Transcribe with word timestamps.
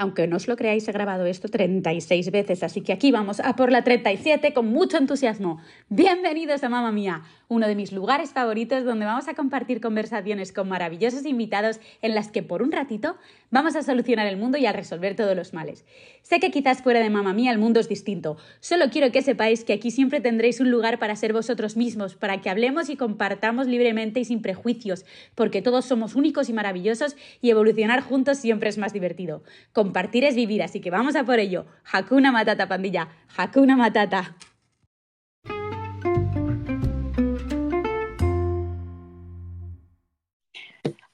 Aunque 0.00 0.26
no 0.26 0.36
os 0.36 0.48
lo 0.48 0.56
creáis, 0.56 0.88
he 0.88 0.92
grabado 0.92 1.26
esto 1.26 1.48
36 1.48 2.30
veces, 2.30 2.62
así 2.62 2.80
que 2.80 2.94
aquí 2.94 3.12
vamos 3.12 3.38
a 3.38 3.54
por 3.54 3.70
la 3.70 3.84
37 3.84 4.54
con 4.54 4.66
mucho 4.66 4.96
entusiasmo. 4.96 5.60
Bienvenidos 5.90 6.64
a 6.64 6.70
Mamma 6.70 6.90
Mía, 6.90 7.20
uno 7.48 7.66
de 7.66 7.74
mis 7.74 7.92
lugares 7.92 8.30
favoritos 8.30 8.86
donde 8.86 9.04
vamos 9.04 9.28
a 9.28 9.34
compartir 9.34 9.82
conversaciones 9.82 10.54
con 10.54 10.70
maravillosos 10.70 11.26
invitados 11.26 11.80
en 12.00 12.14
las 12.14 12.30
que 12.30 12.42
por 12.42 12.62
un 12.62 12.72
ratito 12.72 13.18
vamos 13.50 13.76
a 13.76 13.82
solucionar 13.82 14.26
el 14.26 14.38
mundo 14.38 14.56
y 14.56 14.64
a 14.64 14.72
resolver 14.72 15.16
todos 15.16 15.36
los 15.36 15.52
males. 15.52 15.84
Sé 16.22 16.40
que 16.40 16.50
quizás 16.50 16.80
fuera 16.80 17.00
de 17.00 17.10
Mamma 17.10 17.34
Mía 17.34 17.52
el 17.52 17.58
mundo 17.58 17.78
es 17.78 17.90
distinto, 17.90 18.38
solo 18.60 18.86
quiero 18.90 19.12
que 19.12 19.20
sepáis 19.20 19.64
que 19.64 19.74
aquí 19.74 19.90
siempre 19.90 20.22
tendréis 20.22 20.60
un 20.60 20.70
lugar 20.70 20.98
para 20.98 21.14
ser 21.14 21.34
vosotros 21.34 21.76
mismos, 21.76 22.14
para 22.14 22.40
que 22.40 22.48
hablemos 22.48 22.88
y 22.88 22.96
compartamos 22.96 23.66
libremente 23.66 24.20
y 24.20 24.24
sin 24.24 24.40
prejuicios, 24.40 25.04
porque 25.34 25.60
todos 25.60 25.84
somos 25.84 26.14
únicos 26.14 26.48
y 26.48 26.54
maravillosos 26.54 27.16
y 27.42 27.50
evolucionar 27.50 28.00
juntos 28.00 28.38
siempre 28.38 28.70
es 28.70 28.78
más 28.78 28.94
divertido. 28.94 29.42
Compartir 29.90 30.22
es 30.22 30.36
vivir, 30.36 30.62
así 30.62 30.80
que 30.80 30.88
vamos 30.88 31.16
a 31.16 31.24
por 31.24 31.40
ello. 31.40 31.66
Hakuna 31.90 32.30
Matata, 32.30 32.68
pandilla. 32.68 33.08
Hakuna 33.36 33.76
Matata. 33.76 34.36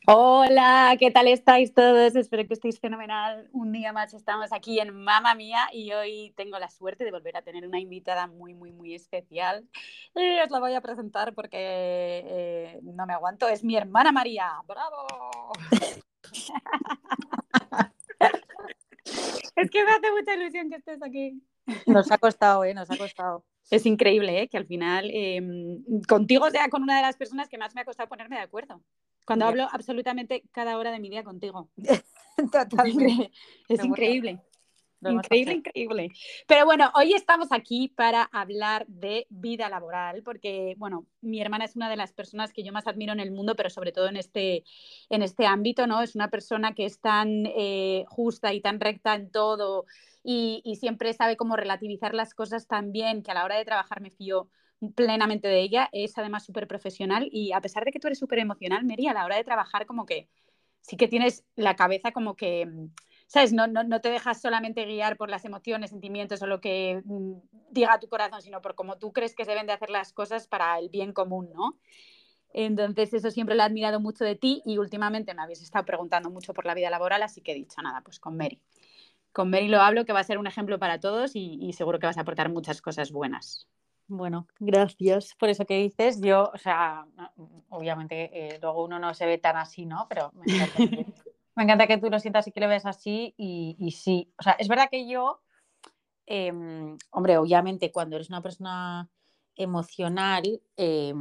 Hola, 0.06 0.94
¿qué 1.00 1.10
tal 1.10 1.28
estáis 1.28 1.72
todos? 1.72 2.16
Espero 2.16 2.46
que 2.46 2.52
estéis 2.52 2.78
fenomenal. 2.78 3.48
Un 3.54 3.72
día 3.72 3.94
más 3.94 4.12
estamos 4.12 4.52
aquí 4.52 4.78
en 4.78 4.94
Mamma 4.94 5.34
Mía 5.34 5.68
y 5.72 5.92
hoy 5.92 6.34
tengo 6.36 6.58
la 6.58 6.68
suerte 6.68 7.04
de 7.04 7.12
volver 7.12 7.38
a 7.38 7.42
tener 7.42 7.66
una 7.66 7.80
invitada 7.80 8.26
muy, 8.26 8.52
muy, 8.52 8.72
muy 8.72 8.94
especial. 8.94 9.66
Y 10.14 10.38
os 10.40 10.50
la 10.50 10.60
voy 10.60 10.74
a 10.74 10.82
presentar 10.82 11.32
porque 11.32 11.56
eh, 11.58 12.80
no 12.82 13.06
me 13.06 13.14
aguanto. 13.14 13.48
Es 13.48 13.64
mi 13.64 13.74
hermana 13.74 14.12
María. 14.12 14.52
¡Bravo! 14.66 15.52
es 19.56 19.70
que 19.70 19.84
me 19.84 19.90
hace 19.90 20.10
mucha 20.12 20.34
ilusión 20.34 20.70
que 20.70 20.76
estés 20.76 21.02
aquí. 21.02 21.42
Nos 21.86 22.10
ha 22.12 22.18
costado, 22.18 22.64
¿eh? 22.64 22.74
Nos 22.74 22.90
ha 22.90 22.96
costado. 22.96 23.44
Es 23.70 23.84
increíble, 23.86 24.42
¿eh? 24.42 24.48
Que 24.48 24.56
al 24.56 24.66
final, 24.66 25.10
em, 25.12 25.82
contigo 26.06 26.48
sea 26.50 26.68
con 26.68 26.82
una 26.82 26.96
de 26.96 27.02
las 27.02 27.16
personas 27.16 27.48
que 27.48 27.58
más 27.58 27.74
me 27.74 27.80
ha 27.80 27.84
costado 27.84 28.08
ponerme 28.08 28.36
de 28.36 28.42
acuerdo. 28.42 28.80
Cuando 29.26 29.46
hablo 29.46 29.66
absolutamente 29.72 30.44
cada 30.52 30.78
hora 30.78 30.92
de 30.92 31.00
mi 31.00 31.10
día 31.10 31.24
contigo. 31.24 31.68
Totalmente. 32.52 33.32
Es 33.68 33.84
increíble. 33.84 34.40
Increíble, 35.02 35.54
increíble. 35.54 36.10
Pero 36.46 36.64
bueno, 36.64 36.90
hoy 36.94 37.12
estamos 37.12 37.48
aquí 37.52 37.88
para 37.88 38.22
hablar 38.22 38.86
de 38.88 39.26
vida 39.30 39.68
laboral, 39.68 40.22
porque, 40.22 40.74
bueno, 40.78 41.06
mi 41.20 41.40
hermana 41.40 41.64
es 41.64 41.76
una 41.76 41.90
de 41.90 41.96
las 41.96 42.12
personas 42.12 42.52
que 42.52 42.62
yo 42.62 42.72
más 42.72 42.86
admiro 42.86 43.12
en 43.12 43.20
el 43.20 43.30
mundo, 43.30 43.54
pero 43.56 43.70
sobre 43.70 43.92
todo 43.92 44.08
en 44.08 44.16
este, 44.16 44.64
en 45.10 45.22
este 45.22 45.46
ámbito, 45.46 45.86
¿no? 45.86 46.02
Es 46.02 46.14
una 46.14 46.30
persona 46.30 46.74
que 46.74 46.86
es 46.86 47.00
tan 47.00 47.46
eh, 47.46 48.04
justa 48.08 48.54
y 48.54 48.60
tan 48.60 48.80
recta 48.80 49.14
en 49.14 49.30
todo 49.30 49.84
y, 50.22 50.62
y, 50.64 50.76
siempre 50.76 51.12
sabe 51.12 51.36
cómo 51.36 51.56
relativizar 51.56 52.14
las 52.14 52.34
cosas 52.34 52.66
tan 52.66 52.90
bien 52.90 53.22
que 53.22 53.30
a 53.30 53.34
la 53.34 53.44
hora 53.44 53.56
de 53.56 53.64
trabajar 53.64 54.00
me 54.00 54.10
fío 54.10 54.48
plenamente 54.94 55.48
de 55.48 55.60
ella, 55.60 55.88
es 55.92 56.16
además 56.18 56.44
súper 56.44 56.66
profesional 56.66 57.28
y 57.30 57.52
a 57.52 57.60
pesar 57.60 57.84
de 57.84 57.92
que 57.92 58.00
tú 58.00 58.08
eres 58.08 58.18
súper 58.18 58.40
emocional, 58.40 58.84
Mary, 58.84 59.06
a 59.06 59.14
la 59.14 59.24
hora 59.24 59.36
de 59.36 59.44
trabajar 59.44 59.86
como 59.86 60.04
que 60.04 60.28
sí 60.80 60.96
que 60.96 61.08
tienes 61.08 61.44
la 61.56 61.76
cabeza 61.76 62.12
como 62.12 62.36
que, 62.36 62.68
¿sabes? 63.26 63.52
No, 63.52 63.66
no, 63.66 63.82
no 63.84 64.00
te 64.00 64.10
dejas 64.10 64.40
solamente 64.40 64.84
guiar 64.84 65.16
por 65.16 65.30
las 65.30 65.44
emociones, 65.44 65.90
sentimientos 65.90 66.42
o 66.42 66.46
lo 66.46 66.60
que 66.60 67.02
mm, 67.04 67.34
diga 67.70 67.98
tu 67.98 68.08
corazón, 68.08 68.42
sino 68.42 68.60
por 68.60 68.74
cómo 68.74 68.98
tú 68.98 69.12
crees 69.12 69.34
que 69.34 69.44
se 69.44 69.50
deben 69.50 69.66
de 69.66 69.72
hacer 69.72 69.90
las 69.90 70.12
cosas 70.12 70.46
para 70.46 70.78
el 70.78 70.88
bien 70.88 71.12
común, 71.12 71.50
¿no? 71.54 71.78
Entonces, 72.52 73.12
eso 73.12 73.30
siempre 73.30 73.54
lo 73.54 73.62
he 73.62 73.66
admirado 73.66 74.00
mucho 74.00 74.24
de 74.24 74.34
ti 74.34 74.62
y 74.64 74.78
últimamente 74.78 75.34
me 75.34 75.42
habéis 75.42 75.62
estado 75.62 75.84
preguntando 75.84 76.30
mucho 76.30 76.54
por 76.54 76.64
la 76.64 76.74
vida 76.74 76.88
laboral, 76.88 77.22
así 77.22 77.42
que 77.42 77.52
he 77.52 77.54
dicho 77.54 77.82
nada, 77.82 78.00
pues 78.00 78.18
con 78.18 78.36
Mary. 78.36 78.62
Con 79.32 79.50
Mary 79.50 79.68
lo 79.68 79.80
hablo, 79.82 80.06
que 80.06 80.14
va 80.14 80.20
a 80.20 80.24
ser 80.24 80.38
un 80.38 80.46
ejemplo 80.46 80.78
para 80.78 80.98
todos 80.98 81.32
y, 81.34 81.70
seguro 81.74 81.98
que 81.98 82.06
vas 82.06 82.16
a 82.16 82.22
aportar 82.22 82.48
muchas 82.48 82.80
cosas 82.80 83.12
buenas. 83.12 83.68
Bueno, 84.08 84.46
gracias 84.58 85.34
por 85.34 85.50
eso 85.50 85.66
que 85.66 85.76
dices. 85.76 86.20
Yo, 86.22 86.50
o 86.54 86.58
sea, 86.58 87.06
obviamente 87.68 88.30
eh, 88.32 88.58
luego 88.62 88.84
uno 88.84 88.98
no 88.98 89.12
se 89.12 89.26
ve 89.26 89.36
tan 89.36 89.56
así, 89.56 89.84
¿no? 89.84 90.06
Pero 90.08 90.32
me 90.32 91.04
me 91.56 91.64
encanta 91.64 91.86
que 91.86 91.98
tú 91.98 92.08
lo 92.10 92.20
sientas 92.20 92.46
y 92.46 92.52
que 92.52 92.60
lo 92.60 92.68
veas 92.68 92.86
así. 92.86 93.34
Y, 93.36 93.90
sí, 93.90 94.32
o 94.38 94.42
sea, 94.42 94.52
es 94.52 94.68
verdad 94.68 94.88
que 94.90 95.08
yo, 95.08 95.42
eh, 96.26 96.52
hombre, 97.10 97.38
obviamente 97.38 97.90
cuando 97.90 98.16
eres 98.16 98.28
una 98.28 98.42
persona 98.42 99.10
emocional, 99.56 100.62
eh, 100.76 101.14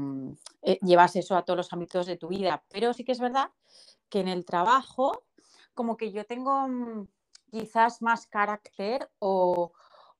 llevas 0.81 1.15
eso 1.15 1.35
a 1.37 1.43
todos 1.43 1.57
los 1.57 1.73
ámbitos 1.73 2.05
de 2.05 2.17
tu 2.17 2.27
vida. 2.27 2.63
Pero 2.69 2.93
sí 2.93 3.03
que 3.03 3.13
es 3.13 3.19
verdad 3.19 3.49
que 4.09 4.19
en 4.19 4.27
el 4.27 4.45
trabajo, 4.45 5.23
como 5.73 5.97
que 5.97 6.11
yo 6.11 6.25
tengo 6.25 6.67
mm, 6.67 7.07
quizás 7.49 8.01
más 8.01 8.27
carácter 8.27 9.09
o 9.19 9.71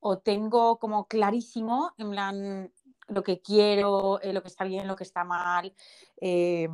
o 0.07 0.19
tengo 0.19 0.77
como 0.77 1.07
clarísimo, 1.07 1.91
en 1.97 2.11
plan, 2.11 2.71
lo 3.07 3.23
que 3.23 3.41
quiero, 3.41 4.19
eh, 4.21 4.33
lo 4.33 4.41
que 4.41 4.47
está 4.47 4.63
bien, 4.63 4.87
lo 4.87 4.95
que 4.95 5.03
está 5.03 5.23
mal. 5.23 5.73
Eh, 6.19 6.67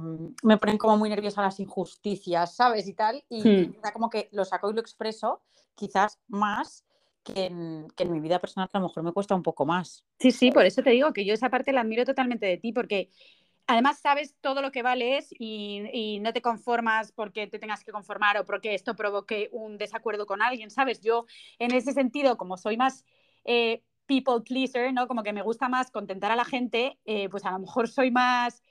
me 0.43 0.57
ponen 0.57 0.77
como 0.77 0.97
muy 0.97 1.09
nerviosa 1.09 1.41
las 1.41 1.59
injusticias, 1.59 2.55
¿sabes? 2.55 2.87
Y 2.87 2.93
tal. 2.93 3.23
Y 3.29 3.43
hmm. 3.43 3.75
como 3.93 4.09
que 4.09 4.29
lo 4.31 4.45
saco 4.45 4.69
y 4.69 4.73
lo 4.73 4.81
expreso, 4.81 5.41
quizás 5.75 6.19
más 6.27 6.85
que 7.23 7.45
en, 7.45 7.87
que 7.95 8.03
en, 8.03 8.11
mi 8.11 8.19
vida 8.19 8.39
personal, 8.39 8.69
que 8.69 8.77
a 8.77 8.81
lo 8.81 8.87
mejor 8.87 9.03
me 9.03 9.11
cuesta 9.11 9.35
un 9.35 9.43
poco 9.43 9.65
más. 9.65 10.05
Sí, 10.19 10.31
sí, 10.31 10.51
por 10.51 10.65
eso 10.65 10.81
te 10.81 10.91
digo 10.91 11.13
que 11.13 11.25
yo 11.25 11.33
esa 11.33 11.49
parte 11.49 11.71
la 11.71 11.81
admiro 11.81 12.05
totalmente 12.05 12.45
de 12.45 12.57
ti, 12.57 12.71
porque 12.71 13.09
además 13.67 13.99
sabes 13.99 14.35
todo 14.41 14.61
lo 14.61 14.71
que 14.71 14.81
vales 14.81 15.27
y, 15.37 15.83
y, 15.93 16.19
no 16.19 16.33
te 16.33 16.41
conformas 16.41 17.11
porque 17.11 17.47
te 17.47 17.59
tengas 17.59 17.83
que 17.83 17.91
conformar 17.91 18.37
o 18.37 18.45
porque 18.45 18.73
esto 18.73 18.95
provoque 18.95 19.49
un 19.51 19.77
desacuerdo 19.77 20.25
con 20.25 20.41
alguien, 20.41 20.71
¿sabes? 20.71 21.01
Yo 21.01 21.25
en 21.59 21.73
ese 21.73 21.93
sentido, 21.93 22.37
como 22.37 22.57
soy 22.57 22.75
más 22.75 23.05
eh, 23.45 23.83
people 24.11 24.41
pleaser, 24.45 24.91
¿no? 24.93 25.07
Como 25.07 25.23
que 25.23 25.31
me 25.31 25.41
gusta 25.41 25.69
más 25.69 25.89
contentar 25.89 26.31
a 26.31 26.35
la 26.35 26.43
gente, 26.43 26.99
eh, 27.05 27.29
pues 27.29 27.45
a 27.45 27.51
lo 27.51 27.59
mejor 27.59 27.87
soy 27.87 28.11
más, 28.11 28.61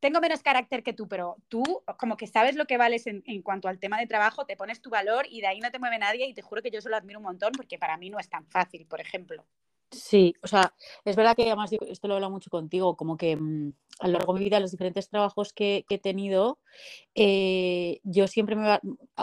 tengo 0.00 0.20
menos 0.20 0.42
carácter 0.42 0.82
que 0.82 0.92
tú, 0.92 1.06
pero 1.06 1.36
tú 1.48 1.62
como 1.96 2.16
que 2.16 2.26
sabes 2.26 2.56
lo 2.56 2.64
que 2.64 2.76
vales 2.76 3.06
en, 3.06 3.22
en, 3.26 3.40
cuanto 3.42 3.68
al 3.68 3.78
tema 3.78 4.00
de 4.00 4.08
trabajo, 4.08 4.46
te 4.46 4.56
pones 4.56 4.80
tu 4.82 4.90
valor 4.90 5.26
y 5.30 5.42
de 5.42 5.46
ahí 5.46 5.60
no 5.60 5.70
te 5.70 5.78
mueve 5.78 5.98
nadie 6.00 6.26
y 6.26 6.34
te 6.34 6.42
juro 6.42 6.60
que 6.60 6.72
yo 6.72 6.80
eso 6.80 6.88
lo 6.88 6.96
admiro 6.96 7.20
un 7.20 7.26
montón 7.26 7.52
porque 7.52 7.78
para 7.78 7.96
mí 7.98 8.10
no 8.10 8.18
es 8.18 8.28
tan 8.28 8.44
fácil, 8.46 8.84
por 8.86 9.00
ejemplo. 9.00 9.46
Sí, 9.90 10.34
o 10.42 10.46
sea, 10.46 10.72
es 11.04 11.16
verdad 11.16 11.34
que 11.34 11.46
además 11.46 11.72
esto 11.72 12.06
lo 12.06 12.14
he 12.14 12.16
hablado 12.16 12.32
mucho 12.32 12.48
contigo, 12.48 12.96
como 12.96 13.16
que 13.16 13.34
mmm, 13.36 13.72
a 13.98 14.06
lo 14.06 14.12
largo 14.14 14.34
de 14.34 14.38
mi 14.38 14.44
vida, 14.44 14.60
los 14.60 14.70
diferentes 14.70 15.08
trabajos 15.08 15.52
que, 15.52 15.84
que 15.88 15.96
he 15.96 15.98
tenido, 15.98 16.60
eh, 17.14 18.00
yo 18.04 18.28
siempre 18.28 18.54
me 18.54 18.68
va, 18.68 18.80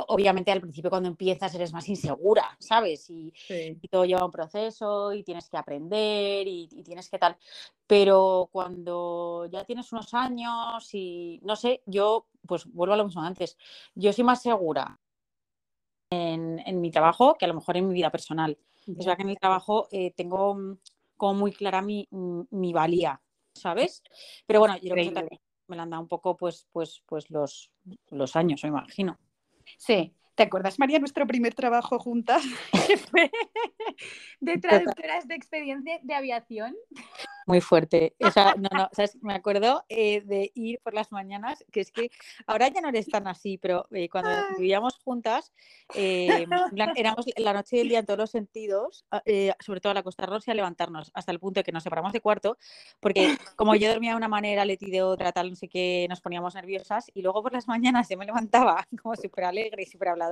obviamente 0.08 0.52
al 0.52 0.60
principio 0.60 0.90
cuando 0.90 1.08
empiezas 1.08 1.56
eres 1.56 1.72
más 1.72 1.88
insegura, 1.88 2.58
¿sabes? 2.60 3.10
Y, 3.10 3.34
sí. 3.48 3.80
y 3.82 3.88
todo 3.88 4.04
lleva 4.06 4.26
un 4.26 4.32
proceso 4.32 5.14
y 5.14 5.24
tienes 5.24 5.50
que 5.50 5.58
aprender 5.58 6.48
y, 6.48 6.68
y, 6.70 6.84
tienes 6.84 7.10
que 7.10 7.18
tal, 7.18 7.38
pero 7.88 8.50
cuando 8.52 9.48
ya 9.50 9.64
tienes 9.64 9.92
unos 9.94 10.14
años 10.14 10.94
y 10.94 11.40
no 11.44 11.56
sé, 11.56 11.82
yo 11.86 12.28
pues 12.46 12.66
vuelvo 12.66 12.94
a 12.94 12.98
lo 12.98 13.06
mismo 13.06 13.22
antes, 13.22 13.58
yo 13.96 14.12
soy 14.12 14.26
más 14.26 14.42
segura 14.42 15.00
en, 16.12 16.60
en 16.66 16.82
mi 16.82 16.92
trabajo 16.92 17.36
que 17.38 17.46
a 17.46 17.48
lo 17.48 17.54
mejor 17.54 17.78
en 17.78 17.88
mi 17.88 17.94
vida 17.94 18.12
personal. 18.12 18.58
Es 18.88 18.98
verdad 18.98 19.18
que 19.18 19.24
en 19.24 19.30
el 19.30 19.40
trabajo 19.40 19.88
eh, 19.92 20.14
tengo 20.16 20.56
mm, 20.56 20.78
como 21.18 21.40
muy 21.40 21.52
clara 21.52 21.82
mi, 21.82 22.08
mm, 22.10 22.42
mi, 22.52 22.74
valía, 22.74 23.22
¿sabes? 23.54 24.02
Pero 24.46 24.60
bueno, 24.60 24.78
yo 24.78 24.92
creo 24.92 25.10
que 25.10 25.12
también 25.12 25.42
me 25.68 25.76
la 25.76 25.84
han 25.84 25.90
dado 25.90 26.04
un 26.04 26.08
poco 26.08 26.38
pues, 26.38 26.68
pues, 26.72 27.04
pues 27.06 27.30
los, 27.30 27.72
los 28.10 28.36
años, 28.36 28.64
me 28.64 28.70
imagino. 28.70 29.18
Sí, 29.78 30.16
¿Te 30.38 30.44
acuerdas, 30.44 30.78
María, 30.78 31.00
nuestro 31.00 31.26
primer 31.26 31.56
trabajo 31.56 31.98
juntas? 31.98 32.44
que 32.88 32.96
fue 32.96 33.32
de 34.40 34.58
traductoras 34.60 35.28
de 35.28 35.34
experiencia 35.34 36.00
de 36.04 36.14
aviación. 36.14 36.76
Muy 37.48 37.62
fuerte. 37.62 38.14
O 38.20 38.30
sea, 38.30 38.56
no, 38.58 38.68
no, 38.74 38.90
¿sabes? 38.92 39.18
Me 39.22 39.34
acuerdo 39.34 39.86
eh, 39.88 40.22
de 40.26 40.52
ir 40.54 40.82
por 40.84 40.94
las 40.94 41.14
mañanas, 41.14 41.64
que 41.72 41.80
es 41.80 41.92
que 41.92 42.12
ahora 42.46 42.68
ya 42.68 42.82
no 42.82 42.90
eres 42.90 43.08
tan 43.08 43.26
así, 43.26 43.58
pero 43.58 43.88
eh, 43.92 44.10
cuando 44.10 44.30
vivíamos 44.58 44.98
juntas, 44.98 45.54
eh, 45.96 46.46
éramos 46.98 47.26
la 47.38 47.54
noche 47.54 47.78
y 47.78 47.80
el 47.80 47.88
día 47.88 48.00
en 48.00 48.06
todos 48.06 48.20
los 48.20 48.32
sentidos, 48.32 49.06
eh, 49.24 49.54
sobre 49.62 49.80
todo 49.80 49.92
al 49.92 49.98
acostarnos 49.98 50.46
y 50.46 50.52
a 50.52 50.56
levantarnos, 50.56 51.10
hasta 51.14 51.32
el 51.32 51.40
punto 51.40 51.62
de 51.62 51.64
que 51.64 51.72
nos 51.72 51.84
separamos 51.84 52.12
de 52.12 52.20
cuarto, 52.20 52.58
porque 53.00 53.38
como 53.56 53.76
yo 53.76 53.90
dormía 53.90 54.12
de 54.12 54.18
una 54.18 54.28
manera, 54.28 54.66
Leti 54.66 54.92
de 54.92 55.02
otra, 55.02 55.32
tal, 55.32 55.50
no 55.52 55.56
sé 55.56 55.70
qué, 55.70 56.06
nos 56.10 56.20
poníamos 56.20 56.54
nerviosas, 56.54 57.10
y 57.14 57.22
luego 57.22 57.42
por 57.42 57.54
las 57.54 57.70
mañanas 57.70 58.10
yo 58.10 58.18
me 58.18 58.26
levantaba 58.26 58.86
como 59.02 59.16
súper 59.16 59.46
alegre 59.46 59.84
y 59.84 59.86
súper 59.86 60.10
hablada 60.10 60.28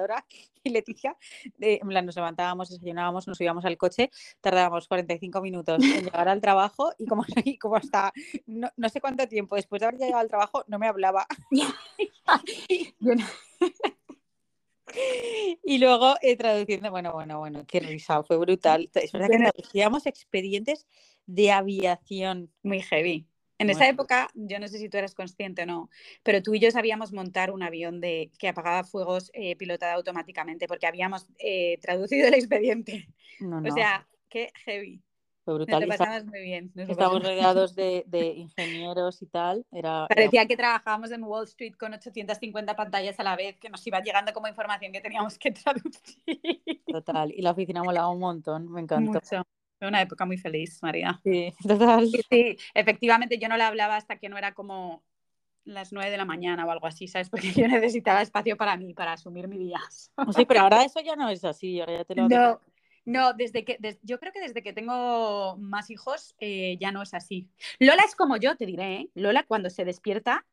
y 0.64 0.70
Leticia, 0.70 1.16
de, 1.58 1.80
en 1.82 1.88
plan, 1.88 2.06
nos 2.06 2.18
levantábamos, 2.18 2.70
desayunábamos, 2.70 3.26
nos 3.26 3.40
íbamos 3.40 3.64
al 3.64 3.78
coche, 3.78 4.12
tardábamos 4.42 4.90
45 4.90 5.42
minutos 5.42 5.82
en 5.82 6.04
llegar 6.04 6.28
al 6.28 6.42
trabajo 6.42 6.92
y 6.98 7.05
como, 7.06 7.26
y 7.46 7.58
como 7.58 7.76
hasta 7.76 8.14
no, 8.46 8.70
no, 8.76 8.90
sé 8.90 9.02
cuánto 9.02 9.28
tiempo 9.28 9.56
después 9.56 9.80
de 9.80 9.88
haber 9.88 10.00
llegado 10.00 10.20
al 10.20 10.28
trabajo 10.28 10.64
no 10.68 10.80
me 10.80 10.88
hablaba. 10.88 11.28
y 15.64 15.78
luego 15.78 16.16
eh, 16.22 16.36
traduciendo, 16.36 16.92
bueno, 16.92 17.14
bueno, 17.14 17.40
bueno, 17.40 17.66
qué 17.68 17.80
risa, 17.80 18.24
fue 18.24 18.38
brutal. 18.38 18.90
Es 18.94 19.12
verdad 19.12 19.30
que 19.30 19.38
traducíamos 19.38 20.06
expedientes 20.06 20.88
de 21.26 21.52
aviación. 21.52 22.52
Muy 22.64 22.82
heavy. 22.82 23.28
En 23.58 23.70
esa 23.70 23.88
época, 23.88 24.28
yo 24.34 24.60
no 24.60 24.68
sé 24.68 24.80
si 24.80 24.90
tú 24.90 24.98
eras 24.98 25.16
consciente 25.16 25.64
o 25.64 25.66
no, 25.66 25.90
pero 26.24 26.44
tú 26.44 26.54
y 26.54 26.60
yo 26.60 26.70
sabíamos 26.72 27.14
montar 27.14 27.52
un 27.52 27.64
avión 27.64 28.02
de, 28.02 28.30
que 28.38 28.50
apagaba 28.50 28.84
fuegos 28.84 29.32
eh, 29.34 29.56
pilotado 29.56 29.96
automáticamente 29.96 30.68
porque 30.68 30.88
habíamos 30.88 31.26
eh, 31.40 31.78
traducido 31.82 32.28
el 32.28 32.34
expediente. 32.34 33.08
O 33.42 33.72
sea, 33.72 34.08
qué 34.30 34.52
heavy. 34.66 35.02
Fue 35.46 35.54
brutal. 35.54 35.88
Nos 35.88 35.98
pasamos 35.98 36.26
muy 36.26 36.42
bien. 36.42 36.72
Estamos 36.76 37.22
rodeados 37.22 37.76
de, 37.76 38.04
de, 38.08 38.34
ingenieros 38.34 39.22
y 39.22 39.28
tal. 39.28 39.64
Era, 39.72 40.08
Parecía 40.10 40.48
que 40.48 40.58
trabajábamos 40.58 41.12
en 41.12 41.24
Wall 41.24 41.46
Street 41.46 41.76
con 41.76 41.94
850 41.94 42.76
pantallas 42.76 43.20
a 43.20 43.24
la 43.24 43.36
vez, 43.36 43.60
que 43.60 43.70
nos 43.70 43.86
iba 43.86 44.02
llegando 44.02 44.34
como 44.34 44.48
información 44.48 44.92
que 44.92 45.02
teníamos 45.02 45.38
que 45.38 45.52
traducir. 45.52 46.84
Total. 46.88 47.32
Y 47.32 47.44
la 47.44 47.52
oficina 47.52 47.84
molaba 47.84 48.10
un 48.10 48.20
montón, 48.20 48.72
me 48.72 48.82
encantó. 48.82 49.12
Mucho. 49.12 49.44
Fue 49.78 49.88
una 49.88 50.02
época 50.02 50.26
muy 50.26 50.38
feliz, 50.38 50.82
María. 50.82 51.20
Sí, 51.24 51.54
total. 51.68 52.10
Sí, 52.30 52.58
efectivamente, 52.74 53.38
yo 53.38 53.48
no 53.48 53.58
le 53.58 53.64
hablaba 53.64 53.98
hasta 53.98 54.18
que 54.18 54.30
no 54.30 54.38
era 54.38 54.56
como 54.56 55.04
las 55.64 55.94
nueve 55.94 56.10
de 56.10 56.18
la 56.18 56.26
mañana 56.26 56.66
o 56.66 56.72
algo 56.72 56.88
así, 56.88 57.08
¿sabes? 57.08 57.30
Porque 57.30 57.52
yo 57.52 57.68
necesitaba 57.68 58.24
espacio 58.24 58.58
para 58.58 58.78
mí, 58.78 58.96
para 58.96 59.14
asumir 59.14 59.48
mi 59.48 59.60
día. 59.60 59.80
Sí, 60.36 60.46
pero 60.46 60.62
ahora 60.62 60.84
eso 60.86 61.02
ya 61.02 61.16
no 61.16 61.30
es 61.30 61.44
así, 61.44 61.80
ahora 61.80 61.98
ya 61.98 62.06
te 62.06 62.16
lo... 62.16 62.30
No, 62.30 62.62
no, 63.06 63.34
desde 63.34 63.64
que, 63.64 63.78
yo 64.02 64.20
creo 64.20 64.34
que 64.34 64.42
desde 64.42 64.64
que 64.64 64.74
tengo 64.74 65.56
más 65.58 65.90
hijos 65.90 66.36
eh, 66.40 66.78
ya 66.80 66.92
no 66.92 67.02
es 67.02 67.14
así. 67.14 67.48
Lola 67.80 68.04
es 68.06 68.16
como 68.16 68.38
yo, 68.38 68.56
te 68.56 68.66
diré, 68.66 68.96
¿eh? 68.96 69.10
Lola 69.16 69.44
cuando 69.44 69.70
se 69.70 69.86
despierta, 69.86 70.46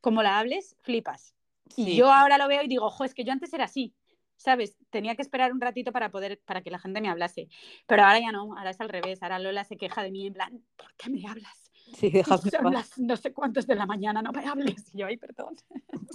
como 0.00 0.22
la 0.22 0.38
hables, 0.38 0.76
flipas. 0.80 1.34
Y 1.76 1.96
yo 1.96 2.12
ahora 2.12 2.36
lo 2.36 2.48
veo 2.48 2.62
y 2.62 2.68
digo, 2.68 2.86
ojo, 2.86 3.04
es 3.04 3.14
que 3.14 3.24
yo 3.24 3.32
antes 3.32 3.52
era 3.52 3.64
así. 3.64 3.94
¿sabes? 4.40 4.74
Tenía 4.88 5.14
que 5.16 5.22
esperar 5.22 5.52
un 5.52 5.60
ratito 5.60 5.92
para 5.92 6.10
poder, 6.10 6.40
para 6.46 6.62
que 6.62 6.70
la 6.70 6.78
gente 6.78 7.02
me 7.02 7.10
hablase. 7.10 7.48
Pero 7.86 8.02
ahora 8.04 8.20
ya 8.20 8.32
no, 8.32 8.56
ahora 8.56 8.70
es 8.70 8.80
al 8.80 8.88
revés. 8.88 9.22
Ahora 9.22 9.38
Lola 9.38 9.64
se 9.64 9.76
queja 9.76 10.02
de 10.02 10.10
mí 10.10 10.26
en 10.26 10.32
plan, 10.32 10.64
¿por 10.76 10.94
qué 10.94 11.10
me 11.10 11.22
hablas? 11.28 11.70
Sí, 11.94 12.08
déjame 12.10 12.50
Son 12.50 12.72
las 12.72 12.98
no 12.98 13.16
sé 13.16 13.34
cuántos 13.34 13.66
de 13.66 13.74
la 13.74 13.84
mañana, 13.84 14.22
no 14.22 14.32
me 14.32 14.46
hables. 14.46 14.94
Y 14.94 14.98
yo, 14.98 15.06
ay, 15.06 15.16
perdón. 15.16 15.56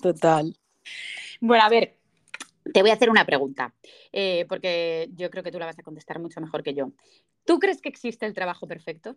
Total. 0.02 0.58
Bueno, 1.42 1.64
a 1.64 1.70
ver, 1.70 1.98
te 2.74 2.82
voy 2.82 2.90
a 2.90 2.94
hacer 2.94 3.10
una 3.10 3.26
pregunta, 3.26 3.74
eh, 4.12 4.46
porque 4.50 5.10
yo 5.14 5.30
creo 5.30 5.44
que 5.44 5.52
tú 5.52 5.60
la 5.60 5.68
vas 5.68 5.80
a 5.80 5.84
contestar 5.84 6.20
mucho 6.20 6.42
mejor 6.42 6.64
que 6.64 6.74
yo. 6.74 6.92
¿Tú 7.46 7.60
crees 7.60 7.82
que 7.82 7.90
existe 7.90 8.26
el 8.26 8.34
trabajo 8.34 8.68
perfecto? 8.68 9.16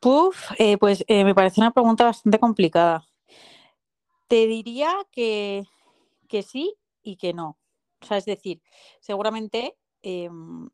Puf, 0.00 0.50
eh, 0.58 0.78
pues 0.78 1.04
eh, 1.06 1.24
me 1.24 1.34
parece 1.34 1.60
una 1.60 1.70
pregunta 1.70 2.04
bastante 2.04 2.38
complicada. 2.38 3.06
Te 4.26 4.46
diría 4.46 4.92
que 5.10 5.64
que 6.28 6.42
sí 6.42 6.74
y 7.02 7.16
que 7.16 7.34
no. 7.34 7.58
O 8.00 8.06
sea, 8.06 8.16
es 8.16 8.24
decir, 8.24 8.62
seguramente 9.00 9.76
em, 10.00 10.70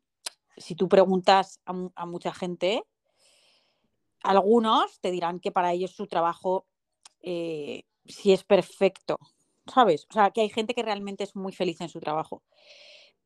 si 0.55 0.73
tú 0.73 0.87
preguntas 0.87 1.59
a, 1.65 2.05
mucha 2.05 2.33
gente, 2.33 2.83
algunos 4.23 4.99
te 5.01 5.11
dirán 5.11 5.39
que 5.39 5.51
para 5.51 5.73
ellos 5.73 5.91
su 5.91 6.07
trabajo 6.07 6.65
sí 7.21 8.31
es 8.31 8.43
perfecto, 8.45 9.19
¿sabes? 9.69 10.07
O 10.09 10.13
sea, 10.13 10.31
que 10.31 10.41
hay 10.41 10.49
gente 10.49 10.73
que 10.73 10.83
realmente 10.83 11.23
es 11.23 11.35
muy 11.35 11.53
feliz 11.53 11.81
en 11.81 11.89
su 11.89 11.99
trabajo. 11.99 12.43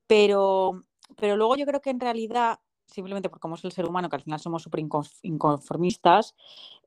Pero, 0.07 0.84
pero 1.18 1.38
luego 1.38 1.56
yo 1.56 1.66
creo 1.66 1.81
que 1.81 1.90
en 1.90 2.00
realidad, 2.00 2.60
simplemente 2.88 3.30
porque 3.30 3.44
somos 3.44 3.63
el 3.66 3.72
ser 3.72 3.86
humano, 3.86 4.10
que 4.10 4.16
al 4.18 4.24
final 4.24 4.40
somos 4.40 4.63
súper 4.63 4.81
inconformistas, 5.22 6.36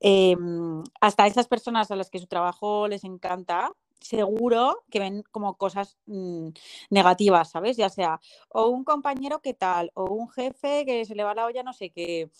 em, 0.00 0.82
hasta 1.00 1.26
esas 1.26 1.49
personas 1.49 1.91
a 1.91 1.97
las 1.97 2.11
que 2.11 2.19
su 2.19 2.26
trabajo 2.26 2.88
les 2.88 3.05
encanta, 3.05 3.73
seguro 4.00 4.85
que 4.91 5.00
ven 5.00 5.25
como 5.32 5.56
cosas 5.56 5.97
mm, 6.06 6.49
negativas, 6.91 7.50
¿sabes? 7.50 7.76
Ya 7.76 7.88
sea 7.88 8.20
o 8.50 8.69
un 8.69 8.85
compañero 8.85 9.41
que 9.41 9.55
tal, 9.55 9.91
o 9.94 10.05
un 10.05 10.29
jefe 10.29 10.85
que 10.87 11.05
se 11.05 11.14
le 11.14 11.25
va 11.25 11.35
la 11.35 11.47
olla 11.47 11.62
no 11.62 11.73
sé 11.73 11.91
qué, 11.91 12.31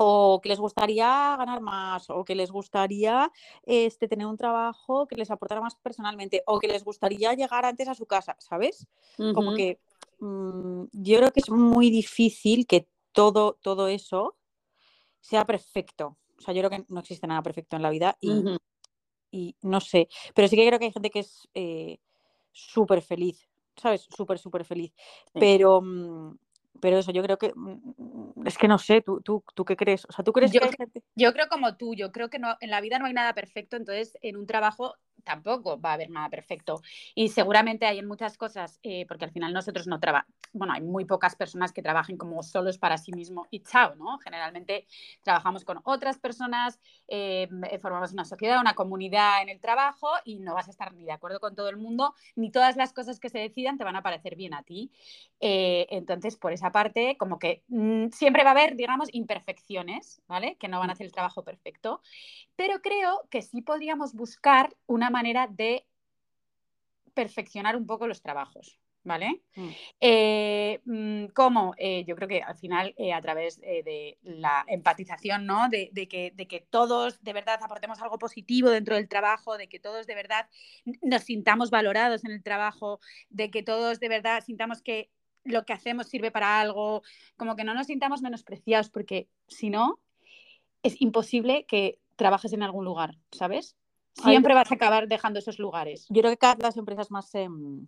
o 0.00 0.40
que 0.40 0.48
les 0.48 0.60
gustaría 0.60 1.36
ganar 1.36 1.60
más, 1.60 2.08
o 2.08 2.24
que 2.24 2.36
les 2.36 2.50
gustaría 2.50 3.30
este, 3.64 4.06
tener 4.06 4.26
un 4.26 4.36
trabajo 4.36 5.06
que 5.08 5.16
les 5.16 5.30
aportara 5.30 5.60
más 5.60 5.74
personalmente, 5.74 6.42
o 6.46 6.60
que 6.60 6.68
les 6.68 6.84
gustaría 6.84 7.34
llegar 7.34 7.64
antes 7.64 7.88
a 7.88 7.94
su 7.94 8.06
casa, 8.06 8.36
¿sabes? 8.38 8.86
Como 9.34 9.54
que 9.54 9.80
mm, 10.20 10.84
yo 10.92 11.18
creo 11.18 11.32
que 11.32 11.40
es 11.40 11.50
muy 11.50 11.90
difícil 11.90 12.66
que 12.66 12.86
todo, 13.12 13.58
todo 13.60 13.88
eso 13.88 14.36
sea 15.20 15.44
perfecto. 15.44 16.16
O 16.38 16.40
sea, 16.42 16.54
yo 16.54 16.60
creo 16.60 16.70
que 16.70 16.84
no 16.88 17.00
existe 17.00 17.26
nada 17.26 17.42
perfecto 17.42 17.74
en 17.74 17.82
la 17.82 17.90
vida 17.90 18.16
y, 18.20 18.44
y 19.32 19.56
no 19.62 19.80
sé, 19.80 20.08
pero 20.32 20.46
sí 20.46 20.54
que 20.54 20.66
creo 20.66 20.78
que 20.78 20.84
hay 20.86 20.92
gente 20.92 21.10
que 21.10 21.20
es 21.20 21.48
eh, 21.54 21.98
súper 22.52 23.02
feliz, 23.02 23.48
¿sabes? 23.76 24.06
Súper, 24.16 24.38
súper 24.38 24.64
feliz. 24.64 24.92
Pero, 25.32 25.80
mm, 25.82 26.38
pero 26.80 26.98
eso, 26.98 27.12
yo 27.12 27.22
creo 27.22 27.38
que, 27.38 27.52
mm, 27.54 28.46
es 28.46 28.58
que 28.58 28.68
no 28.68 28.78
sé, 28.78 29.02
¿tú, 29.02 29.20
tú, 29.20 29.44
tú 29.54 29.64
qué 29.64 29.76
crees? 29.76 30.04
O 30.08 30.12
sea, 30.12 30.24
¿tú 30.24 30.32
crees 30.32 30.52
yo, 30.52 30.60
que 30.60 30.66
hay 30.66 30.72
gente... 30.76 31.02
Yo 31.14 31.32
creo 31.32 31.48
como 31.48 31.76
tú, 31.76 31.94
yo 31.94 32.12
creo 32.12 32.30
que 32.30 32.38
no, 32.38 32.56
en 32.60 32.70
la 32.70 32.80
vida 32.80 32.98
no 32.98 33.06
hay 33.06 33.12
nada 33.12 33.34
perfecto, 33.34 33.76
entonces 33.76 34.16
en 34.22 34.36
un 34.36 34.46
trabajo 34.46 34.94
tampoco 35.28 35.78
va 35.78 35.90
a 35.90 35.92
haber 35.94 36.08
nada 36.08 36.30
perfecto. 36.30 36.80
Y 37.14 37.28
seguramente 37.28 37.84
hay 37.84 37.98
en 37.98 38.08
muchas 38.08 38.38
cosas, 38.38 38.80
eh, 38.82 39.04
porque 39.06 39.26
al 39.26 39.30
final 39.30 39.52
nosotros 39.52 39.86
no 39.86 40.00
trabajamos, 40.00 40.34
bueno, 40.54 40.72
hay 40.72 40.80
muy 40.80 41.04
pocas 41.04 41.36
personas 41.36 41.72
que 41.72 41.82
trabajen 41.82 42.16
como 42.16 42.42
solos 42.42 42.78
para 42.78 42.96
sí 42.96 43.12
mismo 43.12 43.46
y 43.50 43.60
chao, 43.60 43.94
¿no? 43.96 44.18
Generalmente 44.18 44.86
trabajamos 45.22 45.66
con 45.66 45.80
otras 45.84 46.18
personas, 46.18 46.80
eh, 47.08 47.46
formamos 47.82 48.12
una 48.12 48.24
sociedad, 48.24 48.58
una 48.58 48.74
comunidad 48.74 49.42
en 49.42 49.50
el 49.50 49.60
trabajo 49.60 50.08
y 50.24 50.38
no 50.38 50.54
vas 50.54 50.68
a 50.68 50.70
estar 50.70 50.94
ni 50.94 51.04
de 51.04 51.12
acuerdo 51.12 51.40
con 51.40 51.54
todo 51.54 51.68
el 51.68 51.76
mundo, 51.76 52.14
ni 52.34 52.50
todas 52.50 52.76
las 52.76 52.94
cosas 52.94 53.20
que 53.20 53.28
se 53.28 53.38
decidan 53.38 53.76
te 53.76 53.84
van 53.84 53.96
a 53.96 54.02
parecer 54.02 54.34
bien 54.34 54.54
a 54.54 54.62
ti. 54.62 54.90
Eh, 55.40 55.86
entonces, 55.90 56.36
por 56.36 56.52
esa 56.54 56.72
parte, 56.72 57.16
como 57.18 57.38
que 57.38 57.62
mm, 57.68 58.08
siempre 58.12 58.44
va 58.44 58.50
a 58.50 58.52
haber, 58.52 58.76
digamos, 58.76 59.08
imperfecciones, 59.12 60.22
¿vale? 60.26 60.56
Que 60.56 60.68
no 60.68 60.78
van 60.78 60.88
a 60.88 60.94
hacer 60.94 61.04
el 61.04 61.12
trabajo 61.12 61.44
perfecto, 61.44 62.00
pero 62.56 62.80
creo 62.80 63.26
que 63.30 63.42
sí 63.42 63.60
podríamos 63.60 64.14
buscar 64.14 64.74
una 64.86 65.10
manera 65.10 65.17
de 65.50 65.84
perfeccionar 67.14 67.76
un 67.76 67.86
poco 67.86 68.06
los 68.06 68.22
trabajos. 68.22 68.78
¿Vale? 69.04 69.40
Mm. 69.54 69.68
Eh, 70.00 70.80
mm, 70.84 71.26
¿Cómo? 71.28 71.72
Eh, 71.78 72.04
yo 72.04 72.14
creo 72.14 72.28
que 72.28 72.42
al 72.42 72.56
final 72.56 72.94
eh, 72.98 73.14
a 73.14 73.22
través 73.22 73.58
de 73.58 74.18
la 74.22 74.64
empatización, 74.68 75.46
¿no? 75.46 75.68
De, 75.70 75.90
que, 76.10 76.32
de, 76.34 76.46
que, 76.46 76.60
todos 76.60 77.22
de 77.22 77.32
verdad 77.32 77.58
aportemos 77.62 78.02
algo 78.02 78.18
positivo 78.18 78.68
dentro 78.68 78.96
del 78.96 79.08
trabajo, 79.08 79.56
de 79.56 79.68
que 79.68 79.78
todos 79.78 80.06
de 80.06 80.14
verdad 80.14 80.48
nos 81.00 81.22
sintamos 81.22 81.70
valorados 81.70 82.24
en 82.24 82.32
el 82.32 82.42
trabajo, 82.42 83.00
de 83.30 83.50
que 83.50 83.62
todos 83.62 83.98
de 83.98 84.08
verdad 84.08 84.44
sintamos 84.44 84.82
que 84.82 85.10
lo 85.44 85.64
que 85.64 85.72
hacemos 85.72 86.08
sirve 86.08 86.30
para 86.30 86.60
algo, 86.60 87.02
como 87.36 87.56
que 87.56 87.64
no 87.64 87.72
nos 87.72 87.86
sintamos 87.86 88.20
menospreciados, 88.20 88.90
porque 88.90 89.28
si 89.46 89.70
no, 89.70 90.00
es 90.82 91.00
imposible 91.00 91.64
que 91.66 91.98
trabajes 92.16 92.52
en 92.52 92.62
algún 92.62 92.84
lugar, 92.84 93.16
¿sabes? 93.32 93.77
Siempre 94.22 94.54
vas 94.54 94.70
a 94.70 94.74
acabar 94.74 95.08
dejando 95.08 95.38
esos 95.38 95.58
lugares. 95.58 96.06
Yo 96.08 96.20
creo 96.22 96.32
que 96.32 96.38
cada 96.38 96.54
vez 96.54 96.62
las 96.64 96.76
empresas 96.76 97.10
más... 97.10 97.34
Em, 97.34 97.86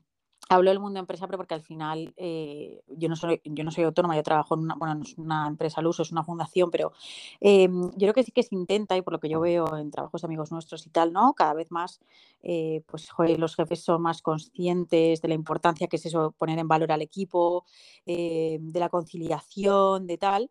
hablo 0.51 0.71
del 0.71 0.81
mundo 0.81 0.99
empresa, 0.99 1.27
pero 1.27 1.39
porque 1.39 1.55
al 1.55 1.63
final 1.63 2.13
eh, 2.17 2.83
yo, 2.89 3.09
no 3.09 3.15
soy, 3.15 3.41
yo 3.45 3.63
no 3.63 3.71
soy 3.71 3.85
autónoma, 3.85 4.17
yo 4.17 4.23
trabajo 4.23 4.55
en 4.55 4.63
una, 4.63 4.75
bueno, 4.75 4.97
no 4.97 5.03
es 5.03 5.17
una 5.17 5.47
empresa 5.47 5.81
al 5.81 5.87
uso, 5.87 6.03
es 6.03 6.11
una 6.11 6.25
fundación, 6.25 6.71
pero 6.71 6.93
em, 7.41 7.91
yo 7.93 7.99
creo 7.99 8.15
que 8.15 8.25
sí 8.25 8.33
que 8.33 8.43
se 8.43 8.55
intenta, 8.57 8.97
y 8.97 9.03
por 9.03 9.13
lo 9.13 9.21
que 9.21 9.29
yo 9.29 9.41
veo 9.41 9.77
en 9.77 9.91
trabajos 9.93 10.23
de 10.23 10.27
amigos 10.27 10.51
nuestros 10.51 10.87
y 10.87 10.91
tal, 10.91 11.13
¿no? 11.13 11.35
Cada 11.35 11.55
vez 11.55 11.71
más, 11.71 12.01
eh, 12.43 12.83
pues 12.87 13.09
los 13.39 13.55
jefes 13.55 13.85
son 13.85 14.03
más 14.03 14.23
conscientes 14.23 15.23
de 15.23 15.29
la 15.29 15.35
importancia 15.35 15.87
que 15.87 15.97
es 15.97 16.07
eso, 16.07 16.35
poner 16.37 16.59
en 16.59 16.67
valor 16.67 16.91
al 16.91 17.03
equipo, 17.03 17.65
eh, 18.05 18.59
de 18.61 18.81
la 18.81 18.89
conciliación, 18.89 20.07
de 20.09 20.19
tal. 20.19 20.51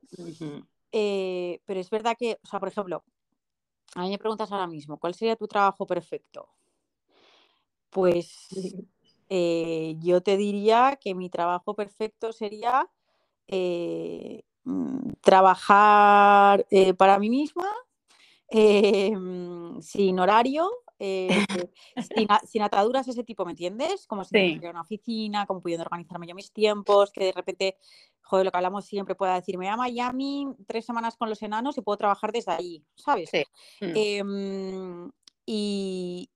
pero 0.92 1.80
es 1.80 1.90
verdad 1.90 2.16
que, 2.18 2.40
o 2.42 2.48
sea, 2.48 2.60
por 2.60 2.70
ejemplo, 2.70 3.04
a 3.96 4.02
mí 4.04 4.10
me 4.10 4.18
preguntas 4.18 4.52
ahora 4.52 4.68
mismo, 4.68 4.98
¿cuál 4.98 5.14
sería 5.14 5.36
tu 5.36 5.48
trabajo 5.48 5.86
perfecto? 5.86 6.50
Pues 7.90 8.48
eh, 9.30 9.96
yo 10.00 10.22
te 10.22 10.38
diría 10.38 10.98
que 11.02 11.16
mi 11.16 11.30
trabajo 11.30 11.76
perfecto 11.76 12.32
sería 12.32 12.90
eh, 13.48 14.44
mm, 14.64 15.14
trabajar 15.22 16.66
eh, 16.72 16.94
para 16.94 17.20
mí 17.20 17.30
misma, 17.30 17.68
sin 19.82 20.20
horario, 20.20 20.70
sin, 21.00 22.62
ataduras 22.62 23.08
ese 23.08 23.24
tipo, 23.24 23.46
¿me 23.46 23.52
entiendes? 23.52 24.06
Como 24.06 24.24
si 24.24 24.60
sí. 24.60 24.68
una 24.68 24.82
oficina, 24.82 25.46
como 25.46 25.62
pudiendo 25.62 25.84
organizarme 25.84 26.28
yo 26.28 26.36
mis 26.36 26.52
tiempos, 26.52 27.12
que 27.12 27.26
de 27.26 27.32
repente 27.32 27.78
joder, 28.30 28.46
lo 28.46 28.52
que 28.52 28.58
hablamos 28.58 28.86
siempre, 28.86 29.16
pueda 29.16 29.34
decirme 29.34 29.70
a 29.70 29.76
Miami 29.76 30.48
tres 30.68 30.86
semanas 30.86 31.18
con 31.18 31.30
los 31.30 31.42
enanos 31.42 31.78
y 31.78 31.82
puedo 31.82 31.98
trabajar 31.98 32.32
desde 32.32 32.52
allí, 32.52 32.86
¿sabes? 32.96 33.32
Mm. 33.82 33.92
Em, 33.96 35.12
y, 35.46 36.30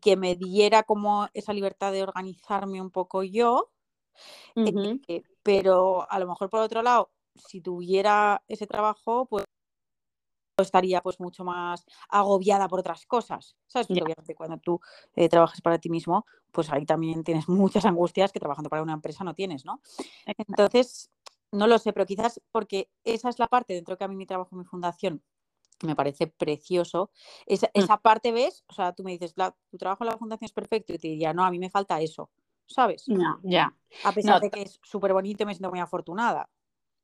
que 0.00 0.16
me 0.16 0.36
diera 0.36 0.84
como 0.84 1.28
esa 1.34 1.52
libertad 1.52 1.90
de 1.92 2.02
organizarme 2.02 2.80
un 2.80 2.90
poco 2.90 3.24
yo, 3.24 3.72
eh, 4.54 5.22
pero 5.42 6.08
a 6.08 6.18
lo 6.18 6.28
mejor 6.28 6.50
por 6.50 6.60
otro 6.60 6.82
lado, 6.82 7.10
si 7.34 7.60
tuviera 7.60 8.42
ese 8.46 8.66
trabajo, 8.66 9.26
pues 9.26 9.44
estaría 10.56 11.00
pues 11.00 11.20
mucho 11.20 11.44
más 11.44 11.84
agobiada 12.08 12.68
por 12.68 12.80
otras 12.80 13.06
cosas, 13.06 13.56
¿sabes? 13.66 13.90
Obviamente 13.90 14.34
cuando 14.34 14.58
tú 14.58 14.80
eh, 15.16 15.28
trabajas 15.28 15.60
para 15.60 15.78
ti 15.78 15.88
mismo, 15.88 16.26
pues 16.52 16.70
ahí 16.70 16.84
también 16.84 17.24
tienes 17.24 17.48
muchas 17.48 17.84
angustias 17.84 18.32
que 18.32 18.40
trabajando 18.40 18.70
para 18.70 18.82
una 18.82 18.92
empresa 18.92 19.24
no 19.24 19.34
tienes, 19.34 19.64
¿no? 19.64 19.80
Entonces, 20.26 21.10
no 21.52 21.66
lo 21.66 21.78
sé, 21.78 21.92
pero 21.92 22.06
quizás 22.06 22.40
porque 22.52 22.88
esa 23.04 23.28
es 23.28 23.38
la 23.38 23.48
parte 23.48 23.74
dentro 23.74 23.96
que 23.96 24.04
a 24.04 24.08
mí 24.08 24.16
mi 24.16 24.26
trabajo 24.26 24.50
en 24.52 24.58
mi 24.58 24.64
fundación 24.64 25.22
me 25.82 25.96
parece 25.96 26.26
precioso. 26.26 27.10
Esa, 27.46 27.66
mm. 27.68 27.70
esa 27.74 27.96
parte, 27.96 28.32
¿ves? 28.32 28.64
O 28.68 28.74
sea, 28.74 28.92
tú 28.92 29.02
me 29.02 29.12
dices, 29.12 29.34
tu 29.70 29.78
trabajo 29.78 30.04
en 30.04 30.10
la 30.10 30.18
fundación 30.18 30.46
es 30.46 30.52
perfecto 30.52 30.92
y 30.92 30.98
te 30.98 31.08
diría, 31.08 31.32
no, 31.32 31.44
a 31.44 31.50
mí 31.50 31.58
me 31.58 31.70
falta 31.70 32.00
eso, 32.00 32.30
¿sabes? 32.66 33.08
No, 33.08 33.40
ya. 33.42 33.74
A 34.04 34.12
pesar 34.12 34.40
de 34.40 34.50
que 34.50 34.62
es 34.62 34.78
súper 34.82 35.12
bonito 35.12 35.42
y 35.42 35.46
me 35.46 35.54
siento 35.54 35.70
muy 35.70 35.80
afortunada. 35.80 36.48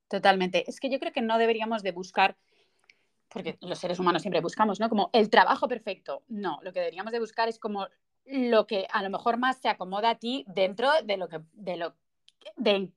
Totalmente. 0.08 0.68
Es 0.68 0.78
que 0.78 0.90
yo 0.90 1.00
creo 1.00 1.12
que 1.12 1.22
no 1.22 1.38
deberíamos 1.38 1.82
de 1.82 1.92
buscar, 1.92 2.36
porque 3.36 3.58
los 3.60 3.78
seres 3.78 3.98
humanos 3.98 4.22
siempre 4.22 4.40
buscamos, 4.40 4.80
¿no? 4.80 4.88
Como 4.88 5.10
el 5.12 5.28
trabajo 5.28 5.68
perfecto. 5.68 6.22
No, 6.26 6.58
lo 6.62 6.72
que 6.72 6.80
deberíamos 6.80 7.12
de 7.12 7.20
buscar 7.20 7.50
es 7.50 7.58
como 7.58 7.86
lo 8.24 8.66
que 8.66 8.86
a 8.90 9.02
lo 9.02 9.10
mejor 9.10 9.36
más 9.36 9.58
se 9.60 9.68
acomoda 9.68 10.08
a 10.08 10.14
ti 10.14 10.46
dentro 10.48 10.88
de 11.04 11.18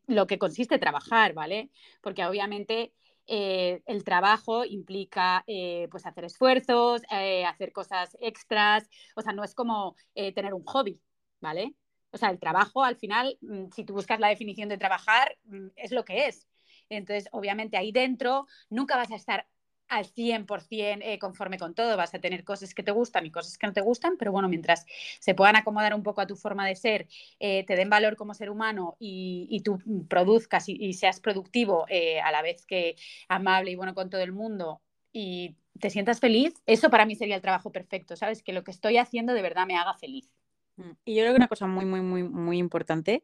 lo 0.08 0.28
que, 0.28 0.40
consiste 0.40 0.80
trabajar, 0.80 1.34
¿vale? 1.34 1.72
Porque 2.00 2.26
obviamente 2.26 2.94
eh, 3.28 3.82
el 3.86 4.06
trabajo 4.06 4.64
implica 4.64 5.44
eh, 5.46 5.90
pues 5.92 6.06
hacer 6.06 6.24
esfuerzos, 6.24 7.02
eh, 7.12 7.44
hacer 7.44 7.74
cosas 7.74 8.16
extras, 8.22 8.90
o 9.18 9.22
sea, 9.22 9.34
no 9.34 9.44
es 9.44 9.54
como 9.54 9.98
tener 10.14 10.54
un 10.54 10.64
hobby, 10.64 11.02
¿vale? 11.42 11.76
O 12.12 12.18
sea, 12.18 12.30
el 12.30 12.40
trabajo 12.40 12.86
al 12.86 12.96
final, 12.96 13.38
mm, 13.42 13.72
si 13.76 13.84
tú 13.84 13.92
buscas 13.94 14.22
la 14.22 14.30
definición 14.30 14.70
de 14.70 14.78
trabajar, 14.78 15.38
mm, 15.44 15.68
es 15.76 15.92
lo 15.92 16.06
que 16.06 16.28
es. 16.28 16.48
Entonces, 16.88 17.28
obviamente 17.34 17.76
ahí 17.76 17.92
dentro 17.92 18.48
nunca 18.70 18.96
vas 18.96 19.12
a 19.12 19.16
estar 19.16 19.46
al 19.90 20.06
100% 20.06 21.02
eh, 21.02 21.20
conforme 21.20 21.58
con 21.58 21.74
todo. 21.74 21.98
Vas 21.98 22.14
a 22.14 22.20
tener 22.20 22.44
cosas 22.44 22.74
que 22.74 22.84
te 22.84 22.92
gustan 22.92 23.26
y 23.26 23.32
cosas 23.32 23.58
que 23.58 23.68
no 23.68 23.74
te 23.74 23.82
gustan, 23.82 24.16
pero 24.18 24.32
bueno, 24.32 24.48
mientras 24.48 24.86
se 25.20 25.36
puedan 25.36 25.56
acomodar 25.56 25.94
un 25.94 26.04
poco 26.04 26.22
a 26.22 26.28
tu 26.28 26.36
forma 26.36 26.66
de 26.66 26.76
ser, 26.76 27.08
eh, 27.40 27.66
te 27.66 27.76
den 27.76 27.90
valor 27.90 28.16
como 28.16 28.34
ser 28.34 28.50
humano 28.50 28.96
y, 29.00 29.62
tú 29.64 29.80
produzcas 30.08 30.70
y, 30.70 30.94
seas 30.94 31.20
productivo 31.20 31.86
eh, 31.90 32.22
a 32.22 32.32
la 32.32 32.42
vez 32.42 32.66
que 32.66 32.96
amable 33.28 33.72
y 33.72 33.76
bueno 33.76 33.94
con 33.94 34.10
todo 34.10 34.22
el 34.22 34.32
mundo 34.32 34.82
y 35.12 35.56
te 35.80 35.90
sientas 35.90 36.20
feliz, 36.20 36.54
eso 36.66 36.90
para 36.90 37.06
mí 37.06 37.16
sería 37.16 37.36
el 37.36 37.42
trabajo 37.42 37.72
perfecto, 37.72 38.16
¿sabes? 38.16 38.44
Que 38.44 38.54
lo 38.54 38.64
que 38.64 38.72
estoy 38.72 38.98
haciendo 38.98 39.34
de 39.34 39.42
verdad 39.42 39.66
me 39.66 39.78
haga 39.78 39.94
feliz. 39.94 40.30
Mm, 40.76 40.92
y 41.06 41.16
yo 41.16 41.22
creo 41.24 41.34
que 41.34 41.38
una 41.38 41.48
cosa 41.48 41.68
muy, 41.68 41.86
muy, 41.86 42.02
muy, 42.02 42.24
muy 42.24 42.58
importante, 42.58 43.24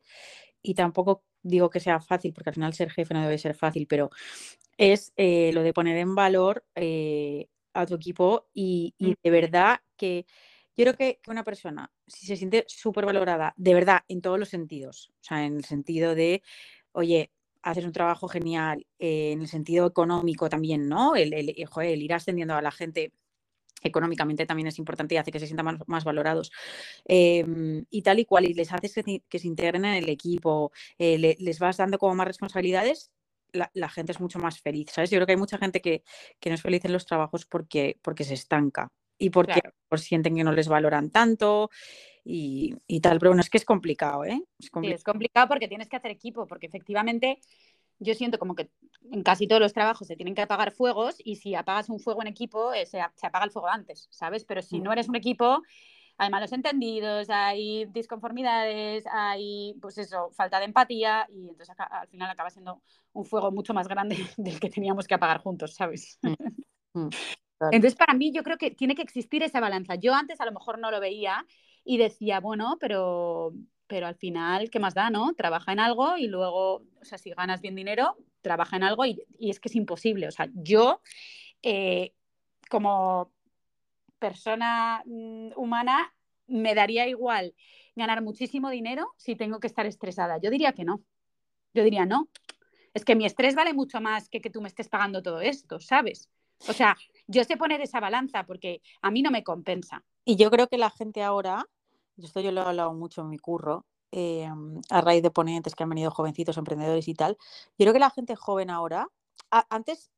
y 0.62 0.74
tampoco 0.74 1.24
digo 1.46 1.70
que 1.70 1.80
sea 1.80 2.00
fácil, 2.00 2.34
porque 2.34 2.50
al 2.50 2.56
final 2.56 2.74
ser 2.74 2.92
jefe 2.92 3.14
no 3.14 3.22
debe 3.22 3.38
ser 3.38 3.56
fácil, 3.56 3.86
pero 3.88 4.10
es 4.78 5.14
eh, 5.16 5.52
lo 5.54 5.64
de 5.64 5.74
poner 5.74 5.98
en 5.98 6.16
valor 6.16 6.66
eh, 6.76 7.48
a 7.74 7.86
tu 7.86 7.96
equipo 7.96 8.48
y, 8.54 8.94
mm. 9.00 9.12
de 9.24 9.30
verdad 9.30 9.80
que 9.96 10.26
yo 10.76 10.84
creo 10.84 10.96
que 10.96 11.20
una 11.28 11.44
persona, 11.44 11.92
si 12.08 12.26
se 12.26 12.36
siente 12.36 12.66
súper 12.68 13.06
valorada, 13.06 13.54
de 13.56 13.74
verdad, 13.74 14.02
en 14.08 14.22
todos 14.22 14.40
los 14.40 14.50
sentidos, 14.50 15.14
o 15.22 15.24
sea, 15.24 15.46
en 15.46 15.58
el 15.58 15.66
sentido 15.66 16.16
de, 16.16 16.42
oye, 16.92 17.32
haces 17.62 17.86
un 17.86 17.94
trabajo 17.94 18.28
genial, 18.28 18.86
eh, 19.00 19.32
en 19.32 19.42
el 19.42 19.48
sentido 19.48 19.88
económico 19.88 20.50
también, 20.50 20.90
¿no? 20.90 21.16
El, 21.16 21.34
el, 21.34 21.56
el, 21.56 22.02
ir 22.02 22.14
ascendiendo 22.14 22.56
a 22.56 22.62
la 22.62 22.72
gente 22.72 23.14
económicamente 23.84 24.46
también 24.46 24.68
es 24.68 24.80
importante 24.80 25.16
y 25.16 25.18
hace 25.18 25.32
que 25.32 25.40
se 25.40 25.48
sientan 25.48 25.80
más, 25.88 26.04
valorados. 26.04 26.52
Em, 27.06 27.86
y 27.90 28.02
tal 28.02 28.20
y 28.20 28.26
cual, 28.26 28.46
y 28.46 28.54
les 28.54 28.72
haces 28.72 28.94
que, 28.94 29.40
se 29.40 29.48
integren 29.48 29.86
en 29.86 29.96
el 29.96 30.10
equipo, 30.10 30.72
les 30.98 31.60
vas 31.60 31.78
dando 31.78 31.98
como 31.98 32.16
más 32.16 32.28
responsabilidades, 32.28 33.12
la, 33.74 33.90
gente 33.90 34.12
es 34.12 34.20
mucho 34.20 34.40
más 34.40 34.60
feliz, 34.60 34.90
¿sabes? 34.92 35.10
Yo 35.10 35.18
creo 35.18 35.26
que 35.26 35.34
hay 35.34 35.38
mucha 35.38 35.58
gente 35.58 35.82
que, 35.82 36.04
no 36.46 36.54
es 36.54 36.62
feliz 36.62 36.84
en 36.86 36.94
los 36.94 37.06
trabajos 37.06 37.46
porque, 37.46 37.98
porque 38.02 38.24
se 38.24 38.34
estanca 38.34 38.92
y 39.18 39.30
porque 39.30 39.62
sienten 39.98 40.36
que 40.36 40.44
no 40.44 40.52
les 40.52 40.68
valoran 40.68 41.10
tanto 41.10 41.70
y, 42.24 43.00
tal. 43.02 43.20
Pero 43.20 43.32
bueno, 43.32 43.42
es 43.42 43.50
que 43.50 43.58
es 43.58 43.66
complicado, 43.66 44.26
¿eh? 44.26 44.42
Es 44.60 44.70
complicado. 44.70 44.98
es 44.98 45.04
complicado 45.04 45.48
porque 45.48 45.68
tienes 45.68 45.88
que 45.88 45.96
hacer 45.96 46.12
equipo, 46.12 46.48
porque 46.48 46.68
efectivamente 46.68 47.40
yo 48.00 48.14
siento 48.14 48.40
como 48.40 48.56
que 48.56 48.70
en 49.12 49.24
casi 49.24 49.48
todos 49.48 49.62
los 49.62 49.74
trabajos 49.74 50.08
se 50.08 50.16
tienen 50.16 50.36
que 50.36 50.42
apagar 50.42 50.72
fuegos 50.72 51.16
y 51.24 51.36
si 51.38 51.56
apagas 51.56 51.90
un 51.90 52.00
fuego 52.00 52.22
en 52.22 52.28
equipo, 52.28 52.74
eh, 52.74 52.86
se, 52.86 53.00
apaga 53.00 53.46
el 53.46 53.52
fuego 53.52 53.68
antes, 53.68 54.08
¿sabes? 54.12 54.46
Pero 54.46 54.62
si 54.62 54.80
no 54.80 54.90
mm. 54.90 54.94
eres 54.94 55.10
un 55.10 55.16
equipo, 55.16 55.62
hay 56.18 56.30
malos 56.30 56.54
entendidos, 56.54 57.30
hay 57.30 57.86
disconformidades, 57.86 59.06
hay, 59.12 59.76
pues 59.82 59.98
eso, 59.98 60.32
falta 60.32 60.60
de 60.60 60.66
empatía 60.66 61.28
y 61.30 61.50
entonces 61.50 61.76
al 61.78 62.08
final 62.08 62.30
acaba 62.30 62.50
siendo 62.50 62.82
un 63.14 63.26
fuego 63.26 63.52
mucho 63.52 63.74
más 63.74 63.88
grande 63.88 64.18
del 64.38 64.60
que 64.60 64.70
teníamos 64.70 65.08
que 65.08 65.16
apagar 65.16 65.42
juntos, 65.42 65.76
¿sabes? 65.76 66.20
Mm, 66.22 66.34
mm, 66.94 67.10
entonces, 67.72 67.96
para 67.96 68.14
mí, 68.14 68.32
yo 68.34 68.44
creo 68.44 68.58
que 68.58 68.72
tiene 68.72 68.96
que 68.96 69.02
existir 69.02 69.42
esa 69.44 69.60
balanza. 69.60 69.96
Yo 69.96 70.14
antes 70.14 70.42
a 70.42 70.46
lo 70.46 70.52
mejor 70.52 70.78
no 70.78 70.92
lo 70.92 71.00
veía 71.00 71.46
y 71.84 71.98
decía, 71.98 72.40
bueno, 72.40 72.78
pero, 72.80 73.54
pero 73.88 74.08
al 74.08 74.16
final, 74.16 74.70
¿qué 74.70 74.80
más 74.80 74.94
da, 74.94 75.10
no? 75.10 75.34
Trabaja 75.34 75.72
en 75.72 75.80
algo 75.80 76.18
y 76.18 76.28
luego, 76.28 76.76
o 76.76 77.06
sea, 77.06 77.18
si 77.18 77.32
ganas 77.32 77.62
bien 77.62 77.76
dinero, 77.76 78.18
trabaja 78.42 78.78
en 78.78 78.84
algo 78.84 79.06
y, 79.06 79.26
es 79.40 79.60
que 79.60 79.70
es 79.70 79.76
imposible. 79.76 80.28
O 80.28 80.32
sea, 80.32 80.50
yo, 80.54 81.02
eh, 81.62 82.14
como 82.70 83.32
persona 84.20 85.04
mm, 85.06 85.52
humana, 85.56 86.14
me 86.48 86.76
daría 86.76 87.08
igual 87.08 87.54
ganar 87.96 88.22
muchísimo 88.22 88.70
dinero 88.70 89.14
si 89.18 89.36
tengo 89.36 89.60
que 89.60 89.68
estar 89.68 89.86
estresada. 89.86 90.40
Yo 90.42 90.50
diría 90.50 90.74
que 90.74 90.84
no. 90.84 91.04
Yo 91.74 91.84
diría 91.84 92.06
no. 92.06 92.30
Es 92.94 93.04
que 93.04 93.16
mi 93.16 93.26
estrés 93.26 93.56
vale 93.56 93.74
mucho 93.74 94.00
más 94.00 94.30
que 94.30 94.42
que 94.42 94.50
tú 94.50 94.62
me 94.62 94.68
estés 94.68 94.90
pagando 94.90 95.22
todo 95.22 95.42
esto, 95.42 95.80
¿sabes? 95.80 96.30
O 96.68 96.74
sea, 96.74 96.96
yo 97.28 97.44
sé 97.44 97.58
poner 97.58 97.82
esa 97.82 98.00
balanza 98.00 98.46
porque 98.46 98.82
a 99.02 99.12
mí 99.12 99.22
no 99.22 99.32
me 99.32 99.44
compensa. 99.44 100.04
Y 100.24 100.38
yo 100.38 100.50
creo 100.50 100.68
que 100.68 100.78
la 100.78 100.90
gente 100.90 101.22
ahora, 101.22 101.68
esto 102.18 102.40
yo 102.40 102.52
lo 102.52 102.62
he 102.62 102.66
hablado 102.66 102.94
mucho 102.94 103.22
en 103.22 103.30
mi 103.30 103.38
curro, 103.38 103.86
eh, 104.12 104.50
a 104.90 105.02
raíz 105.02 105.22
de 105.24 105.32
ponentes 105.32 105.76
que 105.76 105.84
han 105.84 105.90
venido 105.90 106.12
jovencitos, 106.12 106.58
emprendedores 106.58 107.08
y 107.08 107.14
tal, 107.14 107.38
yo 107.78 107.84
creo 107.84 107.94
que 107.94 108.00
la 108.00 108.10
gente 108.10 108.36
joven 108.36 108.70
ahora, 108.70 109.10
antes 109.50 110.12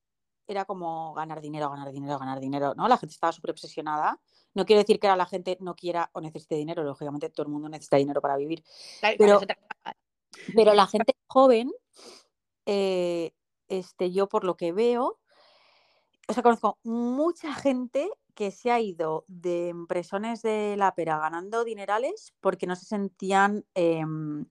era 0.48 0.66
como 0.66 1.14
ganar 1.14 1.42
dinero, 1.42 1.70
ganar 1.70 1.92
dinero, 1.92 2.18
ganar 2.18 2.40
dinero, 2.40 2.74
¿no? 2.76 2.88
La 2.88 2.98
gente 2.98 3.14
estaba 3.14 3.34
súper 3.34 3.52
obsesionada. 3.52 4.20
No 4.54 4.66
quiero 4.66 4.82
decir 4.82 5.00
que 5.00 5.08
ahora 5.08 5.18
la 5.18 5.26
gente 5.26 5.58
no 5.60 5.76
quiera 5.76 6.10
o 6.14 6.22
necesite 6.22 6.56
dinero, 6.56 6.84
lógicamente 6.84 7.30
todo 7.30 7.46
el 7.46 7.52
mundo 7.52 7.70
necesita 7.70 7.98
dinero 7.98 8.22
para 8.22 8.38
vivir. 8.38 8.64
pero, 9.18 9.42
pero 10.56 10.74
la 10.74 10.88
gente 10.88 11.16
joven, 11.28 11.72
eh, 12.66 13.34
este, 13.68 14.12
yo 14.12 14.28
por 14.30 14.46
lo 14.46 14.56
que 14.56 14.72
veo, 14.72 15.20
o 16.28 16.34
sea, 16.34 16.44
conozco 16.44 16.80
mucha 16.84 17.54
gente 17.54 18.10
que 18.38 18.52
se 18.52 18.70
ha 18.70 18.80
ido 18.80 19.26
de 19.28 19.70
empresones 19.70 20.44
de 20.44 20.76
la 20.78 20.94
pera 20.94 21.18
ganando 21.18 21.64
dinerales 21.64 22.36
porque 22.40 22.68
no 22.68 22.76
se 22.76 22.86
sentían 22.86 23.66
em, 23.74 24.46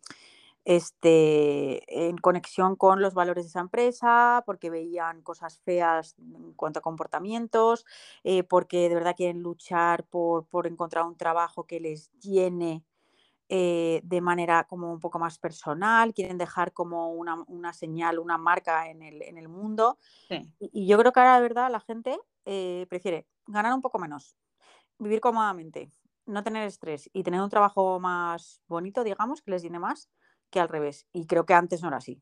este, 0.65 2.09
en 2.09 2.19
conexión 2.19 2.75
con 2.75 3.01
los 3.01 3.15
valores 3.15 3.45
de 3.45 3.51
esa 3.51 3.61
empresa, 3.61 4.43
porque 4.45 4.71
veían 4.71 5.23
cosas 5.23 5.61
feas 5.61 6.17
en 6.19 6.53
cuanto 6.55 6.81
a 6.81 6.83
comportamientos, 6.83 7.87
eh, 8.25 8.43
porque 8.43 8.89
de 8.89 8.97
verdad 8.97 9.15
quieren 9.17 9.41
luchar 9.41 10.05
por, 10.09 10.49
encontrar 10.67 11.05
un 11.07 11.17
trabajo 11.17 11.65
que 11.65 11.79
les 11.79 12.11
llene 12.19 12.83
eh, 13.49 14.01
de 14.03 14.21
manera 14.21 14.65
como 14.65 14.93
un 14.93 14.99
poco 14.99 15.21
más 15.21 15.39
personal, 15.39 16.13
quieren 16.13 16.39
dejar 16.39 16.73
como 16.73 17.13
una, 17.13 17.73
señal, 17.73 18.19
una 18.19 18.37
marca 18.37 18.91
en 18.91 19.03
el, 19.03 19.49
mundo. 19.49 19.97
Y, 20.59 20.89
yo 20.89 20.99
creo 20.99 21.13
que 21.13 21.21
ahora 21.21 21.37
de 21.37 21.43
verdad 21.43 21.71
la 21.71 21.79
gente 21.79 22.19
eh, 22.47 22.87
prefiere 22.89 23.27
ganar 23.47 23.75
un 23.75 23.83
poco 23.83 23.99
menos, 23.99 24.37
vivir 24.99 25.21
cómodamente, 25.21 25.91
no 26.25 26.43
tener 26.43 26.67
estrés 26.67 27.11
y 27.13 27.23
tener 27.23 27.41
un 27.41 27.51
trabajo 27.51 28.01
más 28.01 28.61
bonito, 28.67 29.05
digamos, 29.05 29.43
que 29.43 29.51
les 29.51 29.63
llene 29.63 29.79
más, 29.79 30.09
que 30.51 30.61
al 30.61 30.69
revés. 30.69 31.07
Y 31.13 31.27
creo 31.27 31.47
que 31.47 31.55
antes 31.55 31.83
no 31.83 31.89
era 31.89 31.99
así. 31.99 32.21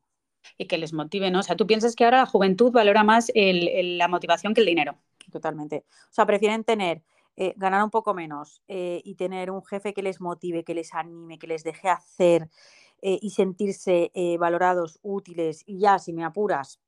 Y 0.57 0.67
que 0.67 0.77
les 0.77 0.93
motive, 0.93 1.31
¿no? 1.31 1.39
O 1.39 1.43
sea, 1.43 1.55
tú 1.55 1.65
piensas 1.65 1.95
que 1.95 2.05
ahora 2.05 2.17
la 2.17 2.25
juventud 2.25 2.71
valora 2.71 3.03
más 3.03 3.31
la 3.33 4.07
motivación 4.07 4.53
que 4.53 4.61
el 4.61 4.67
dinero. 4.67 4.97
Totalmente. 5.31 5.85
O 6.09 6.13
sea, 6.13 6.25
prefieren 6.25 6.63
tener, 6.63 7.03
eh, 7.35 7.53
ganar 7.57 7.83
un 7.83 7.89
poco 7.89 8.13
menos 8.13 8.61
eh, 8.67 9.01
y 9.03 9.15
tener 9.15 9.51
un 9.51 9.63
jefe 9.65 9.93
que 9.93 10.03
les 10.03 10.21
motive, 10.21 10.63
que 10.63 10.75
les 10.75 10.93
anime, 10.93 11.39
que 11.39 11.47
les 11.47 11.63
deje 11.63 11.89
hacer 11.89 12.49
eh, 13.01 13.19
y 13.21 13.31
sentirse 13.31 14.11
valorados, 14.39 14.99
útiles 15.01 15.63
y 15.65 15.79
ya, 15.79 15.99
si 15.99 16.13
me 16.13 16.23
apuras, 16.23 16.79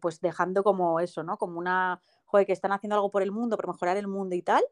pues 0.00 0.20
dejando 0.20 0.62
como 0.62 1.00
eso, 1.00 1.22
¿no? 1.22 1.36
Como 1.36 1.58
una, 1.58 2.00
joder, 2.26 2.46
que 2.46 2.52
están 2.52 2.72
haciendo 2.72 2.96
algo 2.96 3.10
por 3.10 3.22
el 3.22 3.32
mundo, 3.32 3.56
por 3.56 3.68
mejorar 3.68 3.96
el 3.96 4.06
mundo 4.06 4.34
y 4.34 4.42
tal, 4.42 4.62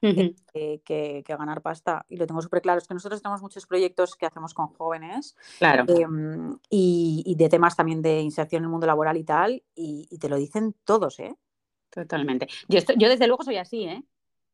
que, 0.00 1.24
ganar 1.26 1.62
pasta. 1.62 2.06
Y 2.08 2.16
lo 2.16 2.26
tengo 2.26 2.40
súper 2.40 2.62
claro. 2.62 2.78
Es 2.78 2.86
que 2.86 2.94
nosotros 2.94 3.20
tenemos 3.20 3.42
muchos 3.42 3.66
proyectos 3.66 4.16
que 4.16 4.26
hacemos 4.26 4.54
con 4.54 4.68
jóvenes 4.68 5.36
claro. 5.58 5.84
Em, 5.88 6.56
y, 6.68 7.34
de 7.36 7.48
temas 7.48 7.76
también 7.76 8.02
de 8.02 8.20
inserción 8.20 8.60
en 8.60 8.64
el 8.64 8.70
mundo 8.70 8.86
laboral 8.86 9.16
y 9.16 9.24
tal, 9.24 9.62
y, 9.74 10.06
te 10.18 10.28
lo 10.28 10.36
dicen 10.36 10.74
todos, 10.84 11.18
¿eh? 11.20 11.34
Totalmente. 11.90 12.46
Yo, 12.68 12.78
yo 12.96 13.08
desde 13.08 13.26
luego 13.26 13.42
soy 13.42 13.56
así, 13.56 13.84
¿eh? 13.84 14.02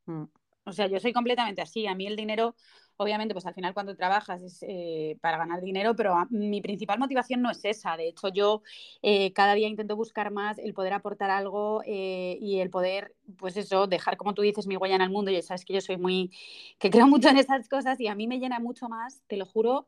Mm. 0.05 0.23
O 0.65 0.73
sea, 0.73 0.87
yo 0.87 0.99
soy 0.99 1.13
completamente 1.13 1.61
así. 1.61 1.87
A 1.87 1.95
mí 1.95 2.07
el 2.07 2.15
dinero 2.15 2.55
obviamente, 2.97 3.33
pues 3.33 3.45
al 3.45 3.53
final 3.53 3.73
cuando 3.73 3.95
trabajas 3.95 4.41
es 4.41 4.63
eh, 4.67 5.17
para 5.21 5.37
ganar 5.37 5.61
dinero, 5.61 5.95
pero 5.95 6.15
mi 6.29 6.61
principal 6.61 6.99
motivación 6.99 7.41
no 7.41 7.51
es 7.51 7.63
esa. 7.63 7.95
De 7.95 8.07
hecho, 8.07 8.27
yo 8.29 8.63
eh, 9.01 9.31
cada 9.33 9.53
día 9.53 9.67
intento 9.67 9.95
buscar 9.95 10.31
más 10.31 10.57
el 10.57 10.73
poder 10.73 10.93
aportar 10.93 11.29
algo 11.29 11.81
eh, 11.85 12.37
y 12.41 12.59
el 12.59 12.69
poder, 12.69 13.15
pues 13.37 13.55
eso, 13.55 13.87
dejar, 13.87 14.17
como 14.17 14.33
tú 14.33 14.41
dices, 14.41 14.67
mi 14.67 14.77
huella 14.77 14.95
en 14.95 15.01
el 15.01 15.09
mundo. 15.11 15.31
Y 15.31 15.41
sabes 15.41 15.63
que 15.63 15.73
yo 15.73 15.81
soy 15.81 15.97
muy, 15.97 16.31
que 16.79 16.89
creo 16.89 17.07
mucho 17.07 17.29
en 17.29 17.37
esas 17.37 17.69
cosas 17.69 17.99
y 17.99 18.07
a 18.07 18.15
mí 18.15 18.27
me 18.27 18.39
llena 18.39 18.59
mucho 18.59 18.89
más, 18.89 19.21
te 19.27 19.37
lo 19.37 19.45
juro 19.45 19.87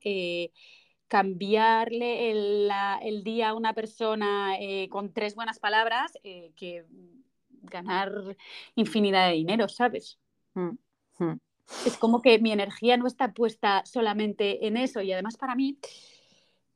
cambiarle 1.08 2.30
el, 2.32 3.24
día 3.24 3.50
a 3.50 3.54
una 3.56 3.74
persona 3.74 4.56
con 4.90 5.12
tres 5.12 5.34
buenas 5.34 5.58
palabras 5.60 6.14
que 6.56 6.86
ganar 7.64 8.38
infinidad 8.76 9.28
de 9.30 9.34
dinero, 9.34 9.68
¿sabes? 9.68 10.20
Mm, 10.54 10.78
mm. 11.18 11.49
Es 11.86 11.98
como 11.98 12.22
que 12.22 12.40
mi 12.40 12.52
energía 12.52 12.98
no 12.98 13.08
está 13.08 13.34
puesta 13.34 13.84
solamente 13.86 14.68
en 14.68 14.78
eso 14.78 15.02
y 15.02 15.12
además 15.12 15.38
para 15.38 15.56
mí, 15.56 15.78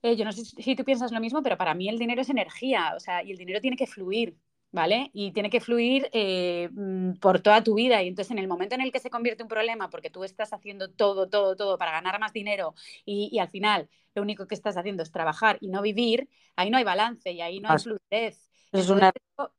eh, 0.02 0.16
yo 0.16 0.26
no 0.26 0.32
sé 0.32 0.46
si 0.46 0.76
tú 0.76 0.84
piensas 0.84 1.12
lo 1.12 1.20
mismo, 1.20 1.42
pero 1.42 1.58
para 1.58 1.74
mí 1.74 1.90
el 1.90 2.00
dinero 2.00 2.22
es 2.22 2.30
energía, 2.30 2.94
o 2.96 3.00
sea, 3.00 3.24
y 3.24 3.32
el 3.32 3.38
dinero 3.38 3.62
tiene 3.62 3.78
que 3.78 3.88
fluir. 3.88 4.38
¿vale? 4.74 5.12
Y 5.14 5.32
tiene 5.32 5.50
que 5.52 5.62
fluir 5.62 6.10
eh, 6.12 6.68
mm, 6.74 7.14
por 7.20 7.40
toda 7.40 7.64
tu 7.64 7.76
vida. 7.76 8.02
Y 8.02 8.08
entonces 8.10 8.32
en 8.32 8.40
el 8.40 8.48
momento 8.48 8.76
en 8.76 8.82
el 8.82 8.92
que 8.92 9.00
se 9.00 9.12
convierte 9.12 9.44
un 9.44 9.50
problema, 9.50 9.90
porque 9.90 10.10
tú 10.10 10.24
estás 10.24 10.52
haciendo 10.52 10.90
todo, 10.90 11.30
todo, 11.30 11.56
todo 11.56 11.78
para 11.78 11.92
ganar 11.92 12.20
más 12.20 12.34
dinero 12.34 12.74
y, 13.06 13.40
al 13.40 13.50
final 13.50 13.88
lo 14.16 14.22
único 14.22 14.48
que 14.48 14.56
estás 14.56 14.76
haciendo 14.76 15.04
es 15.04 15.12
trabajar 15.12 15.58
y 15.62 15.70
no 15.70 15.82
vivir, 15.82 16.28
ahí 16.56 16.70
no 16.70 16.78
hay 16.78 16.84
balance 16.84 17.32
y 17.32 17.42
ahí 17.42 17.60
no 17.60 17.70
hay 17.70 17.80
fluidez. 17.80 18.50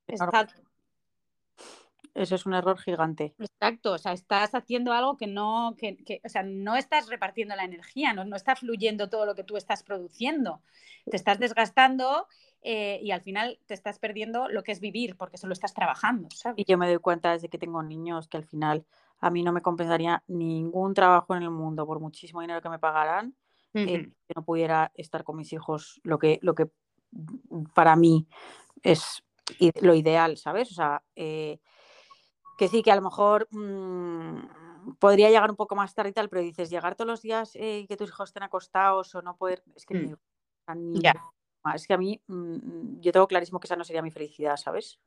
es. 0.09 0.21
Eso 2.15 2.37
es 2.37 2.47
un 2.47 2.55
error 2.55 2.79
gigante. 2.79 3.35
Exacto, 3.39 3.93
o 3.93 3.99
sea, 3.99 4.13
estás 4.13 4.55
haciendo 4.55 4.93
algo 4.93 5.17
que 5.17 5.27
no, 5.27 5.75
que, 5.77 6.21
o 6.25 6.29
sea, 6.29 6.45
no 6.45 6.77
estás 6.77 7.09
repartiendo 7.09 7.57
la 7.57 7.65
energía, 7.65 8.13
no, 8.13 8.25
no 8.25 8.37
está 8.37 8.55
fluyendo 8.55 9.09
todo 9.09 9.27
lo 9.27 9.35
que 9.35 9.43
tú 9.43 9.57
estás 9.57 9.83
produciendo. 9.83 10.63
Te 11.11 11.17
estás 11.17 11.39
desgastando 11.41 12.29
eh, 12.63 13.01
y 13.03 13.11
al 13.11 13.21
final 13.21 13.59
te 13.67 13.75
estás 13.75 13.99
perdiendo 13.99 14.49
lo 14.49 14.63
que 14.63 14.73
es 14.73 14.81
vivir 14.81 15.17
porque 15.17 15.39
solo 15.39 15.53
estás 15.53 15.75
trabajando, 15.75 16.29
¿sabes? 16.31 16.59
Y 16.59 16.65
yo 16.71 16.79
me 16.79 16.89
doy 16.89 16.99
cuenta 16.99 17.33
desde 17.33 17.49
que 17.49 17.59
tengo 17.59 17.83
niños 17.83 18.29
que 18.29 18.37
al 18.37 18.45
final 18.45 18.87
a 19.21 19.31
mí 19.31 19.43
no 19.43 19.53
me 19.53 19.61
compensaría 19.61 20.23
ningún 20.29 20.95
trabajo 20.95 21.35
en 21.35 21.43
el 21.43 21.51
mundo 21.51 21.87
por 21.87 21.99
muchísimo 21.99 22.41
dinero 22.41 22.63
que 22.63 22.69
me 22.69 22.79
pagaran 22.79 23.35
eh, 23.75 24.13
que 24.29 24.35
no 24.37 24.45
pudiera 24.45 24.93
estar 24.95 25.25
con 25.25 25.37
mis 25.37 25.53
hijos 25.53 26.01
lo 26.05 26.19
que, 26.19 26.39
lo 26.43 26.55
que 26.55 26.71
para 27.75 27.97
mí 27.97 28.29
es 28.83 29.25
lo 29.81 29.95
ideal, 29.95 30.37
¿sabes? 30.37 30.71
O 30.71 30.75
sea, 30.75 31.03
eh, 31.17 31.59
que 32.57 32.69
sí, 32.69 32.83
que 32.83 32.93
a 32.93 32.97
lo 32.97 33.03
mejor 33.03 33.49
mm, 33.51 34.95
podría 34.99 35.29
llegar 35.29 35.51
un 35.51 35.57
poco 35.57 35.77
más 35.77 35.95
tarde 35.95 36.11
y 36.11 36.13
tal, 36.13 36.29
pero 36.29 36.43
dices, 36.43 36.71
llegar 36.71 36.95
todos 36.95 37.09
los 37.09 37.23
días 37.23 37.55
y 37.55 37.87
que 37.87 37.97
tus 37.97 38.09
hijos 38.09 38.31
estén 38.31 38.43
acostados 38.43 39.15
o 39.15 39.23
no 39.23 39.37
poder, 39.37 39.63
es 39.75 39.87
que 39.87 40.17
mm. 40.67 40.95
ya 40.95 41.15
es 41.73 41.87
que 41.87 41.95
a 41.95 41.99
mí, 41.99 42.21
mm, 42.27 43.01
yo 43.01 43.13
tengo 43.13 43.27
clarísimo 43.27 43.59
que 43.59 43.67
esa 43.67 43.77
no 43.77 43.85
sería 43.85 44.03
mi 44.03 44.11
felicidad, 44.11 44.57
¿sabes? 44.57 45.01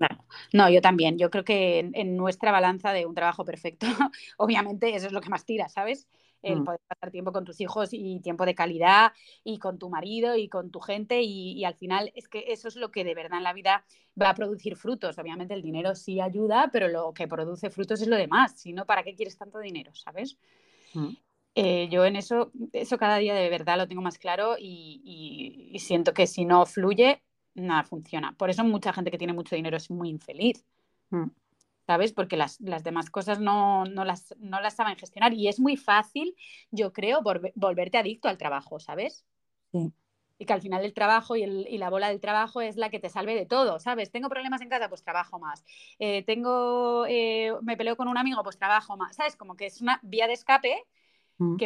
No, 0.53 0.69
yo 0.69 0.81
también. 0.81 1.17
Yo 1.17 1.29
creo 1.29 1.43
que 1.43 1.79
en, 1.93 2.17
nuestra 2.17 2.51
balanza 2.51 2.93
de 2.93 3.05
un 3.05 3.13
trabajo 3.13 3.45
perfecto, 3.45 3.85
obviamente 4.37 4.95
eso 4.95 5.07
es 5.07 5.13
lo 5.13 5.21
que 5.21 5.29
más 5.29 5.45
tira, 5.45 5.69
¿sabes? 5.69 6.07
El 6.47 6.61
mm. 6.61 6.63
poder 6.65 6.79
pasar 6.87 7.11
tiempo 7.11 7.31
con 7.31 7.45
tus 7.45 7.59
hijos 7.61 7.89
y 7.91 8.19
tiempo 8.19 8.45
de 8.45 8.55
calidad 8.55 9.13
y 9.43 9.59
con 9.59 9.77
tu 9.77 9.89
marido 9.89 10.35
y 10.35 10.49
con 10.49 10.71
tu 10.71 10.79
gente 10.79 11.21
y, 11.21 11.63
al 11.65 11.75
final 11.75 12.11
es 12.15 12.27
que 12.27 12.45
eso 12.47 12.67
es 12.67 12.75
lo 12.75 12.91
que 12.91 13.03
de 13.03 13.15
verdad 13.15 13.37
en 13.37 13.43
la 13.43 13.53
vida 13.53 13.85
va 14.19 14.29
a 14.29 14.35
producir 14.35 14.75
frutos. 14.75 15.17
Obviamente 15.17 15.53
el 15.53 15.61
dinero 15.61 15.95
sí 15.95 16.21
ayuda, 16.21 16.69
pero 16.71 16.87
lo 16.87 17.13
que 17.13 17.27
produce 17.27 17.69
frutos 17.69 18.01
es 18.01 18.07
lo 18.07 18.15
demás. 18.15 18.59
Si 18.59 18.73
no, 18.73 18.85
¿para 18.85 19.03
qué 19.03 19.15
quieres 19.15 19.37
tanto 19.37 19.59
dinero, 19.59 19.93
¿sabes? 19.93 20.37
Mm. 20.93 21.09
Eh, 21.59 21.89
yo 21.89 22.05
en 22.05 22.15
eso, 22.15 22.51
eso 22.71 22.99
cada 22.99 23.17
día 23.17 23.33
de 23.33 23.49
verdad 23.49 23.77
lo 23.77 23.87
tengo 23.87 24.03
más 24.03 24.19
claro 24.19 24.57
y, 24.59 25.75
siento 25.79 26.13
que 26.13 26.27
si 26.27 26.45
no 26.45 26.65
fluye, 26.65 27.23
nada 27.55 27.83
funciona. 27.83 28.33
Por 28.33 28.49
eso 28.51 28.63
mucha 28.63 28.93
gente 28.93 29.09
que 29.09 29.17
tiene 29.17 29.33
mucho 29.33 29.55
dinero 29.55 29.75
es 29.75 29.89
muy 29.89 30.09
infeliz. 30.09 30.63
Mm. 31.09 31.25
¿Sabes? 31.87 32.13
Porque 32.13 32.37
las, 32.37 32.59
demás 32.59 33.09
cosas 33.09 33.39
no, 33.39 33.85
las, 33.85 34.35
no 34.39 34.61
las 34.61 34.75
saben 34.75 34.97
gestionar. 34.97 35.33
Y 35.33 35.47
es 35.47 35.59
muy 35.59 35.77
fácil, 35.77 36.35
yo 36.69 36.93
creo, 36.93 37.21
volverte 37.55 37.97
adicto 37.97 38.27
al 38.27 38.37
trabajo, 38.37 38.79
¿sabes? 38.79 39.25
Y 40.39 40.45
que 40.45 40.53
al 40.53 40.61
final 40.61 40.85
el 40.85 40.93
trabajo 40.93 41.35
y, 41.35 41.77
la 41.77 41.89
bola 41.89 42.09
del 42.09 42.19
trabajo 42.19 42.61
es 42.61 42.75
la 42.75 42.89
que 42.89 42.99
te 42.99 43.09
salve 43.09 43.33
de 43.33 43.45
todo, 43.45 43.79
¿sabes? 43.79 44.11
Tengo 44.11 44.29
problemas 44.29 44.61
en 44.61 44.69
casa, 44.69 44.89
pues 44.89 45.03
trabajo 45.03 45.39
más. 45.39 45.63
Eh, 45.97 46.23
tengo, 46.23 47.05
eh, 47.07 47.53
me 47.61 47.77
peleo 47.77 47.95
con 47.95 48.07
un 48.07 48.17
amigo, 48.17 48.43
pues 48.43 48.57
trabajo 48.57 48.97
más. 48.97 49.15
¿Sabes? 49.15 49.35
Como 49.35 49.55
que 49.55 49.67
es 49.67 49.81
una 49.81 49.99
vía 50.03 50.27
de 50.27 50.33
escape 50.33 50.83
Mm. 51.37 51.57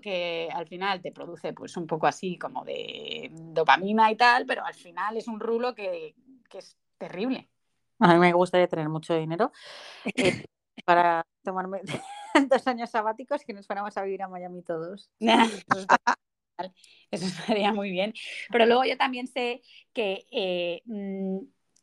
que, 0.00 0.48
al 0.52 0.66
final 0.68 1.00
te 1.00 1.12
produce 1.12 1.52
pues 1.52 1.76
un 1.76 1.86
poco 1.86 2.06
así 2.06 2.38
como 2.38 2.64
de 2.64 3.30
dopamina 3.32 4.10
y 4.10 4.16
tal, 4.16 4.46
pero 4.46 4.64
al 4.64 4.74
final 4.74 5.16
es 5.16 5.28
un 5.28 5.40
rulo 5.40 5.74
que, 5.74 6.14
es 6.52 6.78
terrible. 6.98 7.48
A 7.98 8.12
mí 8.14 8.18
me 8.18 8.32
gustaría 8.32 8.68
tener 8.68 8.88
mucho 8.88 9.14
dinero 9.14 9.52
eh, 10.16 10.44
para 10.84 11.26
tomarme 11.42 11.80
dos 12.48 12.66
años 12.66 12.90
sabáticos 12.90 13.44
que 13.44 13.52
nos 13.52 13.66
fuéramos 13.66 13.96
a 13.96 14.02
vivir 14.02 14.22
a 14.22 14.28
Miami 14.28 14.62
todos. 14.62 15.10
Eso 17.10 17.26
estaría 17.26 17.72
muy 17.72 17.90
bien. 17.90 18.14
Pero 18.50 18.66
luego 18.66 18.84
yo 18.84 18.96
también 18.96 19.26
sé 19.26 19.62
que 19.92 20.26
eh, 20.30 20.82
mm, 20.84 21.38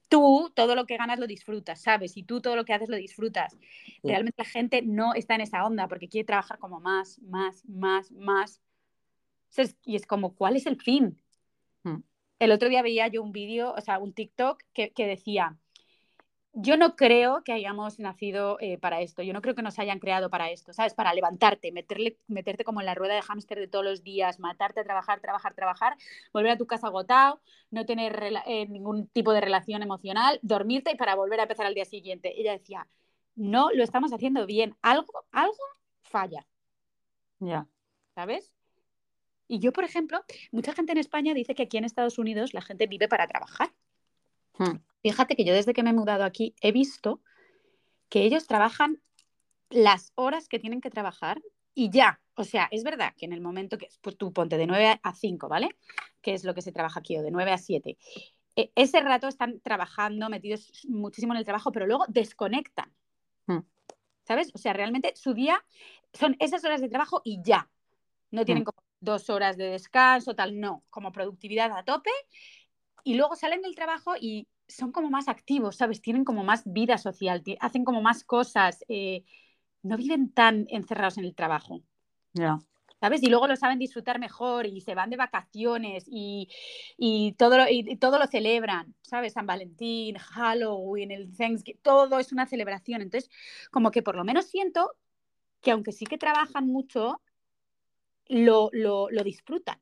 tú 0.08 0.52
todo 0.56 0.76
lo 0.76 0.86
que 0.86 0.98
ganas 0.98 1.20
lo 1.20 1.28
disfrutas, 1.28 1.82
¿sabes? 1.82 2.16
Y 2.18 2.24
tú 2.24 2.42
todo 2.42 2.56
lo 2.56 2.66
que 2.66 2.74
haces 2.74 2.90
lo 2.90 2.96
disfrutas. 2.98 3.58
Realmente 4.04 4.44
la 4.44 4.50
gente 4.50 4.82
no 4.82 5.14
está 5.14 5.36
en 5.36 5.42
esa 5.42 5.66
onda 5.66 5.88
porque 5.88 6.10
quiere 6.10 6.26
trabajar 6.26 6.58
como 6.60 6.80
más, 6.80 7.20
más, 7.20 7.66
más, 7.68 8.12
más. 8.12 8.62
Y 9.84 9.96
es 9.96 10.06
como, 10.06 10.36
¿cuál 10.36 10.56
es 10.56 10.66
el 10.66 10.82
fin? 10.82 11.22
Hmm. 11.84 12.02
El 12.40 12.52
otro 12.52 12.70
día 12.70 12.82
veía 12.82 13.08
yo 13.08 13.22
un 13.22 13.32
vídeo, 13.32 13.74
o 13.74 13.82
sea, 13.82 14.00
un 14.00 14.14
TikTok 14.14 14.64
que, 14.74 14.92
que 14.92 15.06
decía, 15.06 15.58
yo 16.54 16.76
no 16.76 16.96
creo 16.96 17.44
que 17.44 17.54
hayamos 17.54 18.00
nacido 18.00 18.58
eh, 18.60 18.78
para 18.78 19.02
esto, 19.02 19.22
yo 19.22 19.34
no 19.34 19.42
creo 19.42 19.56
que 19.56 19.62
nos 19.62 19.80
hayan 19.80 20.00
creado 20.00 20.30
para 20.30 20.52
esto, 20.52 20.74
¿sabes? 20.74 20.94
Para 20.94 21.14
levantarte, 21.14 21.72
meterle, 21.72 22.18
meterte 22.28 22.64
como 22.64 22.82
en 22.82 22.86
la 22.86 22.96
rueda 22.96 23.16
de 23.16 23.22
hámster 23.22 23.60
de 23.60 23.68
todos 23.68 23.86
los 23.86 24.04
días, 24.04 24.40
matarte 24.40 24.82
a 24.82 24.84
trabajar, 24.84 25.22
trabajar, 25.22 25.54
trabajar, 25.54 25.98
volver 26.34 26.52
a 26.52 26.58
tu 26.58 26.68
casa 26.68 26.88
agotado, 26.88 27.42
no 27.70 27.86
tener 27.86 28.22
eh, 28.46 28.68
ningún 28.68 29.08
tipo 29.08 29.32
de 29.34 29.42
relación 29.42 29.82
emocional, 29.82 30.40
dormirte 30.42 30.92
y 30.92 30.96
para 30.96 31.16
volver 31.16 31.40
a 31.40 31.44
empezar 31.44 31.66
al 31.66 31.74
día 31.74 31.86
siguiente. 31.86 32.40
Ella 32.40 32.52
decía, 32.52 32.88
no 33.36 33.72
lo 33.72 33.84
estamos 33.84 34.12
haciendo 34.12 34.46
bien, 34.46 34.76
algo, 34.82 35.26
algo 35.32 35.64
falla. 36.02 36.46
Ya. 37.40 37.68
¿Sabes? 38.14 38.54
Y 39.48 39.60
yo, 39.60 39.72
por 39.74 39.84
ejemplo, 39.84 40.24
mucha 40.52 40.74
gente 40.74 40.92
en 40.92 40.98
España 40.98 41.34
dice 41.34 41.56
que 41.56 41.64
aquí 41.64 41.78
en 41.78 41.86
Estados 41.86 42.18
Unidos 42.18 42.54
la 42.54 42.62
gente 42.62 42.88
vive 42.88 43.08
para 43.08 43.28
trabajar. 43.28 43.72
Hmm. 44.58 44.78
Fíjate 45.02 45.36
que 45.36 45.46
yo 45.46 45.54
desde 45.54 45.74
que 45.74 45.84
me 45.84 45.90
he 45.92 45.94
mudado 45.94 46.24
aquí 46.24 46.56
he 46.62 46.72
visto 46.72 47.22
que 48.10 48.24
ellos 48.24 48.46
trabajan 48.46 49.02
las 49.70 50.12
horas 50.16 50.48
que 50.48 50.60
tienen 50.60 50.82
que 50.82 50.90
trabajar 50.90 51.42
y 51.74 51.90
ya. 51.90 52.20
O 52.36 52.44
sea, 52.44 52.68
es 52.72 52.84
verdad 52.84 53.14
que 53.18 53.26
en 53.26 53.34
el 53.34 53.42
momento 53.42 53.78
que, 53.78 53.90
pues 54.02 54.18
tú 54.18 54.34
ponte 54.34 54.58
de 54.58 54.68
9 54.68 55.00
a 55.02 55.14
5, 55.14 55.48
¿vale? 55.48 55.76
Que 56.22 56.34
es 56.34 56.44
lo 56.44 56.54
que 56.54 56.62
se 56.62 56.72
trabaja 56.72 57.00
aquí, 57.00 57.18
o 57.18 57.22
de 57.22 57.32
9 57.32 57.52
a 57.52 57.58
7. 57.58 57.98
E, 58.56 58.72
ese 58.76 59.00
rato 59.02 59.28
están 59.28 59.60
trabajando, 59.62 60.30
metidos 60.30 60.72
muchísimo 60.88 61.34
en 61.34 61.40
el 61.40 61.46
trabajo, 61.46 61.72
pero 61.72 61.88
luego 61.88 62.06
desconectan. 62.08 62.94
Hmm. 63.48 63.60
¿Sabes? 64.24 64.52
O 64.54 64.58
sea, 64.58 64.74
realmente 64.74 65.14
su 65.16 65.34
día 65.34 65.64
son 66.14 66.36
esas 66.40 66.64
horas 66.64 66.82
de 66.82 66.90
trabajo 66.90 67.22
y 67.24 67.42
ya. 67.44 67.70
No 68.30 68.46
tienen 68.46 68.64
hmm. 68.64 68.66
como 68.66 68.84
dos 69.00 69.30
horas 69.30 69.58
de 69.58 69.66
descanso, 69.66 70.36
tal, 70.36 70.60
no. 70.60 70.84
Como 70.90 71.12
productividad 71.12 71.72
a 71.72 71.84
tope 71.84 72.12
y 73.04 73.16
luego 73.16 73.36
salen 73.36 73.62
del 73.62 73.76
trabajo 73.76 74.14
y 74.20 74.48
son 74.68 74.92
como 74.92 75.10
más 75.10 75.28
activos, 75.28 75.76
¿sabes? 75.76 76.02
Tienen 76.02 76.24
como 76.24 76.44
más 76.44 76.64
vida 76.66 76.98
social, 76.98 77.44
hacen 77.60 77.84
como 77.84 78.02
más 78.02 78.24
cosas, 78.24 78.84
eh, 78.88 79.24
no 79.84 79.98
viven 79.98 80.32
tan 80.32 80.66
encerrados 80.70 81.18
en 81.18 81.26
el 81.26 81.36
trabajo. 81.36 81.82
Ya. 82.34 82.60
¿Sabes? 83.00 83.24
Y 83.24 83.28
luego 83.28 83.48
lo 83.48 83.56
saben 83.56 83.80
disfrutar 83.80 84.20
mejor 84.20 84.68
y 84.68 84.80
se 84.82 84.94
van 84.94 85.10
de 85.10 85.18
vacaciones 85.18 86.06
y, 86.08 86.48
todo, 87.38 87.58
lo, 87.58 87.66
y, 87.68 87.96
todo 87.98 88.20
lo 88.20 88.28
celebran, 88.28 88.94
¿sabes? 89.02 89.34
San 89.34 89.48
Valentín, 89.48 90.18
Halloween, 90.18 91.10
el 91.10 91.36
Thanksgiving, 91.36 91.82
todo 91.82 92.20
es 92.20 92.32
una 92.32 92.46
celebración. 92.46 93.02
Entonces, 93.02 93.32
como 93.72 93.90
que 93.90 94.04
por 94.04 94.16
lo 94.16 94.24
menos 94.24 94.46
siento 94.46 94.92
que 95.62 95.72
aunque 95.72 95.92
sí 95.92 96.06
que 96.06 96.20
trabajan 96.20 96.68
mucho, 96.68 97.22
lo, 98.28 98.70
lo, 98.72 99.10
lo 99.10 99.24
disfrutan. 99.24 99.80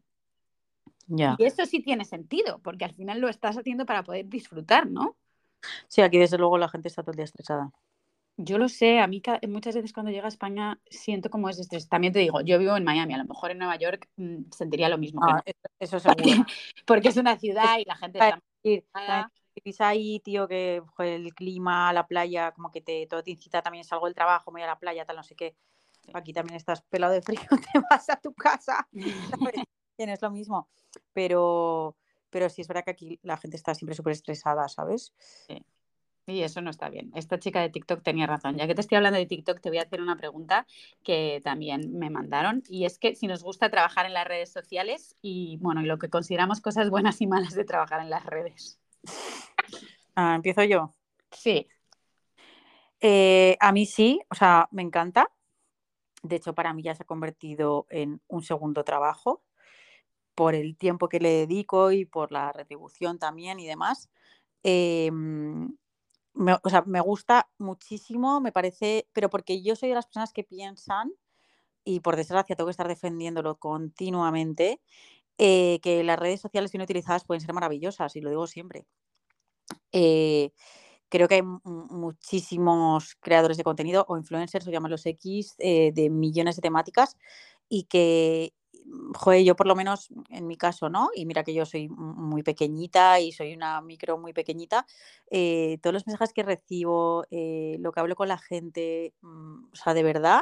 Y 1.09 1.43
eso 1.43 1.65
sí 1.65 1.81
tiene 1.81 2.05
sentido, 2.05 2.59
porque 2.59 2.85
al 2.85 2.93
final 2.93 3.19
lo 3.19 3.29
estás 3.29 3.57
haciendo 3.57 3.85
para 3.85 4.03
poder 4.03 4.27
disfrutar, 4.27 4.87
¿no? 4.87 5.17
Sí, 5.87 6.01
aquí 6.01 6.17
desde 6.17 6.37
luego 6.37 6.57
la 6.57 6.69
gente 6.69 6.87
está 6.87 7.01
todo 7.01 7.11
el 7.11 7.17
día 7.17 7.25
estresada. 7.25 7.71
Yo 8.37 8.57
lo 8.57 8.69
sé, 8.69 8.99
a 8.99 9.07
mí 9.07 9.21
muchas 9.49 9.75
veces 9.75 9.91
cuando 9.91 10.11
llega 10.11 10.25
a 10.25 10.29
España 10.29 10.79
siento 10.89 11.29
como 11.29 11.49
ese 11.49 11.61
estrés. 11.61 11.89
También 11.89 12.13
te 12.13 12.19
digo, 12.19 12.39
yo 12.41 12.57
vivo 12.57 12.77
en 12.77 12.85
Miami, 12.85 13.13
a 13.13 13.17
lo 13.17 13.25
mejor 13.25 13.51
en 13.51 13.57
Nueva 13.57 13.75
York 13.75 14.07
mm, 14.15 14.43
sentiría 14.51 14.87
lo 14.87 14.97
mismo. 14.97 15.19
Ah, 15.23 15.43
eso, 15.77 15.99
seguro. 15.99 16.45
Porque, 16.85 17.09
es 17.09 17.17
una 17.17 17.37
ciudad 17.37 17.79
y 17.79 17.85
la 17.85 17.95
gente 17.95 18.19
está... 18.63 19.31
Vivís 19.55 19.81
ahí, 19.81 20.21
tío, 20.21 20.47
que 20.47 20.81
el 20.99 21.33
clima, 21.33 21.91
la 21.91 22.07
playa, 22.07 22.51
como 22.51 22.71
que 22.71 22.81
te, 22.81 23.07
todo 23.07 23.23
te 23.23 23.31
incita 23.31 23.61
también, 23.61 23.83
salgo 23.83 24.05
del 24.05 24.15
trabajo, 24.15 24.51
me 24.51 24.59
voy 24.59 24.63
a 24.63 24.67
la 24.67 24.79
playa, 24.79 25.05
tal, 25.05 25.17
no 25.17 25.23
sé 25.23 25.35
qué. 25.35 25.55
Aquí 26.13 26.31
también 26.31 26.55
estás 26.55 26.81
pelado 26.83 27.11
de 27.11 27.21
frío, 27.21 27.41
te 27.73 27.79
vas 27.89 28.09
a 28.09 28.15
tu 28.15 28.33
casa. 28.33 28.87
es 30.07 30.21
lo 30.21 30.31
mismo. 30.31 30.69
Pero, 31.11 31.97
pero 32.29 32.49
sí 32.49 32.61
es 32.61 32.67
verdad 32.69 32.85
que 32.85 32.91
aquí 32.91 33.19
la 33.23 33.35
gente 33.35 33.57
está 33.57 33.75
siempre 33.75 33.95
súper 33.95 34.13
estresada, 34.13 34.69
¿sabes? 34.69 35.13
Sí. 35.19 35.65
Y 36.29 36.43
eso 36.43 36.61
no 36.61 36.69
está 36.69 36.89
bien. 36.89 37.11
Esta 37.15 37.39
chica 37.39 37.59
de 37.61 37.69
TikTok 37.69 38.03
tenía 38.03 38.27
razón. 38.27 38.55
Ya 38.55 38.67
que 38.67 38.75
te 38.75 38.81
estoy 38.81 38.97
hablando 38.97 39.17
de 39.17 39.25
TikTok, 39.25 39.59
te 39.59 39.69
voy 39.69 39.79
a 39.79 39.83
hacer 39.83 40.01
una 40.01 40.15
pregunta 40.15 40.67
que 41.03 41.41
también 41.43 41.97
me 41.97 42.09
mandaron. 42.09 42.63
Y 42.69 42.85
es 42.85 42.99
que 42.99 43.15
si 43.15 43.27
nos 43.27 43.43
gusta 43.43 43.69
trabajar 43.69 44.05
en 44.05 44.13
las 44.13 44.27
redes 44.27 44.51
sociales 44.51 45.15
y, 45.21 45.57
bueno, 45.59 45.81
y 45.81 45.85
lo 45.85 45.97
que 45.97 46.09
consideramos 46.09 46.61
cosas 46.61 46.89
buenas 46.89 47.19
y 47.21 47.27
malas 47.27 47.55
de 47.55 47.65
trabajar 47.65 48.01
en 48.01 48.09
las 48.09 48.25
redes. 48.25 48.79
Ah, 50.15 50.35
¿Empiezo 50.35 50.63
yo? 50.63 50.93
Sí. 51.31 51.67
Eh, 53.01 53.57
a 53.59 53.71
mí 53.71 53.85
sí, 53.85 54.19
o 54.29 54.35
sea, 54.35 54.67
me 54.71 54.81
encanta. 54.81 55.31
De 56.21 56.35
hecho, 56.35 56.53
para 56.53 56.73
mí 56.73 56.83
ya 56.83 56.93
se 56.93 57.03
ha 57.03 57.07
convertido 57.07 57.87
en 57.89 58.21
un 58.27 58.43
segundo 58.43 58.83
trabajo 58.83 59.41
por 60.39 60.55
el 60.55 60.77
tiempo 60.77 61.09
que 61.09 61.19
le 61.19 61.31
dedico 61.31 61.91
y 61.91 62.05
por 62.05 62.31
la 62.31 62.53
retribución 62.53 63.19
también 63.19 63.59
y 63.59 63.67
demás. 63.67 64.09
Em, 64.63 65.75
me, 66.33 66.53
o 66.63 66.69
sea, 66.69 66.83
me 66.87 67.01
gusta 67.01 67.49
muchísimo, 67.57 68.39
me 68.41 68.53
parece, 68.53 69.07
pero 69.13 69.29
porque 69.29 69.61
yo 69.61 69.75
soy 69.75 69.89
de 69.89 69.95
las 69.95 70.05
personas 70.07 70.31
que 70.31 70.45
piensan, 70.45 71.11
y 71.85 72.01
por 72.01 72.15
desgracia 72.15 72.55
tengo 72.55 72.67
que 72.67 72.71
estar 72.71 72.87
defendiéndolo 72.87 73.57
continuamente, 73.57 74.81
eh, 75.39 75.79
que 75.83 76.03
las 76.05 76.19
redes 76.19 76.41
sociales 76.41 76.71
bien 76.71 76.83
utilizadas 76.83 77.25
pueden 77.25 77.41
ser 77.41 77.53
maravillosas, 77.53 78.15
y 78.15 78.21
lo 78.21 78.29
digo 78.29 78.47
siempre. 78.47 78.85
Eh, 79.91 80.51
creo 81.09 81.27
que 81.27 81.35
hay 81.35 81.43
muchísimos 81.43 83.15
creadores 83.21 83.57
de 83.57 83.63
contenido 83.65 84.05
o 84.09 84.17
influencers, 84.17 84.67
o 84.67 84.71
los 84.71 85.05
X, 85.05 85.55
eh, 85.59 85.91
de 85.93 86.09
millones 86.09 86.55
de 86.57 86.61
temáticas 86.61 87.17
y 87.69 87.83
que, 87.85 88.53
joder, 89.15 89.43
yo 89.43 89.55
por 89.55 89.67
lo 89.67 89.75
menos 89.75 90.09
en 90.29 90.47
mi 90.47 90.57
caso, 90.57 90.89
¿no? 90.89 91.09
Y 91.15 91.25
mira 91.25 91.43
que 91.43 91.53
yo 91.53 91.65
soy 91.65 91.89
muy 91.89 92.43
pequeñita 92.43 93.19
y 93.19 93.31
soy 93.31 93.53
una 93.53 93.81
micro 93.81 94.17
muy 94.17 94.33
pequeñita, 94.33 94.85
eh, 95.29 95.77
todos 95.81 95.93
los 95.93 96.07
mensajes 96.07 96.33
que 96.33 96.43
recibo, 96.43 97.25
eh, 97.31 97.77
lo 97.79 97.91
que 97.91 97.99
hablo 97.99 98.15
con 98.15 98.27
la 98.27 98.37
gente, 98.37 99.13
mm, 99.21 99.65
o 99.73 99.75
sea, 99.75 99.93
de 99.93 100.03
verdad, 100.03 100.41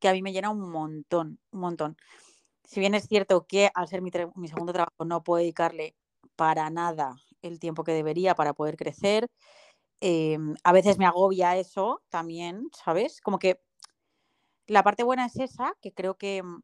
que 0.00 0.08
a 0.08 0.12
mí 0.12 0.22
me 0.22 0.32
llena 0.32 0.50
un 0.50 0.70
montón, 0.70 1.38
un 1.52 1.60
montón. 1.60 1.96
Si 2.64 2.80
bien 2.80 2.94
es 2.94 3.06
cierto 3.08 3.46
que 3.46 3.70
al 3.74 3.88
ser 3.88 4.02
mi, 4.02 4.10
segundo 4.10 4.72
trabajo 4.72 5.04
no 5.06 5.22
puedo 5.24 5.40
dedicarle 5.40 5.96
para 6.36 6.70
nada 6.70 7.16
el 7.42 7.58
tiempo 7.60 7.84
que 7.84 7.92
debería 7.92 8.34
para 8.34 8.54
poder 8.54 8.76
crecer, 8.76 9.28
em, 10.00 10.54
a 10.64 10.72
veces 10.72 10.98
me 10.98 11.06
agobia 11.06 11.56
eso 11.58 12.02
también, 12.10 12.68
¿sabes? 12.72 13.20
Como 13.22 13.38
que 13.38 13.60
la 14.68 14.82
parte 14.84 15.02
buena 15.02 15.26
es 15.26 15.36
esa, 15.36 15.74
que 15.80 15.92
creo 15.92 16.16
que 16.16 16.42
mm, 16.42 16.62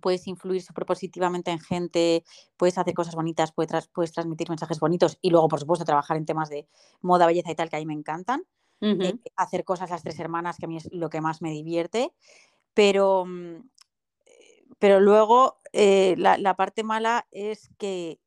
puedes 0.00 0.26
influir 0.26 0.62
súper 0.62 0.86
positivamente 0.86 1.50
en 1.50 1.60
gente, 1.60 2.24
puedes 2.56 2.78
hacer 2.78 2.94
cosas 2.94 3.14
bonitas, 3.14 3.52
puedes, 3.52 3.88
puedes, 3.88 4.12
transmitir 4.12 4.48
mensajes 4.48 4.80
bonitos 4.80 5.18
y 5.22 5.30
luego, 5.30 5.48
por 5.48 5.60
supuesto, 5.60 5.84
trabajar 5.84 6.16
en 6.16 6.26
temas 6.26 6.48
de 6.48 6.68
moda, 7.00 7.26
belleza 7.26 7.50
y 7.50 7.54
tal, 7.54 7.68
que 7.70 7.76
a 7.76 7.78
mí 7.80 7.86
me 7.86 7.94
encantan. 7.94 8.44
Eh, 8.80 9.14
hacer 9.36 9.64
cosas 9.64 9.88
las 9.88 10.02
tres 10.02 10.18
hermanas, 10.20 10.58
que 10.58 10.66
a 10.66 10.68
mí 10.68 10.76
es 10.76 10.92
lo 10.92 11.08
que 11.08 11.22
más 11.22 11.40
me 11.40 11.50
divierte. 11.50 12.12
Pero, 12.74 13.24
mm, 13.24 13.70
pero 14.78 15.00
luego 15.00 15.60
eh, 15.72 16.14
la, 16.18 16.36
la, 16.36 16.54
parte 16.54 16.82
mala 16.82 17.26
es 17.30 17.70
que 17.78 18.20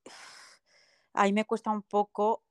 a 1.13 1.25
mí 1.25 1.33
me 1.33 1.45
cuesta 1.45 1.69
un 1.69 1.83
poco 1.83 2.43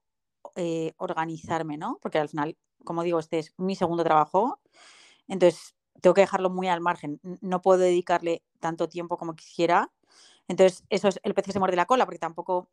eh, 0.54 0.92
organizarme, 0.98 1.76
¿no? 1.76 1.98
Porque 2.00 2.18
al 2.18 2.28
final, 2.28 2.56
como 2.84 3.02
digo, 3.02 3.18
este 3.18 3.38
es 3.38 3.52
mi 3.56 3.74
segundo 3.74 4.04
trabajo. 4.04 4.60
Entonces, 5.28 5.74
tengo 6.00 6.14
que 6.14 6.22
dejarlo 6.22 6.50
muy 6.50 6.68
al 6.68 6.80
margen. 6.80 7.20
No 7.40 7.60
puedo 7.62 7.78
dedicarle 7.78 8.42
tanto 8.66 8.88
tiempo 8.88 9.16
como 9.16 9.36
quisiera. 9.36 9.92
Entonces, 10.48 10.84
eso 10.90 11.06
es 11.06 11.20
el 11.22 11.34
pez 11.34 11.44
que 11.44 11.52
se 11.52 11.60
muerde 11.60 11.76
la 11.76 11.86
cola, 11.86 12.04
porque 12.04 12.18
tampoco 12.18 12.68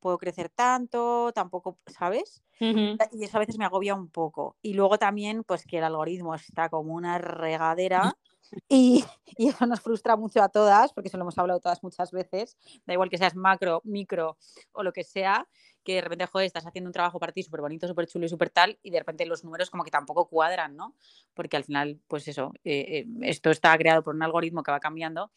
puedo 0.00 0.18
crecer 0.18 0.48
tanto, 0.48 1.32
tampoco, 1.32 1.78
¿sabes? 1.86 2.42
Y 2.60 3.24
eso 3.24 3.36
a 3.36 3.40
veces 3.40 3.56
me 3.56 3.64
agobia 3.64 3.94
un 3.94 4.08
poco. 4.08 4.56
Y 4.62 4.74
luego 4.74 4.98
también, 4.98 5.44
pues 5.44 5.64
que 5.64 5.78
el 5.78 5.84
algoritmo 5.84 6.34
está 6.34 6.68
como 6.68 6.94
una 6.94 7.18
regadera 7.18 8.16
y, 8.68 9.04
y, 9.36 9.48
eso 9.48 9.64
nos 9.66 9.80
frustra 9.80 10.16
mucho 10.16 10.42
a 10.42 10.48
todas, 10.48 10.92
porque 10.92 11.08
eso 11.08 11.18
lo 11.18 11.22
hemos 11.22 11.38
hablado 11.38 11.60
todas 11.60 11.82
muchas 11.84 12.10
veces, 12.10 12.56
da 12.84 12.94
igual 12.94 13.10
que 13.10 13.18
seas 13.18 13.36
macro, 13.36 13.80
micro 13.84 14.36
o 14.72 14.82
lo 14.82 14.92
que 14.92 15.04
sea, 15.04 15.46
que 15.88 15.94
de 15.94 16.00
repente, 16.02 16.26
joder, 16.26 16.44
estás 16.44 16.66
haciendo 16.66 16.90
un 16.90 16.92
trabajo 16.92 17.18
para 17.18 17.32
ti 17.32 17.42
súper 17.42 17.62
bonito, 17.62 17.88
súper 17.88 18.06
chulo 18.06 18.26
y 18.26 18.28
súper 18.28 18.50
tal, 18.50 18.78
y 18.82 18.90
de 18.90 18.98
repente 18.98 19.24
los 19.24 19.42
números 19.42 19.70
como 19.70 19.84
que 19.84 19.90
tampoco 19.90 20.28
cuadran, 20.28 20.76
¿no? 20.76 20.94
Porque 21.32 21.56
al 21.56 21.64
final, 21.64 21.98
pues 22.06 22.28
eso, 22.28 22.52
eh, 22.62 23.06
eh, 23.06 23.06
esto 23.22 23.50
está 23.50 23.74
creado 23.78 24.02
por 24.02 24.14
un 24.14 24.22
algoritmo 24.22 24.62
que 24.62 24.70
va 24.70 24.80
cambiando 24.80 25.32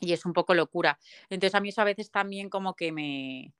y 0.00 0.14
es 0.14 0.24
un 0.24 0.32
poco 0.32 0.54
locura. 0.54 0.98
Entonces 1.28 1.54
a 1.54 1.60
mí 1.60 1.68
eso 1.68 1.82
a 1.82 1.84
veces 1.84 2.10
también 2.10 2.48
como 2.48 2.74
que 2.74 2.92
me, 2.92 3.52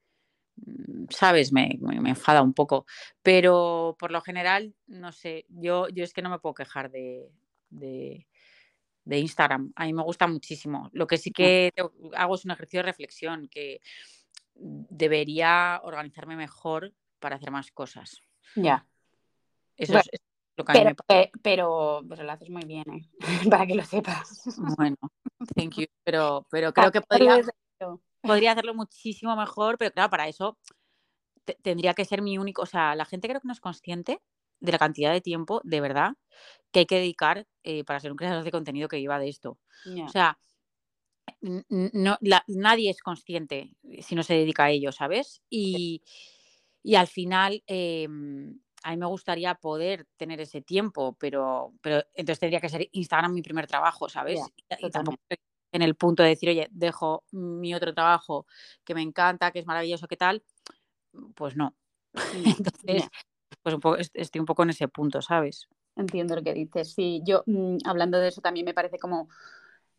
mm, 0.57 1.09
¿sabes? 1.11 1.53
Me, 1.53 1.77
me, 1.79 2.09
enfada 2.09 2.41
un 2.41 2.55
poco. 2.55 2.87
Pero 3.23 3.95
por 3.99 4.11
lo 4.11 4.23
general, 4.23 4.75
no 4.87 5.13
sé, 5.13 5.45
yo, 5.51 5.91
yo 5.91 6.05
es 6.05 6.15
que 6.15 6.23
no 6.23 6.31
me 6.31 6.39
puedo 6.39 6.55
quejar 6.55 6.91
de, 6.91 7.31
de 7.69 9.19
Instagram. 9.19 9.75
A 9.77 9.85
mí 9.85 9.93
me 9.93 10.03
gusta 10.05 10.27
muchísimo. 10.27 10.89
Lo 10.95 11.07
que 11.07 11.19
sí 11.19 11.33
que 11.33 11.71
hago 12.15 12.35
es 12.35 12.47
un 12.47 12.53
ejercicio 12.53 12.79
de 12.79 12.85
reflexión, 12.85 13.49
que 13.49 13.83
debería 14.59 15.81
organizarme 15.85 16.37
mejor 16.37 16.93
para 17.19 17.37
hacer 17.37 17.51
más 17.51 17.71
cosas. 17.71 18.21
Ya. 18.57 18.87
Eso 19.77 19.99
es, 19.99 20.09
lo 20.57 20.65
que 20.65 20.73
a 20.73 20.75
mí 20.75 20.85
me 20.85 20.95
pasa. 20.95 21.31
Pero, 21.43 22.03
pero, 22.09 22.23
lo 22.25 22.33
haces 22.33 22.51
muy 22.51 22.65
bien, 22.65 22.85
¿eh? 22.93 23.09
para 23.51 23.67
que 23.67 23.75
lo 23.75 23.85
sepas. 23.85 24.43
Bueno, 24.77 24.97
thank 25.55 25.77
you. 25.77 25.87
Pero, 26.05 26.47
pero 26.51 26.73
creo 26.73 26.91
que 26.91 27.01
podría, 27.01 27.41
podría 28.21 28.53
hacerlo 28.53 28.75
muchísimo 28.75 29.37
mejor, 29.37 29.79
pero 29.79 29.93
claro, 29.93 30.11
para 30.11 30.29
eso 30.29 30.59
tendría 31.63 31.95
que 31.95 32.05
ser 32.05 32.23
mi 32.23 32.39
único. 32.39 32.63
O 32.63 32.67
sea, 32.67 32.95
la 32.95 33.05
gente 33.05 33.29
creo 33.29 33.41
que 33.41 33.47
no 33.47 33.53
es 33.53 33.61
consciente 33.61 34.21
de 34.61 34.73
la 34.73 34.79
cantidad 34.79 35.13
de 35.13 35.21
tiempo, 35.21 35.61
de 35.63 35.81
verdad, 35.81 36.15
que 36.73 36.81
hay 36.81 36.87
que 36.87 36.97
dedicar 36.97 37.47
eh, 37.63 37.85
para 37.85 38.01
ser 38.01 38.11
un 38.11 38.17
creador 38.17 38.43
de 38.43 38.51
contenido 38.51 38.89
que 38.89 39.01
lleva 39.01 39.19
de 39.19 39.29
esto. 39.29 39.59
O 40.05 40.09
sea, 40.09 40.39
no, 41.41 42.19
nadie 42.49 42.91
es 42.91 43.01
consciente 43.01 43.71
si 44.01 44.15
no 44.15 44.23
se 44.23 44.35
dedica 44.35 44.65
a 44.65 44.71
ello, 44.71 44.93
¿sabes? 44.93 45.43
Y, 45.51 46.03
al 46.97 47.07
final, 47.07 47.63
em, 47.67 48.59
a 48.83 48.91
mí 48.91 48.97
me 48.97 49.07
gustaría 49.07 49.55
poder 49.55 50.07
tener 50.17 50.41
ese 50.41 50.63
tiempo, 50.63 51.17
pero, 51.19 51.75
pero 51.81 52.03
entonces 52.15 52.41
tendría 52.41 52.61
que 52.61 52.69
ser 52.69 52.89
Instagram 52.93 53.35
mi 53.35 53.43
primer 53.43 53.67
trabajo, 53.67 54.09
¿sabes? 54.09 54.41
y, 54.81 54.91
tampoco 54.91 55.19
en 55.73 55.83
el 55.83 55.95
punto 55.97 56.23
de 56.23 56.31
decir, 56.31 56.49
oye, 56.49 56.69
dejo 56.71 57.25
mi 57.33 57.75
otro 57.75 57.93
trabajo 57.93 58.47
que 58.85 58.95
me 58.95 59.03
encanta, 59.03 59.51
que 59.51 59.59
es 59.59 59.67
maravilloso, 59.67 60.09
¿qué 60.09 60.17
tal? 60.17 60.43
Pues 61.35 61.57
no. 61.57 61.75
Entonces, 62.63 63.09
pues 63.63 63.75
un 63.75 63.81
poco, 63.81 63.97
estoy 63.97 64.41
un 64.41 64.47
poco 64.47 64.63
en 64.63 64.71
ese 64.71 64.89
punto, 64.89 65.21
¿sabes? 65.21 65.69
Entiendo 65.97 66.37
lo 66.37 66.43
que 66.43 66.55
dices. 66.55 66.95
Sí, 66.95 67.23
yo 67.25 67.43
mm, 67.47 67.79
hablando 67.85 68.19
de 68.19 68.29
eso 68.29 68.41
también 68.41 68.65
me 68.65 68.75
parece 68.75 68.99
como 68.99 69.29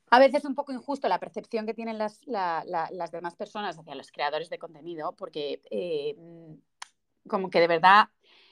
a 0.10 0.20
veces 0.20 0.46
un 0.46 0.56
poco 0.56 0.72
injusto 0.72 1.08
la 1.08 1.20
percepción 1.20 1.66
que 1.66 1.74
tienen 1.74 1.98
las, 1.98 2.22
las 2.28 3.12
demás 3.12 3.36
personas 3.36 3.78
hacia 3.78 3.96
los 3.96 4.12
creadores 4.12 4.50
de 4.50 4.60
contenido, 4.60 5.14
porque 5.14 5.62
eh, 5.72 6.16
mm, 6.18 7.30
como 7.30 7.50
que 7.50 7.60
de 7.60 7.68
verdad, 7.68 8.10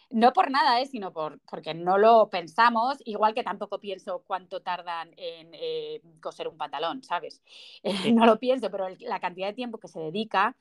no 0.09 0.33
por 0.33 0.51
nada, 0.51 0.79
¿eh? 0.81 0.85
sino 0.85 1.11
por, 1.11 1.39
porque 1.49 1.73
no 1.73 1.97
lo 1.97 2.29
pensamos, 2.29 2.97
igual 3.05 3.33
que 3.33 3.43
tampoco 3.43 3.79
pienso 3.79 4.23
cuánto 4.25 4.61
tardan 4.61 5.09
en 5.17 5.49
eh, 5.53 6.01
coser 6.21 6.47
un 6.47 6.57
pantalón, 6.57 7.03
¿sabes? 7.03 7.41
no 8.13 8.25
lo 8.25 8.39
pienso, 8.39 8.69
pero 8.69 8.87
la 8.99 9.19
cantidad 9.19 9.47
de 9.47 9.53
tiempo 9.53 9.79
que 9.79 9.87
se 9.87 9.99
dedica 9.99 10.55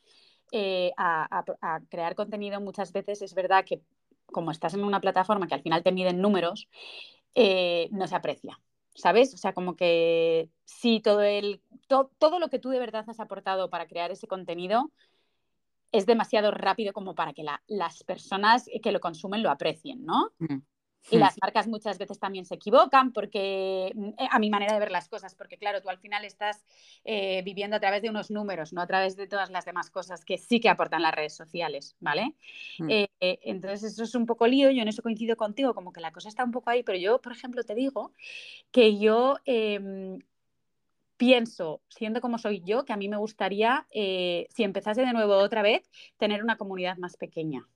a, 0.97 1.45
a 1.61 1.81
crear 1.89 2.15
contenido 2.15 2.61
muchas 2.61 2.93
veces 2.93 3.21
es 3.21 3.35
verdad 3.35 3.65
que 3.65 3.83
como 4.27 4.51
estás 4.51 4.75
en 4.75 4.85
una 4.85 5.01
plataforma 5.01 5.47
que 5.47 5.55
al 5.55 5.63
final 5.63 5.83
te 5.83 5.93
miden 5.93 6.21
números, 6.21 6.69
eh, 7.35 7.89
no 7.93 8.07
se 8.07 8.17
aprecia, 8.17 8.59
¿sabes? 8.97 9.33
O 9.35 9.37
sea, 9.37 9.53
como 9.53 9.77
que 9.77 10.51
sí, 10.65 11.01
todo, 11.01 11.23
el, 11.23 11.63
todo 11.87 12.39
lo 12.39 12.49
que 12.49 12.59
tú 12.59 12.71
de 12.71 12.79
verdad 12.79 13.05
has 13.09 13.21
aportado 13.21 13.71
para 13.71 13.87
crear 13.87 14.11
ese 14.11 14.27
contenido 14.27 14.91
es 15.93 16.07
demasiado 16.07 16.51
rápido 16.51 16.93
como 16.93 17.15
para 17.15 17.33
que 17.33 17.45
las 17.67 18.03
personas 18.05 18.69
que 18.83 18.93
lo 18.93 19.01
consumen 19.01 19.43
lo 19.43 19.51
aprecien, 19.51 20.05
¿no? 20.05 20.33
Mm. 20.39 20.59
Y 21.11 21.19
las 21.19 21.37
marcas 21.41 21.69
muchas 21.69 21.99
veces 21.99 22.19
también 22.19 22.45
se 22.45 22.55
equivocan 22.57 23.13
porque, 23.13 23.93
mm, 23.95 24.09
eh, 24.19 24.29
a 24.31 24.39
mi 24.39 24.51
manera 24.51 24.73
de 24.73 24.81
ver 24.81 24.91
las 24.91 25.09
cosas, 25.09 25.35
porque 25.35 25.57
claro, 25.57 25.81
tú 25.81 25.89
al 25.89 25.99
final 25.99 26.25
estás 26.25 26.65
eh, 27.05 27.43
viviendo 27.45 27.77
a 27.77 27.81
través 27.81 28.03
de 28.03 28.11
unos 28.11 28.31
números, 28.31 28.73
no 28.73 28.81
a 28.81 28.87
través 28.87 29.17
de 29.17 29.27
todas 29.27 29.51
las 29.51 29.65
demás 29.65 29.91
cosas 29.91 30.25
que 30.25 30.39
sí 30.39 30.61
que 30.61 30.69
aportan 30.69 31.03
las 31.03 31.15
redes 31.15 31.35
sociales, 31.35 31.97
¿vale? 32.01 32.35
Hmm. 32.79 32.91
Eh, 32.91 33.09
entonces 33.21 33.93
eso 33.93 34.03
es 34.03 34.15
un 34.15 34.27
poco 34.27 34.47
lío, 34.47 34.71
yo 34.71 34.83
en 34.83 34.89
eso 34.89 35.03
coincido 35.03 35.37
contigo, 35.37 35.75
como 35.75 35.93
que 35.93 36.01
la 36.01 36.13
cosa 36.13 36.29
está 36.29 36.45
un 36.45 36.51
poco 36.51 36.71
ahí, 36.71 36.83
pero 36.83 36.99
yo, 36.99 37.21
por 37.21 37.33
ejemplo, 37.33 37.63
te 37.63 37.75
digo 37.75 38.13
que 38.73 38.99
yo 38.99 39.39
em, 39.45 40.19
pienso, 41.17 41.81
siendo 41.89 42.21
como 42.21 42.39
soy 42.39 42.63
yo, 42.65 42.85
que 42.85 42.93
a 42.93 42.97
mí 42.97 43.09
me 43.09 43.17
gustaría, 43.17 43.87
si 43.93 44.65
empezase 44.65 45.03
de 45.03 45.13
nuevo 45.13 45.37
otra 45.37 45.63
vez, 45.63 45.89
tener 46.19 46.43
una 46.43 46.57
comunidad 46.57 46.99
más 46.99 47.17
pequeña. 47.17 47.67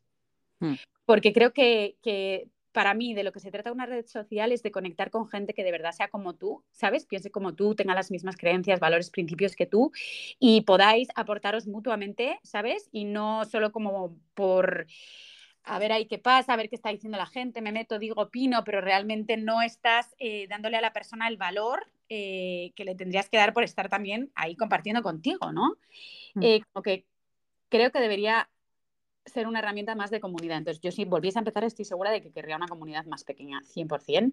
Hmm. 0.58 0.74
Porque 1.06 1.32
creo 1.32 1.52
que, 1.52 1.96
que 2.02 2.48
para 2.72 2.94
mí 2.94 3.14
de 3.14 3.24
lo 3.24 3.32
que 3.32 3.40
se 3.40 3.50
trata 3.50 3.72
una 3.72 3.86
red 3.86 4.06
social 4.06 4.52
es 4.52 4.62
de 4.62 4.70
conectar 4.70 5.10
con 5.10 5.28
gente 5.28 5.54
que 5.54 5.64
de 5.64 5.72
verdad 5.72 5.92
sea 5.92 6.08
como 6.08 6.34
tú, 6.34 6.64
¿sabes? 6.70 7.06
Piense 7.06 7.30
como 7.30 7.54
tú, 7.54 7.74
tenga 7.74 7.94
las 7.94 8.10
mismas 8.10 8.36
creencias, 8.36 8.80
valores, 8.80 9.10
principios 9.10 9.56
que 9.56 9.66
tú 9.66 9.92
y 10.38 10.62
podáis 10.62 11.08
aportaros 11.14 11.66
mutuamente, 11.66 12.38
¿sabes? 12.42 12.88
Y 12.92 13.04
no 13.04 13.44
solo 13.44 13.72
como 13.72 14.16
por 14.34 14.86
a 15.62 15.78
ver 15.78 15.92
ahí 15.92 16.06
qué 16.06 16.18
pasa, 16.18 16.52
a 16.52 16.56
ver 16.56 16.68
qué 16.68 16.76
está 16.76 16.90
diciendo 16.90 17.18
la 17.18 17.26
gente, 17.26 17.60
me 17.60 17.72
meto, 17.72 17.98
digo, 17.98 18.20
opino, 18.20 18.64
pero 18.64 18.80
realmente 18.80 19.36
no 19.36 19.62
estás 19.62 20.14
eh, 20.18 20.46
dándole 20.48 20.76
a 20.76 20.80
la 20.80 20.92
persona 20.92 21.28
el 21.28 21.36
valor 21.36 21.86
eh, 22.08 22.72
que 22.76 22.84
le 22.84 22.94
tendrías 22.94 23.28
que 23.28 23.36
dar 23.36 23.52
por 23.52 23.62
estar 23.62 23.88
también 23.88 24.32
ahí 24.34 24.56
compartiendo 24.56 25.02
contigo, 25.02 25.52
¿no? 25.52 25.76
Mm. 26.34 26.42
Eh, 26.42 26.60
como 26.72 26.82
que 26.82 27.04
creo 27.68 27.90
que 27.92 28.00
debería 28.00 28.48
ser 29.30 29.46
una 29.46 29.60
herramienta 29.60 29.94
más 29.94 30.10
de 30.10 30.20
comunidad. 30.20 30.58
Entonces, 30.58 30.82
yo 30.82 30.90
si 30.90 31.04
volviese 31.04 31.38
a 31.38 31.40
empezar, 31.40 31.64
estoy 31.64 31.84
segura 31.84 32.10
de 32.10 32.20
que 32.22 32.32
querría 32.32 32.56
una 32.56 32.68
comunidad 32.68 33.04
más 33.06 33.24
pequeña, 33.24 33.60
100%. 33.62 34.32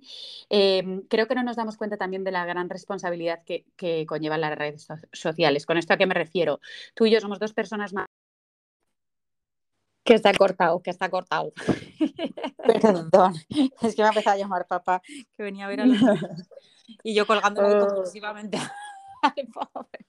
Em, 0.49 1.01
creo 1.07 1.27
que 1.27 1.35
no 1.35 1.43
nos 1.43 1.55
damos 1.55 1.77
cuenta 1.77 1.97
también 1.97 2.23
de 2.23 2.31
la 2.31 2.45
gran 2.45 2.69
responsabilidad 2.69 3.43
que, 3.45 3.65
que 3.75 4.05
conllevan 4.05 4.41
las 4.41 4.57
redes 4.57 4.87
sociales. 5.13 5.65
¿Con 5.65 5.77
esto 5.77 5.93
a 5.93 5.97
qué 5.97 6.05
me 6.05 6.13
refiero? 6.13 6.59
Tú 6.95 7.05
y 7.05 7.11
yo 7.11 7.21
somos 7.21 7.39
dos 7.39 7.53
personas 7.53 7.93
más 7.93 8.07
que 10.07 10.13
está 10.13 10.33
cortado, 10.33 10.81
que 10.81 10.89
está 10.89 11.09
cortado. 11.09 11.51
Perdón, 12.65 13.35
es 13.81 13.95
que 13.95 14.01
me 14.01 14.07
ha 14.07 14.11
empezado 14.11 14.35
a 14.35 14.39
llamar 14.39 14.65
papá, 14.65 15.01
que 15.35 15.43
venía 15.43 15.65
a 15.65 15.67
ver 15.67 15.81
a 15.81 15.85
los 15.85 15.99
y 17.03 17.13
yo 17.13 17.27
colgándome 17.27 17.75
oh. 17.75 17.87
compulsivamente 17.87 18.57
al 19.21 19.47
pobre. 19.53 20.05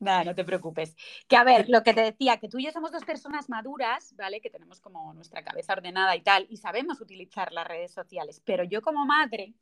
Nada, 0.00 0.24
no 0.24 0.34
te 0.34 0.44
preocupes. 0.44 0.96
Que 1.26 1.36
a 1.36 1.44
ver, 1.44 1.68
lo 1.68 1.82
que 1.82 1.94
te 1.94 2.02
decía, 2.02 2.38
que 2.38 2.48
tú 2.48 2.58
y 2.58 2.64
yo 2.64 2.72
somos 2.72 2.92
dos 2.92 3.04
personas 3.04 3.48
maduras, 3.48 4.14
¿vale? 4.16 4.40
Que 4.40 4.50
tenemos 4.50 4.80
como 4.80 5.12
nuestra 5.14 5.42
cabeza 5.42 5.72
ordenada 5.72 6.14
y 6.16 6.22
tal, 6.22 6.46
y 6.48 6.56
sabemos 6.56 7.00
utilizar 7.00 7.52
las 7.52 7.66
redes 7.66 7.92
sociales, 7.92 8.40
pero 8.44 8.64
yo 8.64 8.82
como 8.82 9.04
madre 9.06 9.54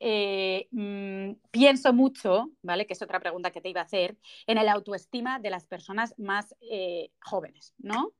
eh, 0.00 0.68
mm, 0.70 1.32
pienso 1.50 1.92
mucho, 1.92 2.50
¿vale? 2.62 2.86
Que 2.86 2.94
es 2.94 3.02
otra 3.02 3.20
pregunta 3.20 3.50
que 3.50 3.60
te 3.60 3.68
iba 3.68 3.80
a 3.80 3.84
hacer, 3.84 4.16
en 4.46 4.58
el 4.58 4.68
autoestima 4.68 5.38
de 5.38 5.50
las 5.50 5.66
personas 5.66 6.14
más 6.18 6.54
eh, 6.60 7.10
jóvenes, 7.22 7.74
¿no? 7.78 8.12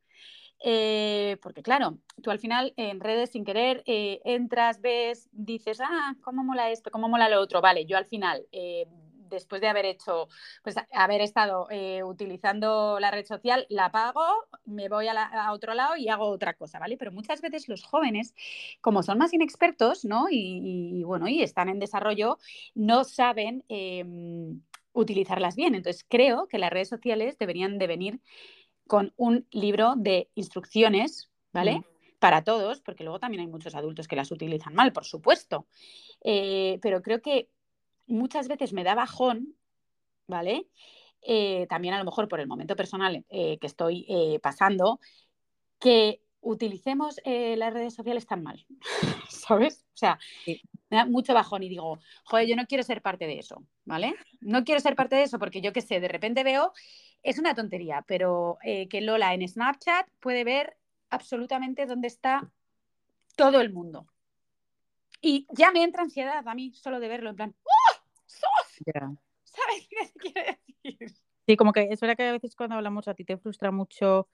Eh, 0.67 1.37
porque 1.43 1.63
claro, 1.63 1.99
tú 2.23 2.31
al 2.31 2.39
final 2.39 2.73
en 2.77 3.01
redes 3.01 3.33
sin 3.33 3.45
querer 3.45 3.83
entras, 3.87 4.81
ves, 4.81 5.29
dices, 5.33 5.79
ah, 5.83 6.15
¿cómo 6.23 6.43
mola 6.45 6.71
esto? 6.71 6.91
¿Cómo 6.91 7.09
mola 7.09 7.29
lo 7.29 7.41
otro? 7.41 7.61
Vale, 7.61 7.85
yo 7.85 7.99
al 7.99 8.07
final 8.07 8.47
después 9.35 9.61
de 9.61 9.69
haber 9.69 9.85
hecho, 9.85 10.29
pues 10.63 10.77
haber 10.93 11.21
estado 11.21 11.67
eh, 11.71 12.03
utilizando 12.03 12.99
la 13.01 13.11
red 13.11 13.27
social, 13.27 13.67
la 13.69 13.91
pago, 13.93 14.25
me 14.65 14.89
voy 14.89 15.09
a, 15.09 15.53
otro 15.53 15.75
lado 15.75 15.97
y 15.97 16.09
hago 16.09 16.27
otra 16.27 16.55
cosa, 16.55 16.79
¿vale? 16.79 16.97
Pero 16.97 17.13
muchas 17.13 17.41
veces 17.41 17.69
los 17.69 17.85
jóvenes, 17.85 18.35
como 18.81 19.03
son 19.03 19.19
más 19.19 19.33
inexpertos, 19.33 20.05
¿no? 20.05 20.27
Y, 20.31 21.03
bueno, 21.05 21.29
y 21.29 21.43
están 21.43 21.69
en 21.69 21.79
desarrollo, 21.79 22.39
no 22.75 23.05
saben 23.05 23.65
em, 23.69 24.61
utilizarlas 24.93 25.57
bien. 25.57 25.75
Entonces 25.75 26.05
creo 26.09 26.49
que 26.49 26.59
las 26.59 26.71
redes 26.71 26.89
sociales 26.89 27.37
deberían 27.39 27.79
de 27.79 27.87
venir 27.87 28.21
con 28.87 29.13
un 29.17 29.47
libro 29.51 29.95
de 29.97 30.31
instrucciones, 30.35 31.31
¿vale? 31.53 31.83
Para 32.19 32.43
todos, 32.43 32.81
porque 32.81 33.05
luego 33.05 33.19
también 33.19 33.43
hay 33.43 33.47
muchos 33.47 33.75
adultos 33.75 34.09
que 34.09 34.17
las 34.17 34.31
utilizan 34.31 34.75
mal, 34.75 34.93
por 34.93 35.05
supuesto. 35.05 35.67
Eh, 36.23 36.79
pero 36.81 37.03
creo 37.03 37.21
que 37.21 37.51
muchas 38.07 38.49
veces 38.49 38.73
me 38.73 38.85
da 38.85 38.95
bajón, 38.95 39.55
¿vale? 40.27 40.69
Eh, 41.23 41.67
también 41.69 41.95
a 41.95 41.99
lo 41.99 42.05
mejor 42.05 42.29
por 42.29 42.41
el 42.41 42.47
momento 42.47 42.77
personal 42.77 43.25
eh, 43.29 43.59
que 43.59 43.67
estoy 43.67 44.05
eh, 44.09 44.39
pasando, 44.43 45.01
que 45.79 46.21
utilicemos 46.41 47.17
las 47.25 47.73
redes 47.73 47.95
sociales 47.95 48.27
tan 48.27 48.43
mal, 48.43 48.67
¿sabes? 49.31 49.87
O 49.95 49.97
sea, 49.97 50.19
me 50.47 50.99
da 50.99 51.07
mucho 51.07 51.33
bajón 51.33 51.63
y 51.63 51.71
digo, 51.71 51.99
joder, 52.25 52.47
yo 52.47 52.55
no 52.55 52.67
quiero 52.67 52.83
ser 52.83 53.01
parte 53.01 53.27
de 53.27 53.39
eso, 53.39 53.65
¿vale? 53.87 54.15
No 54.41 54.63
quiero 54.63 54.79
ser 54.81 54.95
parte 54.95 55.17
de 55.17 55.23
eso 55.23 55.39
porque 55.39 55.63
yo 55.63 55.73
qué 55.73 55.81
sé, 55.81 56.01
de 56.01 56.09
repente 56.09 56.45
veo, 56.45 56.75
es 57.23 57.39
una 57.39 57.55
tontería, 57.55 58.05
pero 58.07 58.59
que 58.63 59.01
Lola 59.01 59.33
en 59.33 59.49
Snapchat 59.49 60.07
puede 60.21 60.45
ver 60.45 60.77
absolutamente 61.09 61.87
dónde 61.87 62.09
está 62.09 62.51
todo 63.37 63.63
el 63.63 63.73
mundo. 63.73 64.07
Y 65.23 65.47
ya 65.51 65.71
me 65.71 65.83
entra 65.83 66.03
ansiedad 66.03 66.47
a 66.47 66.55
mí 66.55 66.75
solo 66.75 67.01
de 67.01 67.09
verlo, 67.09 67.31
en 67.31 67.37
plan, 67.37 67.55
¿Sabes 69.45 69.89
qué 69.89 70.19
quiere 70.19 70.59
decir? 70.83 71.15
Sí, 71.47 71.57
como 71.57 71.73
que 71.73 71.89
es 71.91 72.01
verdad 72.01 72.17
que 72.17 72.29
a 72.29 72.33
veces 72.33 72.57
cuando 72.57 72.77
hablamos 72.77 73.07
a 73.07 73.15
ti 73.15 73.25
te 73.25 73.37
frustra 73.37 73.71
mucho 73.71 74.29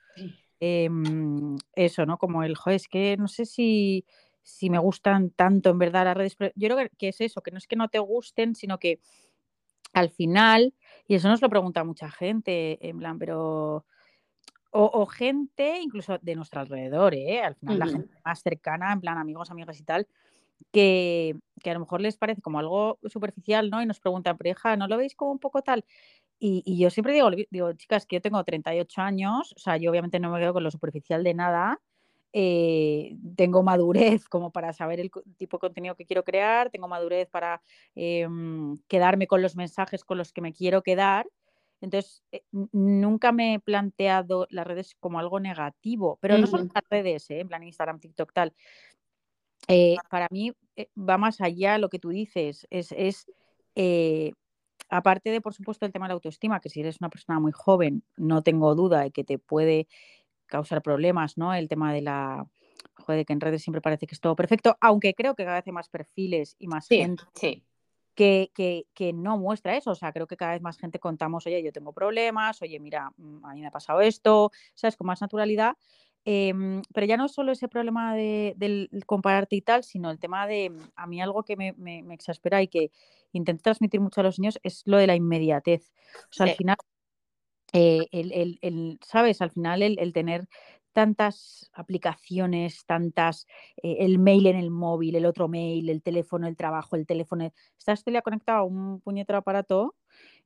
em, 0.61 1.57
eso, 1.75 2.07
¿no? 2.07 2.19
Como 2.19 2.45
el, 2.45 2.57
joder, 2.57 2.77
es 2.77 2.89
que 2.89 3.17
no 3.17 3.27
sé 3.27 3.47
si, 3.47 4.05
si 4.43 4.71
me 4.71 4.79
gustan 4.79 5.31
tanto 5.31 5.71
en 5.71 5.79
verdad 5.79 6.05
las 6.05 6.17
redes. 6.17 6.37
Pero 6.37 6.53
yo 6.55 6.69
creo 6.69 6.89
que, 6.97 7.09
es 7.09 7.21
eso, 7.21 7.43
que 7.43 7.51
no 7.51 7.59
es 7.59 7.67
que 7.67 7.77
no 7.77 7.89
te 7.89 7.99
gusten, 7.99 8.55
sino 8.55 8.79
que 8.79 9.01
al 9.93 10.11
final, 10.11 10.73
y 11.09 11.17
eso 11.17 11.29
nos 11.29 11.43
lo 11.43 11.51
pregunta 11.51 11.83
mucha 11.83 12.11
gente, 12.11 12.79
en 12.87 12.99
plan, 12.99 13.19
pero. 13.19 13.85
O, 14.73 15.05
gente 15.07 15.81
incluso 15.81 16.19
de 16.23 16.37
nuestro 16.37 16.61
alrededor, 16.61 17.13
¿eh? 17.17 17.43
Al 17.43 17.57
final, 17.57 17.81
la 17.81 17.87
gente 17.89 18.15
más 18.25 18.41
cercana, 18.41 18.93
en 18.93 19.01
plan 19.01 19.19
amigos, 19.19 19.51
amigas 19.51 19.81
y 19.81 19.83
tal, 19.83 20.07
que, 20.73 21.37
a 21.65 21.75
lo 21.75 21.81
mejor 21.81 22.01
les 22.01 22.17
parece 22.17 22.43
como 22.43 22.59
algo 22.59 22.99
superficial, 23.05 23.71
¿no? 23.71 23.83
Y 23.83 23.87
nos 23.87 24.01
preguntan, 24.01 24.37
pero 24.37 24.51
hija, 24.51 24.77
¿no 24.77 24.89
lo 24.89 24.97
veis 24.97 25.15
como 25.15 25.33
un 25.33 25.39
poco 25.39 25.63
tal? 25.63 25.85
Y, 26.39 26.79
yo 26.79 26.91
siempre 26.91 27.13
digo, 27.13 27.31
digo, 27.51 27.73
chicas, 27.75 28.07
que 28.07 28.17
yo 28.17 28.23
tengo 28.23 28.43
38 28.43 29.03
años, 29.03 29.53
o 29.57 29.59
sea, 29.59 29.77
yo 29.77 29.91
obviamente 29.91 30.19
no 30.21 30.31
me 30.31 30.41
quedo 30.41 30.55
con 30.55 30.65
lo 30.65 30.71
superficial 30.71 31.23
de 31.23 31.35
nada, 31.35 31.81
eh, 32.33 33.17
tengo 33.37 33.63
madurez 33.63 34.29
como 34.29 34.51
para 34.51 34.73
saber 34.73 35.01
el 35.01 35.11
tipo 35.37 35.57
de 35.57 35.61
contenido 35.61 35.97
que 35.97 36.07
quiero 36.07 36.25
crear, 36.25 36.71
tengo 36.71 36.89
madurez 36.89 37.29
para 37.29 37.61
em, 37.95 38.77
quedarme 38.89 39.27
con 39.27 39.43
los 39.43 39.57
mensajes 39.57 40.05
con 40.05 40.17
los 40.17 40.33
que 40.33 40.41
me 40.41 40.53
quiero 40.53 40.83
quedar. 40.83 41.27
Entonces, 41.81 42.23
eh, 42.31 42.43
nunca 42.53 43.33
me 43.33 43.55
he 43.55 43.59
planteado 43.59 44.47
las 44.51 44.67
redes 44.67 44.95
como 45.01 45.19
algo 45.19 45.41
negativo, 45.41 46.19
pero 46.21 46.37
no 46.37 46.47
son 46.47 46.71
las 46.75 46.85
redes, 46.91 47.31
¿eh? 47.31 47.41
en 47.41 47.49
plan 47.49 47.63
Instagram, 47.63 48.01
TikTok, 48.01 48.33
tal, 48.33 48.55
eh, 49.69 49.97
para 50.09 50.29
mí 50.31 50.53
eh, 50.77 50.89
va 50.97 51.19
más 51.19 51.41
allá 51.41 51.79
lo 51.79 51.89
que 51.89 51.99
tú 51.99 52.11
dices, 52.11 52.67
es, 52.71 53.27
eh, 53.75 54.33
aparte 54.89 55.31
de, 55.31 55.41
por 55.41 55.55
supuesto, 55.55 55.87
el 55.87 55.93
tema 55.93 56.07
de 56.07 56.11
la 56.11 56.15
autoestima, 56.15 56.61
que 56.61 56.69
si 56.69 56.81
eres 56.81 57.01
una 57.01 57.11
persona 57.11 57.39
muy 57.39 57.53
joven, 57.53 58.03
no 58.17 58.43
tengo 58.43 58.75
duda 58.75 59.03
de 59.03 59.11
que 59.11 59.25
te 59.25 59.39
puede 59.39 59.87
causar 60.47 60.83
problemas, 60.83 61.39
¿no? 61.39 61.55
El 61.55 61.69
tema 61.69 61.93
de 61.93 62.03
la, 62.03 62.47
joder, 62.97 63.25
que 63.25 63.33
en 63.33 63.41
redes 63.41 63.63
siempre 63.63 63.81
parece 63.81 64.07
que 64.07 64.15
es 64.15 64.21
todo 64.21 64.37
perfecto, 64.37 64.77
aunque 64.81 65.15
creo 65.15 65.35
que 65.35 65.45
cada 65.45 65.57
vez 65.57 65.67
hay 65.67 65.73
más 65.73 65.89
perfiles 65.89 66.57
y 66.59 66.67
más 66.67 66.89
gente 66.89 67.23
Que, 68.15 68.51
que, 68.93 69.13
no 69.15 69.39
muestra 69.39 69.77
eso. 69.77 69.93
O 69.93 69.95
sea, 69.95 70.13
creo 70.13 70.27
que 70.27 70.37
cada 70.37 70.53
vez 70.53 70.61
más 70.61 70.77
gente 70.77 70.99
contamos, 70.99 71.47
oye, 71.47 71.63
yo 71.63 71.73
tengo 71.73 71.93
problemas, 71.93 72.61
oye, 72.61 72.79
mira, 72.79 73.11
mm, 73.17 73.47
a 73.47 73.55
mí 73.55 73.61
me 73.63 73.69
ha 73.69 73.71
pasado 73.71 74.03
esto, 74.03 74.51
¿sabes? 74.75 74.97
Con 74.97 75.07
más 75.07 75.23
naturalidad. 75.23 75.75
Em, 76.25 76.83
pero 76.93 77.07
ya 77.07 77.17
no 77.17 77.29
solo 77.29 77.53
ese 77.53 77.69
problema 77.69 78.15
de, 78.15 78.55
del 78.57 78.91
compararte 79.07 79.57
y 79.57 79.63
tal, 79.63 79.85
sino 79.85 80.11
el 80.11 80.19
tema 80.19 80.47
de, 80.47 80.73
a 80.95 81.07
mí 81.07 81.21
algo 81.21 81.45
que 81.45 81.57
me, 81.57 81.73
me, 81.73 82.03
exaspera 82.13 82.63
y 82.63 82.69
que 82.69 82.91
intento 83.33 83.63
transmitir 83.63 84.01
mucho 84.01 84.21
a 84.21 84.25
los 84.25 84.39
niños 84.39 84.59
es 84.63 84.83
lo 84.85 84.99
de 84.99 85.07
la 85.07 85.17
inmediatez. 85.17 85.93
O 86.25 86.33
sea, 86.33 86.47
al 86.47 86.53
final, 86.53 86.77
eh, 87.73 88.07
el, 88.13 88.59
el, 88.61 88.99
¿sabes? 89.03 89.41
Al 89.41 89.51
final 89.51 89.83
el, 89.83 90.13
tener 90.13 90.47
tantas 90.93 91.71
aplicaciones, 91.73 92.85
tantas, 92.85 93.47
eh, 93.83 93.99
el 94.01 94.19
mail 94.19 94.47
en 94.49 94.57
el 94.57 94.71
móvil, 94.71 95.17
el 95.17 95.25
otro 95.25 95.49
mail, 95.49 95.89
el 95.89 96.03
teléfono, 96.03 96.49
el 96.49 96.57
trabajo, 96.57 96.97
el 96.97 97.07
teléfono, 97.07 97.51
estás 97.79 98.05
conectado 98.23 98.59
a 98.59 98.65
un 98.65 99.01
puñetero 99.01 99.39
aparato 99.39 99.95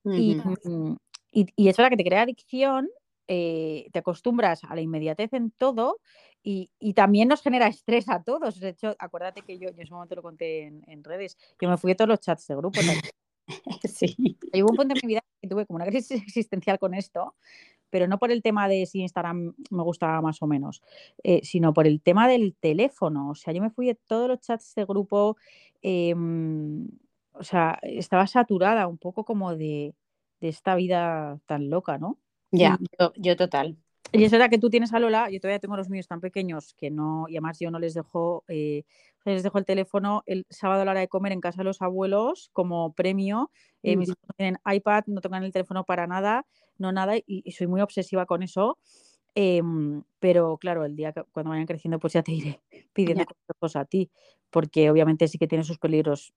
y, 0.05 0.37
mm, 0.37 0.97
y, 1.33 1.47
y, 1.57 1.69
es 1.69 1.77
verdad 1.77 1.91
que 1.91 1.97
te 1.97 2.05
crea 2.05 2.23
adicción 2.23 2.89
eh, 3.27 3.89
te 3.93 4.01
acostumbras 4.01 4.65
a 4.65 4.75
la 4.75 4.81
inmediatez 4.81 5.33
en 5.33 5.51
todo 5.51 6.01
y, 6.43 6.71
también 6.95 7.29
nos 7.29 7.41
genera 7.43 7.69
estrés 7.69 8.09
a 8.11 8.23
todos. 8.23 8.61
De 8.61 8.71
hecho, 8.71 8.95
acuérdate 8.99 9.43
que 9.43 9.59
yo, 9.59 9.71
yo 9.71 9.75
en 9.75 9.81
ese 9.81 9.95
momento 9.95 10.15
lo 10.15 10.23
conté 10.23 10.65
en, 10.65 11.03
redes, 11.03 11.39
yo 11.61 11.71
me 11.71 11.79
fui 11.79 11.93
a 11.93 11.97
todos 11.97 12.09
los 12.09 12.21
chats 12.21 12.47
de 12.47 12.55
grupo. 12.55 12.81
sí. 13.85 14.15
Y 14.53 14.63
hubo 14.63 14.71
un 14.71 14.77
punto 14.77 14.95
en 14.95 15.01
mi 15.03 15.15
vida 15.15 15.25
que 15.41 15.49
tuve 15.49 15.67
como 15.67 15.77
una 15.77 15.87
crisis 15.87 16.23
existencial 16.23 16.79
con 16.79 16.93
esto, 16.93 17.35
pero 17.89 18.07
no 18.07 18.19
por 18.19 18.31
el 18.31 18.43
tema 18.43 18.69
de 18.69 18.85
si 18.85 19.01
Instagram 19.01 19.55
me 19.71 19.83
gustaba 19.83 20.21
más 20.21 20.43
o 20.43 20.47
menos, 20.47 20.83
eh, 21.23 21.41
sino 21.43 21.73
por 21.73 21.87
el 21.87 22.03
tema 22.03 22.29
del 22.29 22.55
teléfono. 22.55 23.31
O 23.31 23.35
sea, 23.35 23.55
yo 23.55 23.63
me 23.63 23.71
fui 23.71 23.87
de 23.87 23.95
todos 23.95 24.29
los 24.29 24.41
chats 24.41 24.75
de 24.75 24.85
grupo, 24.85 25.37
em, 25.81 26.89
o 27.33 27.43
sea, 27.43 27.79
estaba 27.83 28.27
saturada 28.27 28.87
un 28.87 28.99
poco 28.99 29.25
como 29.25 29.57
de, 29.57 29.95
de 30.41 30.49
esta 30.49 30.75
vida 30.75 31.41
tan 31.47 31.71
loca, 31.71 31.97
¿no? 31.99 32.19
Ya, 32.57 32.79
yo, 33.17 33.37
total. 33.37 33.77
Y 34.13 34.25
es 34.25 34.31
verdad 34.31 34.49
que 34.49 34.59
tú 34.59 34.71
tienes 34.71 34.93
a 34.93 35.01
Lola, 35.01 35.29
yo 35.31 35.41
todavía 35.41 35.59
tengo 35.59 35.77
los 35.77 35.89
míos 35.89 36.07
tan 36.07 36.21
pequeños 36.21 36.75
que 36.75 36.91
no, 36.91 37.27
y 37.29 37.33
además 37.33 37.59
yo 37.59 37.71
no 37.73 37.81
les 37.81 37.95
dejo, 37.95 38.45
eh, 38.47 38.85
les 39.25 39.43
dejo 39.43 39.59
el 39.59 39.65
teléfono 39.65 40.23
el 40.27 40.47
sábado 40.51 40.83
a 40.83 40.85
la 40.85 40.93
hora 40.93 41.01
de 41.01 41.09
comer 41.09 41.33
en 41.33 41.41
casa 41.41 41.59
de 41.59 41.65
los 41.65 41.83
abuelos 41.83 42.51
como 42.53 42.93
premio. 42.93 43.51
Eh, 43.83 43.97
mis 43.97 44.09
hijos 44.09 44.23
no 44.29 44.35
tienen 44.37 44.59
iPad, 44.65 45.05
no 45.09 45.21
tocan 45.21 45.43
el 45.43 45.53
teléfono 45.53 45.85
para 45.85 46.07
nada, 46.07 46.47
no 46.79 46.93
nada, 46.93 47.15
y, 47.27 47.51
soy 47.51 47.67
muy 47.67 47.81
obsesiva 47.81 48.25
con 48.25 48.45
eso. 48.45 48.79
Em, 49.35 50.05
pero 50.21 50.59
claro, 50.59 50.85
el 50.85 50.95
día 50.95 51.13
que, 51.13 51.25
cuando 51.33 51.51
vayan 51.51 51.67
creciendo, 51.67 51.99
pues 51.99 52.13
ya 52.13 52.23
te 52.23 52.33
iré 52.33 52.61
pidiendo 52.93 53.25
cosas 53.59 53.83
a 53.83 53.85
ti, 53.85 54.11
porque 54.51 54.91
obviamente 54.91 55.27
sí 55.27 55.39
que 55.39 55.49
tiene 55.49 55.65
sus 55.65 55.79
peligros 55.79 56.33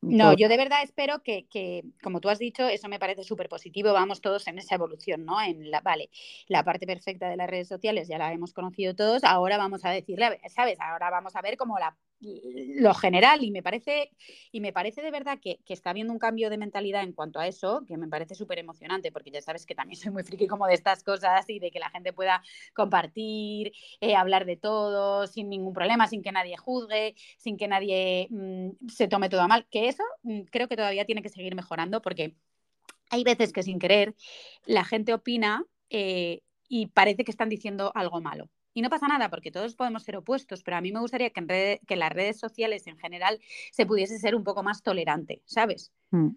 No, 0.00 0.32
yo 0.32 0.48
de 0.48 0.56
verdad 0.56 0.82
espero 0.84 1.22
que, 1.24 1.48
que, 1.48 1.82
como 2.02 2.20
tú 2.20 2.28
has 2.28 2.38
dicho, 2.38 2.68
eso 2.68 2.88
me 2.88 3.00
parece 3.00 3.24
súper 3.24 3.48
positivo, 3.48 3.92
vamos 3.92 4.20
todos 4.20 4.46
en 4.46 4.58
esa 4.58 4.76
evolución, 4.76 5.24
¿no? 5.24 5.40
En 5.42 5.70
la, 5.72 5.80
vale, 5.80 6.10
la 6.46 6.62
parte 6.62 6.86
perfecta 6.86 7.28
de 7.28 7.36
las 7.36 7.50
redes 7.50 7.66
sociales 7.66 8.06
ya 8.06 8.16
la 8.16 8.32
hemos 8.32 8.52
conocido 8.52 8.94
todos, 8.94 9.24
ahora 9.24 9.58
vamos 9.58 9.84
a 9.84 9.90
decirle, 9.90 10.40
¿sabes? 10.54 10.78
Ahora 10.80 11.10
vamos 11.10 11.34
a 11.34 11.42
ver 11.42 11.56
como 11.56 11.78
la, 11.80 11.96
lo 12.20 12.94
general 12.94 13.44
y 13.44 13.50
me 13.50 13.62
parece, 13.62 14.10
y 14.50 14.60
me 14.60 14.72
parece 14.72 15.02
de 15.02 15.10
verdad 15.10 15.38
que, 15.40 15.58
que 15.64 15.74
está 15.74 15.90
habiendo 15.90 16.12
un 16.12 16.18
cambio 16.18 16.50
de 16.50 16.58
mentalidad 16.58 17.02
en 17.02 17.12
cuanto 17.12 17.38
a 17.38 17.46
eso, 17.46 17.84
que 17.86 17.96
me 17.96 18.08
parece 18.08 18.34
súper 18.34 18.58
emocionante, 18.58 19.12
porque 19.12 19.30
ya 19.30 19.40
sabes 19.42 19.66
que 19.66 19.74
también 19.74 20.00
soy 20.00 20.12
muy 20.12 20.24
friki 20.24 20.46
como 20.46 20.66
de 20.66 20.74
estas 20.74 21.02
cosas 21.04 21.48
y 21.48 21.58
de 21.58 21.70
que 21.70 21.78
la 21.78 21.90
gente 21.90 22.12
pueda 22.12 22.42
compartir, 22.74 23.72
eh, 24.00 24.16
hablar 24.16 24.46
de 24.46 24.56
todo 24.56 25.26
sin 25.26 25.48
ningún 25.48 25.74
problema, 25.74 26.06
sin 26.06 26.22
que 26.22 26.32
nadie 26.32 26.56
juzgue, 26.56 27.14
sin 27.36 27.56
que 27.56 27.68
nadie 27.68 28.28
mmm, 28.30 28.70
se 28.88 29.08
tome 29.08 29.28
todo 29.28 29.42
a 29.42 29.48
mal, 29.48 29.66
que 29.70 29.87
eso 29.88 30.04
mm, 30.22 30.42
creo 30.50 30.68
que 30.68 30.76
todavía 30.76 31.04
tiene 31.04 31.22
que 31.22 31.28
seguir 31.28 31.54
mejorando 31.54 32.02
porque 32.02 32.34
hay 33.10 33.24
veces 33.24 33.52
que 33.52 33.62
sin 33.62 33.78
querer 33.78 34.14
la 34.66 34.84
gente 34.84 35.14
opina 35.14 35.64
eh, 35.90 36.42
y 36.68 36.86
parece 36.86 37.24
que 37.24 37.30
están 37.30 37.48
diciendo 37.48 37.92
algo 37.94 38.20
malo. 38.20 38.50
Y 38.74 38.82
no 38.82 38.90
pasa 38.90 39.08
nada 39.08 39.28
porque 39.30 39.50
todos 39.50 39.74
podemos 39.74 40.04
ser 40.04 40.16
opuestos, 40.16 40.62
pero 40.62 40.76
a 40.76 40.80
mí 40.80 40.92
me 40.92 41.00
gustaría 41.00 41.30
que 41.30 41.40
en, 41.40 41.48
red, 41.48 41.78
que 41.86 41.96
las 41.96 42.12
redes 42.12 42.38
sociales 42.38 42.86
en 42.86 42.96
general 42.98 43.40
se 43.72 43.86
pudiese 43.86 44.18
ser 44.18 44.34
un 44.34 44.44
poco 44.44 44.62
más 44.62 44.82
tolerante, 44.82 45.42
¿sabes? 45.46 45.92
Mm. 46.10 46.28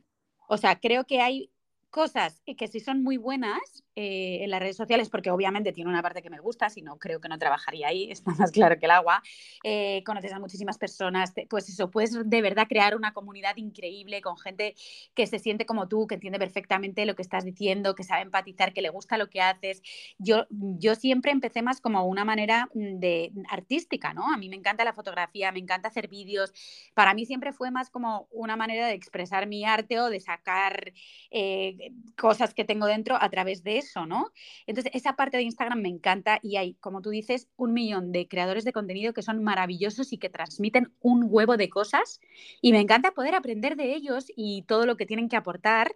O 0.48 0.58
sea, 0.58 0.80
creo 0.80 1.06
que 1.06 1.22
hay 1.22 1.52
cosas 1.92 2.42
que 2.58 2.68
si 2.68 2.80
son 2.80 3.04
muy 3.04 3.18
buenas 3.18 3.84
eh, 3.98 4.40
en 4.42 4.50
las 4.50 4.62
redes 4.62 4.78
sociales, 4.78 5.10
porque 5.10 5.32
obviamente 5.32 5.74
tiene 5.74 5.90
una 5.90 6.02
parte 6.02 6.22
que 6.22 6.30
me 6.30 6.40
gusta, 6.40 6.70
si 6.70 6.82
no 6.82 6.98
creo 6.98 7.20
que 7.20 7.28
no 7.28 7.38
trabajaría 7.38 7.90
ahí, 7.90 8.10
está 8.12 8.32
más 8.32 8.52
claro 8.52 8.80
que 8.80 8.86
el 8.86 8.92
agua, 8.92 9.22
eh, 9.64 10.02
conoces 10.06 10.32
a 10.32 10.40
muchísimas 10.40 10.78
personas, 10.78 11.34
pues 11.50 11.68
eso, 11.68 11.92
puedes 11.92 12.18
de 12.24 12.42
verdad 12.42 12.68
crear 12.70 12.96
una 12.96 13.14
comunidad 13.14 13.58
increíble 13.58 14.22
con 14.22 14.38
gente 14.38 14.76
que 15.14 15.28
se 15.28 15.40
siente 15.40 15.66
como 15.66 15.90
tú, 15.90 16.08
que 16.08 16.16
entiende 16.16 16.40
perfectamente 16.40 17.06
lo 17.06 17.16
que 17.16 17.22
estás 17.22 17.44
diciendo, 17.44 17.94
que 17.94 18.04
sabe 18.04 18.22
empatizar, 18.22 18.72
que 18.72 18.82
le 18.82 18.90
gusta 18.90 19.18
lo 19.18 19.30
que 19.30 19.42
haces. 19.42 19.82
Yo, 20.18 20.46
yo 20.50 20.96
siempre 20.96 21.32
empecé 21.32 21.62
más 21.62 21.82
como 21.82 22.06
una 22.06 22.24
manera 22.24 22.70
mm, 22.74 23.00
de 23.00 23.34
artística, 23.50 24.14
¿no? 24.14 24.34
A 24.34 24.38
mí 24.38 24.48
me 24.48 24.56
encanta 24.56 24.86
la 24.86 24.94
fotografía, 24.94 25.52
me 25.52 25.60
encanta 25.60 25.90
hacer 25.90 26.08
vídeos, 26.08 26.54
para 26.94 27.14
mí 27.14 27.26
siempre 27.26 27.52
fue 27.52 27.72
más 27.72 27.90
como 27.90 28.28
una 28.32 28.56
manera 28.56 28.88
de 28.88 28.94
expresar 28.94 29.48
mi 29.48 29.66
arte 29.66 30.00
o 30.00 30.10
de 30.10 30.22
sacar... 30.22 30.94
Eh, 31.30 31.81
cosas 32.18 32.54
que 32.54 32.66
tengo 32.66 32.86
dentro 32.86 33.18
a 33.20 33.30
través 33.30 33.64
de 33.64 33.78
eso, 33.78 34.06
¿no? 34.06 34.32
Entonces, 34.68 34.92
esa 34.96 35.16
parte 35.16 35.38
de 35.38 35.44
Instagram 35.44 35.82
me 35.82 35.90
encanta 35.90 36.40
y 36.42 36.58
hay, 36.58 36.76
como 36.76 37.02
tú 37.02 37.10
dices, 37.10 37.48
un 37.58 37.74
millón 37.74 38.12
de 38.12 38.28
creadores 38.28 38.64
de 38.64 38.74
contenido 38.74 39.14
que 39.14 39.22
son 39.22 39.44
maravillosos 39.44 40.14
y 40.14 40.18
que 40.18 40.30
transmiten 40.30 40.94
un 41.00 41.26
huevo 41.30 41.58
de 41.58 41.70
cosas 41.70 42.20
y 42.62 42.72
me 42.72 42.80
encanta 42.80 43.12
poder 43.12 43.36
aprender 43.36 43.76
de 43.76 43.94
ellos 43.94 44.26
y 44.36 44.64
todo 44.64 44.86
lo 44.86 44.98
que 44.98 45.06
tienen 45.06 45.30
que 45.30 45.38
aportar. 45.38 45.96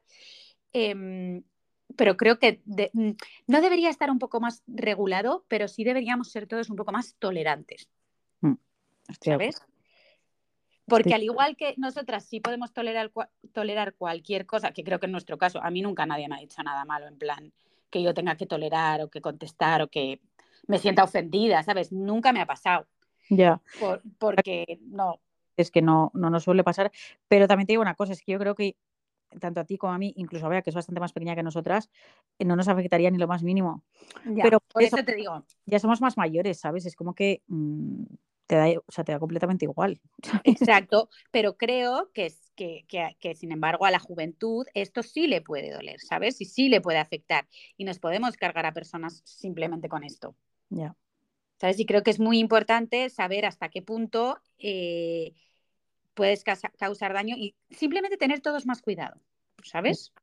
Eh, 0.74 1.42
pero 1.96 2.18
creo 2.18 2.40
que 2.40 2.62
de, 2.66 2.90
mm, 2.94 3.12
no 3.48 3.62
debería 3.62 3.90
estar 3.90 4.10
un 4.10 4.20
poco 4.20 4.40
más 4.40 4.64
regulado, 4.68 5.46
pero 5.48 5.68
sí 5.68 5.84
deberíamos 5.84 6.32
ser 6.32 6.48
todos 6.48 6.70
un 6.70 6.76
poco 6.76 6.92
más 6.92 7.16
tolerantes. 7.20 7.90
Mm, 8.42 8.54
¿Sabes? 9.22 9.62
Porque 10.88 11.14
al 11.14 11.24
igual 11.24 11.56
que 11.56 11.74
nosotras 11.78 12.26
sí 12.26 12.40
podemos 12.40 12.72
tolerar, 12.72 13.12
tolerar 13.54 13.96
cualquier 13.96 14.46
cosa, 14.46 14.72
que 14.72 14.84
creo 14.84 15.00
que 15.00 15.08
en 15.08 15.12
nuestro 15.12 15.38
caso, 15.38 15.60
a 15.64 15.72
mí 15.72 15.82
nunca 15.82 16.06
nadie 16.06 16.28
me 16.28 16.36
ha 16.36 16.40
dicho 16.40 16.62
nada 16.64 16.86
malo, 16.86 17.08
en 17.08 17.18
plan, 17.18 17.54
que 17.90 18.04
yo 18.04 18.14
tenga 18.14 18.36
que 18.36 18.46
tolerar 18.46 19.02
o 19.02 19.10
que 19.10 19.22
contestar 19.22 19.82
o 19.82 19.88
que 19.88 20.22
me 20.68 20.78
sienta 20.78 21.04
ofendida, 21.04 21.64
¿sabes? 21.64 21.92
Nunca 21.92 22.32
me 22.34 22.42
ha 22.42 22.46
pasado. 22.46 22.88
Ya. 23.30 23.62
porque 24.20 24.80
no. 24.82 25.20
Es 25.58 25.72
que 25.72 25.82
no, 25.82 26.12
no 26.14 26.30
nos 26.30 26.44
suele 26.44 26.64
pasar. 26.64 26.92
Pero 27.28 27.48
también 27.48 27.66
te 27.66 27.74
digo 27.74 27.82
una 27.82 27.96
cosa, 27.96 28.14
es 28.14 28.22
que 28.22 28.34
yo 28.34 28.40
creo 28.40 28.56
que 28.56 28.76
tanto 29.40 29.60
a 29.60 29.66
ti 29.66 29.78
como 29.78 29.94
a 29.94 29.98
mí, 29.98 30.14
incluso 30.18 30.46
a 30.46 30.50
Bea, 30.50 30.62
que 30.62 30.70
es 30.70 30.76
bastante 30.76 31.00
más 31.00 31.14
pequeña 31.14 31.36
que 31.36 31.44
nosotras, 31.44 31.90
eh, 32.40 32.46
no 32.46 32.56
nos 32.56 32.68
afectaría 32.68 33.10
ni 33.12 33.18
lo 33.18 33.28
más 33.28 33.44
mínimo. 33.44 33.84
Pero 34.42 34.60
por 34.60 34.84
eso, 34.84 34.98
te 34.98 35.16
digo. 35.16 35.44
Ya 35.66 35.80
somos 35.80 36.02
más 36.02 36.18
mayores, 36.18 36.60
¿sabes? 36.60 36.86
Es 36.86 36.96
como 36.96 37.14
que 37.16 37.42
mm, 37.48 38.04
te 38.48 38.56
da, 38.56 38.68
o 38.70 38.92
sea, 38.92 39.04
te 39.04 39.12
da 39.12 39.20
completamente 39.20 39.66
igual. 39.66 40.00
Exacto, 40.44 41.10
pero 41.32 41.58
creo 41.58 42.12
que, 42.14 42.32
que, 42.56 42.86
que, 42.88 43.18
que, 43.20 43.36
sin 43.36 43.52
embargo, 43.52 43.86
a 43.86 43.92
la 43.92 44.00
juventud 44.00 44.66
esto 44.74 45.04
sí 45.04 45.28
le 45.28 45.42
puede 45.42 45.72
doler, 45.72 46.00
¿sabes? 46.00 46.40
Y 46.42 46.46
sí 46.46 46.70
le 46.70 46.82
puede 46.82 47.00
afectar. 47.00 47.48
Y 47.78 47.86
nos 47.86 48.00
podemos 48.00 48.38
cargar 48.38 48.66
a 48.66 48.74
personas 48.74 49.22
simplemente 49.26 49.90
con 49.90 50.04
esto. 50.04 50.36
Ya. 50.70 50.96
¿Sabes? 51.60 51.80
Y 51.80 51.86
creo 51.86 52.04
que 52.04 52.12
es 52.12 52.20
muy 52.20 52.40
importante 52.40 53.10
saber 53.10 53.46
hasta 53.46 53.70
qué 53.70 53.82
punto 53.82 54.40
eh, 54.58 55.34
puedes 56.14 56.44
causar 56.44 57.14
daño 57.14 57.36
y 57.38 57.56
simplemente 57.70 58.18
tener 58.18 58.42
todos 58.42 58.66
más 58.66 58.82
cuidado, 58.82 59.22
¿sabes? 59.64 60.14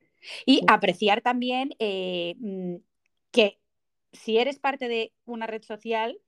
Y 0.46 0.62
apreciar 0.68 1.20
también 1.20 1.70
eh, 1.78 2.34
mm, 2.38 2.76
que 3.30 3.58
si 4.12 4.38
eres 4.38 4.58
parte 4.58 4.88
de 4.88 5.12
una 5.24 5.46
red 5.46 5.62
social, 5.62 6.18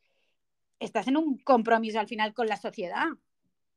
estás 0.79 1.09
en 1.09 1.17
un 1.17 1.39
compromiso 1.39 2.01
al 2.01 2.09
final 2.09 2.35
con 2.35 2.47
la 2.47 2.57
sociedad. 2.57 3.07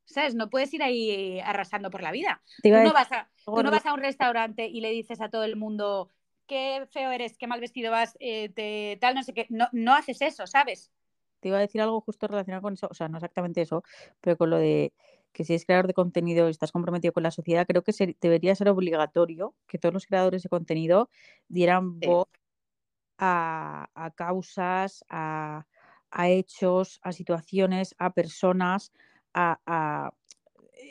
¿Sabes? 0.04 0.34
No 0.34 0.48
puedes 0.48 0.72
ir 0.72 0.82
ahí 0.82 1.38
arrasando 1.40 1.90
por 1.90 2.02
la 2.02 2.10
vida. 2.10 2.40
Tú 2.62 2.70
no, 2.70 2.94
vas 2.94 3.12
a, 3.12 3.28
no, 3.46 3.70
vas 3.70 3.84
a, 3.84 3.92
un 3.92 4.00
restaurante 4.00 4.66
y 4.66 4.80
le 4.80 4.90
dices 4.90 5.20
a 5.20 5.28
todo 5.28 5.44
el 5.44 5.56
mundo 5.56 6.08
qué 6.46 6.88
feo 6.90 7.10
eres, 7.10 7.36
qué 7.36 7.46
mal 7.46 7.60
vestido 7.60 7.90
vas, 7.90 8.16
eh, 8.18 8.96
tal, 9.00 9.14
no 9.14 9.22
sé 9.22 9.34
qué. 9.34 9.46
No, 9.50 9.68
no 9.72 9.94
haces 9.94 10.22
eso, 10.22 10.46
¿sabes? 10.46 10.90
Te 11.40 11.48
iba 11.48 11.58
a 11.58 11.60
decir 11.60 11.82
algo 11.82 12.00
justo 12.00 12.26
relacionado 12.26 12.62
con 12.62 12.72
eso, 12.72 12.88
o 12.90 12.94
sea, 12.94 13.08
no 13.08 13.18
exactamente 13.18 13.60
eso, 13.60 13.84
pero 14.22 14.38
con 14.38 14.48
lo 14.48 14.56
de 14.56 14.94
que 15.32 15.44
si 15.44 15.52
eres 15.52 15.66
creador 15.66 15.86
de 15.86 15.94
contenido 15.94 16.48
y 16.48 16.50
estás 16.50 16.72
comprometido 16.72 17.12
con 17.12 17.22
la 17.22 17.30
sociedad, 17.30 17.66
creo 17.66 17.82
que 17.82 18.16
debería 18.20 18.54
ser 18.54 18.70
obligatorio 18.70 19.54
que 19.66 19.78
todos 19.78 19.92
los 19.92 20.06
creadores 20.06 20.42
de 20.42 20.48
contenido 20.48 21.10
dieran 21.48 22.00
voz 22.00 22.28
a, 23.18 23.88
a 23.94 24.10
causas, 24.12 25.04
a, 25.08 25.66
a 26.10 26.28
hechos, 26.28 27.00
a 27.02 27.12
situaciones, 27.12 27.94
a 27.98 28.12
personas, 28.12 28.92
a, 29.34 30.10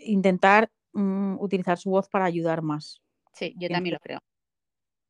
intentar 0.05 0.69
mm, 0.93 1.37
utilizar 1.39 1.77
su 1.77 1.89
voz 1.89 2.07
para 2.07 2.25
ayudar 2.25 2.61
más. 2.61 3.01
Sí, 3.33 3.53
yo 3.57 3.67
también 3.69 3.93
lo 3.93 3.99
creo. 3.99 4.19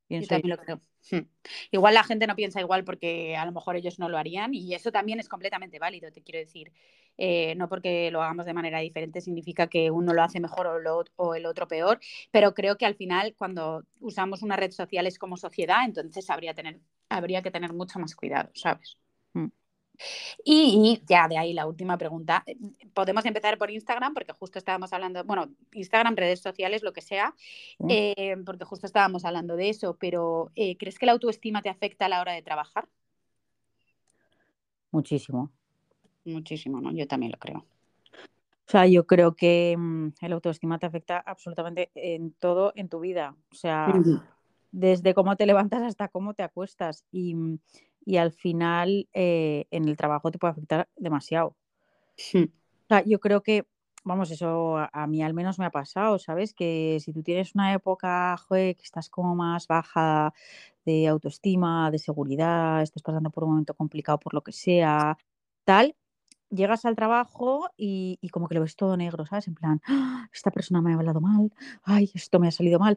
yo 0.08 0.26
también 0.26 0.56
lo 0.56 0.62
creo. 0.62 0.80
Hmm. 1.10 1.28
Igual 1.70 1.94
la 1.94 2.04
gente 2.04 2.26
no 2.26 2.36
piensa 2.36 2.60
igual 2.60 2.84
porque 2.84 3.36
a 3.36 3.46
lo 3.46 3.52
mejor 3.52 3.76
ellos 3.76 3.98
no 3.98 4.08
lo 4.08 4.18
harían 4.18 4.54
y 4.54 4.74
eso 4.74 4.90
también 4.92 5.20
es 5.20 5.28
completamente 5.28 5.78
válido, 5.78 6.10
te 6.10 6.22
quiero 6.22 6.38
decir. 6.38 6.72
Eh, 7.20 7.54
no 7.56 7.68
porque 7.68 8.12
lo 8.12 8.22
hagamos 8.22 8.46
de 8.46 8.54
manera 8.54 8.78
diferente 8.78 9.20
significa 9.20 9.66
que 9.66 9.90
uno 9.90 10.14
lo 10.14 10.22
hace 10.22 10.38
mejor 10.38 10.68
o, 10.68 11.04
o, 11.16 11.34
el 11.34 11.46
otro 11.46 11.66
peor, 11.66 11.98
pero 12.30 12.54
creo 12.54 12.76
que 12.76 12.86
al 12.86 12.94
final 12.94 13.34
cuando 13.36 13.84
usamos 14.00 14.42
una 14.42 14.56
red 14.56 14.70
social 14.70 15.04
es 15.06 15.18
como 15.18 15.36
sociedad, 15.36 15.84
entonces 15.84 16.30
habría, 16.30 16.54
tener, 16.54 16.80
habría 17.08 17.42
que 17.42 17.50
tener 17.50 17.72
mucho 17.72 17.98
más 17.98 18.14
cuidado, 18.14 18.50
¿sabes? 18.54 18.96
Y, 20.44 21.02
ya 21.06 21.28
de 21.28 21.38
ahí 21.38 21.52
la 21.52 21.66
última 21.66 21.96
pregunta. 21.98 22.44
Podemos 22.94 23.24
empezar 23.24 23.58
por 23.58 23.70
Instagram, 23.70 24.14
porque 24.14 24.32
justo 24.32 24.58
estábamos 24.58 24.92
hablando, 24.92 25.24
bueno, 25.24 25.48
Instagram, 25.72 26.16
redes 26.16 26.40
sociales, 26.40 26.82
lo 26.82 26.92
que 26.92 27.02
sea, 27.02 27.34
eh, 27.88 28.36
porque 28.44 28.64
justo 28.64 28.86
estábamos 28.86 29.24
hablando 29.24 29.56
de 29.56 29.70
eso, 29.70 29.96
pero 29.98 30.50
eh, 30.54 30.76
¿crees 30.76 30.98
que 30.98 31.06
la 31.06 31.12
autoestima 31.12 31.62
te 31.62 31.68
afecta 31.68 32.06
a 32.06 32.08
la 32.08 32.20
hora 32.20 32.32
de 32.32 32.42
trabajar? 32.42 32.88
Muchísimo. 34.90 35.50
Muchísimo, 36.24 36.80
¿no? 36.80 36.92
Yo 36.92 37.06
también 37.06 37.32
lo 37.32 37.38
creo. 37.38 37.64
O 38.68 38.70
sea, 38.70 38.86
yo 38.86 39.06
creo 39.06 39.34
que 39.34 39.74
mm, 39.78 40.08
el 40.20 40.32
autoestima 40.34 40.78
te 40.78 40.84
afecta 40.84 41.18
absolutamente 41.18 41.90
en 41.94 42.32
todo 42.32 42.72
en 42.76 42.90
tu 42.90 43.00
vida. 43.00 43.34
O 43.50 43.54
sea, 43.54 43.94
desde 44.70 45.14
cómo 45.14 45.36
te 45.36 45.46
levantas 45.46 45.82
hasta 45.82 46.08
cómo 46.08 46.34
te 46.34 46.42
acuestas. 46.42 47.04
Y 47.10 47.34
mm, 47.34 47.58
y 48.08 48.16
al 48.16 48.32
final 48.32 49.06
eh, 49.12 49.66
en 49.70 49.86
el 49.86 49.98
trabajo 49.98 50.30
te 50.30 50.38
puede 50.38 50.52
afectar 50.52 50.88
demasiado. 50.96 51.48
O 52.34 52.88
sea, 52.88 53.04
yo 53.04 53.20
creo 53.20 53.42
que, 53.42 53.66
vamos, 54.02 54.30
eso 54.30 54.78
a, 54.78 55.06
mí 55.06 55.22
al 55.22 55.34
menos 55.34 55.58
me 55.58 55.66
ha 55.66 55.70
pasado, 55.70 56.18
¿sabes? 56.18 56.54
Que 56.54 56.96
si 57.02 57.12
tú 57.12 57.22
tienes 57.22 57.54
una 57.54 57.74
época, 57.74 58.34
joder, 58.38 58.76
que 58.76 58.84
estás 58.84 59.10
como 59.10 59.34
más 59.34 59.66
baja 59.66 60.32
de 60.86 61.06
autoestima, 61.06 61.90
de 61.90 61.98
seguridad, 61.98 62.80
estás 62.80 63.02
pasando 63.02 63.28
por 63.28 63.44
un 63.44 63.50
momento 63.50 63.74
complicado 63.74 64.18
por 64.18 64.32
lo 64.32 64.40
que 64.40 64.52
sea, 64.52 65.18
tal, 65.64 65.94
llegas 66.48 66.86
al 66.86 66.96
trabajo 66.96 67.68
y, 67.76 68.18
como 68.32 68.48
que 68.48 68.54
lo 68.54 68.62
ves 68.62 68.74
todo 68.74 68.96
negro, 68.96 69.26
¿sabes? 69.26 69.48
En 69.48 69.54
plan, 69.54 69.82
¡Ah! 69.86 70.30
esta 70.32 70.50
persona 70.50 70.80
me 70.80 70.92
ha 70.92 70.96
hablado 70.96 71.20
mal, 71.20 71.52
ay, 71.82 72.10
esto 72.14 72.40
me 72.40 72.48
ha 72.48 72.52
salido 72.52 72.78
mal. 72.78 72.96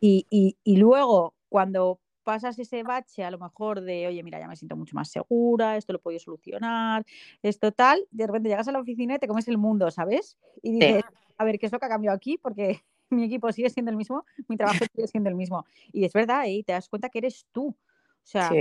y, 0.00 0.26
y, 0.28 0.56
y, 0.64 0.76
luego, 0.78 1.34
cuando 1.48 2.00
pasas 2.22 2.58
ese 2.58 2.82
bache 2.82 3.24
a 3.24 3.30
lo 3.30 3.38
mejor 3.38 3.80
de, 3.80 4.06
oye, 4.06 4.22
mira, 4.22 4.38
ya 4.38 4.48
me 4.48 4.56
siento 4.56 4.76
mucho 4.76 4.94
más 4.94 5.10
segura, 5.10 5.76
esto 5.76 5.92
lo 5.92 6.00
puedo 6.00 6.18
solucionar, 6.18 7.04
esto 7.42 7.72
tal, 7.72 8.06
de 8.10 8.26
repente 8.26 8.48
llegas 8.48 8.68
a 8.68 8.72
la 8.72 8.80
oficina 8.80 9.16
y 9.16 9.18
te 9.18 9.28
comes 9.28 9.48
el 9.48 9.58
mundo, 9.58 9.90
¿sabes? 9.90 10.38
Y 10.62 10.72
dices, 10.72 11.04
a 11.38 11.44
ver, 11.44 11.58
¿qué 11.58 11.66
es 11.66 11.72
lo 11.72 11.78
que 11.78 11.86
ha 11.86 11.88
cambiado 11.88 12.16
aquí? 12.16 12.38
Porque 12.38 12.80
mi 13.10 13.24
equipo 13.24 13.50
sigue 13.52 13.70
siendo 13.70 13.90
el 13.90 13.96
mismo, 13.96 14.24
mi 14.48 14.56
trabajo 14.56 14.84
sigue 14.94 15.08
siendo 15.08 15.30
el 15.30 15.36
mismo. 15.36 15.64
Y 15.92 16.04
es 16.04 16.12
verdad, 16.12 16.44
y 16.46 16.62
te 16.62 16.72
das 16.72 16.88
cuenta 16.88 17.08
que 17.08 17.18
eres 17.18 17.46
tú. 17.52 17.68
O 17.68 18.26
sea, 18.30 18.52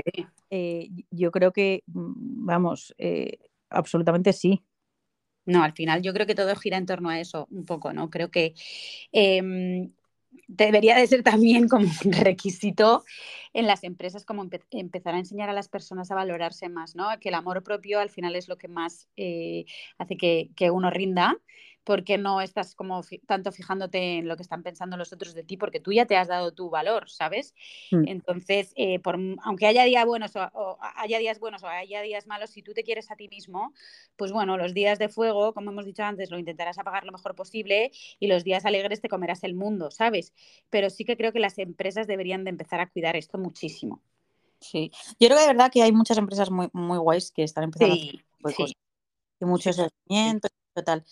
eh, 0.50 0.90
yo 1.12 1.32
creo 1.32 1.52
que, 1.52 1.84
mm, 1.88 2.46
vamos, 2.46 2.96
eh, 2.98 3.38
absolutamente 3.70 4.34
sí. 4.34 4.64
No, 5.46 5.64
al 5.64 5.74
final 5.74 6.02
yo 6.02 6.14
creo 6.14 6.26
que 6.26 6.36
todo 6.36 6.56
gira 6.56 6.78
en 6.78 6.86
torno 6.86 7.10
a 7.10 7.20
eso 7.20 7.48
un 7.52 7.66
poco, 7.66 7.92
¿no? 7.92 8.10
Creo 8.10 8.30
que 8.30 8.54
em, 9.12 9.92
debería 10.48 10.98
de 10.98 11.08
ser 11.08 11.24
también 11.24 11.68
como 11.68 11.88
un 12.06 12.12
requisito 12.12 13.04
en 13.54 13.68
las 13.68 13.84
empresas 13.84 14.26
como 14.26 14.48
empezar 14.72 15.16
a 15.16 15.20
enseñar 15.20 15.50
a 15.50 15.54
las 15.54 15.70
personas 15.70 16.12
a 16.12 16.16
valorarse 16.16 16.70
más, 16.70 16.96
¿no? 16.96 17.08
Que 17.20 17.30
el 17.30 17.36
amor 17.36 17.64
propio 17.64 18.00
al 18.00 18.10
final 18.10 18.36
es 18.36 18.48
lo 18.48 18.58
que 18.58 18.68
más 18.68 19.08
eh, 19.18 19.66
hace 19.98 20.18
que, 20.18 20.52
que, 20.56 20.72
uno 20.72 20.90
rinda 20.90 21.38
porque 21.90 22.20
no 22.20 22.40
estás 22.40 22.76
como 22.76 23.02
tanto 23.26 23.52
fijándote 23.52 24.20
en 24.20 24.28
lo 24.28 24.36
que 24.36 24.44
están 24.44 24.62
pensando 24.62 24.96
los 24.96 25.12
otros 25.12 25.34
de 25.34 25.44
ti, 25.44 25.58
porque 25.58 25.80
tú 25.80 25.92
ya 25.92 26.06
te 26.06 26.18
has 26.18 26.28
dado 26.28 26.52
tu 26.54 26.70
valor, 26.70 27.10
¿sabes? 27.10 27.56
Mm. 27.90 28.08
Entonces, 28.08 28.74
eh, 28.76 29.00
por, 29.00 29.18
aunque 29.42 29.66
haya 29.66 29.86
días 29.86 30.06
buenos 30.06 30.36
o, 30.36 30.78
haya 30.96 31.18
días 31.18 31.40
buenos 31.40 31.64
o 31.64 31.68
haya 31.68 32.04
días 32.04 32.28
malos, 32.28 32.52
si 32.52 32.62
tú 32.62 32.76
te 32.76 32.84
quieres 32.84 33.10
a 33.10 33.16
ti 33.16 33.28
mismo, 33.28 33.74
pues 34.18 34.32
bueno, 34.32 34.56
los 34.56 34.76
días 34.76 35.00
de 35.00 35.10
fuego, 35.10 35.52
como 35.56 35.72
hemos 35.72 35.84
dicho 35.84 36.04
antes, 36.04 36.30
lo 36.30 36.38
intentarás 36.38 36.78
apagar 36.78 37.06
lo 37.06 37.12
mejor 37.12 37.34
posible 37.34 37.92
y 38.20 38.28
los 38.28 38.44
días 38.44 38.68
alegres 38.68 39.02
te 39.02 39.10
comerás 39.10 39.44
el 39.44 39.56
mundo, 39.56 39.90
¿sabes? 39.90 40.32
Pero 40.70 40.92
sí 40.92 41.06
que 41.06 41.18
creo 41.18 41.34
que 41.34 41.40
las 41.40 41.58
empresas 41.58 42.06
deberían 42.06 42.44
de 42.44 42.52
empezar 42.52 42.82
a 42.82 42.88
cuidar 42.92 43.16
esto 43.16 43.40
muchísimo. 43.40 44.00
Sí, 44.60 44.92
yo 45.20 45.28
creo 45.28 45.38
que 45.38 45.42
de 45.42 45.48
verdad 45.48 45.72
que 45.72 45.82
hay 45.82 45.92
muchas 45.92 46.20
empresas 46.20 46.52
muy, 46.52 46.70
muy 46.72 47.00
guays 47.00 47.32
que 47.32 47.42
están 47.42 47.64
empezando 47.64 47.96
a 47.96 47.98
hacer 47.98 48.26
cosas. 48.44 48.74
Y 49.42 49.46
muchos 49.46 49.76
seguimientos 49.76 50.52
y 50.76 50.84
tal 50.84 51.04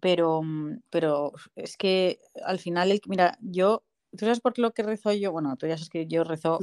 pero, 0.00 0.42
mm, 0.42 0.82
pero 0.90 1.32
es 1.56 1.76
que 1.76 2.20
al 2.44 2.58
final, 2.58 3.00
mira, 3.06 3.38
yo, 3.40 3.82
¿tú 4.12 4.20
sabes 4.20 4.40
por 4.40 4.58
lo 4.58 4.72
que 4.72 4.82
rezo 4.82 5.12
yo? 5.12 5.32
Bueno, 5.32 5.56
tú 5.56 5.66
ya 5.66 5.76
sabes 5.76 5.90
que 5.90 6.06
yo 6.06 6.24
rezo 6.24 6.58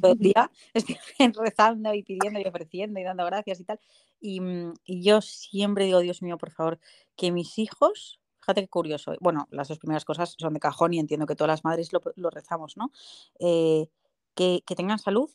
todo 0.00 0.12
el 0.12 0.18
día, 0.36 0.50
estoy 0.74 0.96
rezando 1.34 1.94
y 1.94 2.02
pidiendo 2.02 2.40
y 2.40 2.44
ofreciendo 2.46 3.00
y 3.00 3.04
dando 3.04 3.24
gracias 3.26 3.60
y 3.60 3.64
tal. 3.64 3.80
Y, 4.20 4.40
mm, 4.40 4.74
y, 4.84 5.02
yo 5.02 5.20
siempre 5.20 5.84
digo, 5.86 6.00
Dios 6.00 6.22
mío, 6.22 6.38
por 6.38 6.50
favor, 6.50 6.78
que 7.16 7.32
mis 7.32 7.58
hijos, 7.58 8.20
fíjate 8.40 8.62
qué 8.62 8.68
curioso, 8.68 9.14
bueno, 9.20 9.48
las 9.50 9.68
dos 9.68 9.78
primeras 9.78 10.04
cosas 10.04 10.34
son 10.38 10.54
de 10.54 10.60
cajón 10.60 10.94
y 10.94 10.98
entiendo 10.98 11.26
que 11.26 11.36
todas 11.36 11.48
las 11.50 11.64
madres 11.64 11.92
lo, 11.92 12.00
lo 12.16 12.30
rezamos, 12.30 12.76
¿no? 12.76 12.90
Eh, 13.38 13.88
que, 14.34 14.62
que 14.66 14.74
tengan 14.74 14.98
salud, 14.98 15.30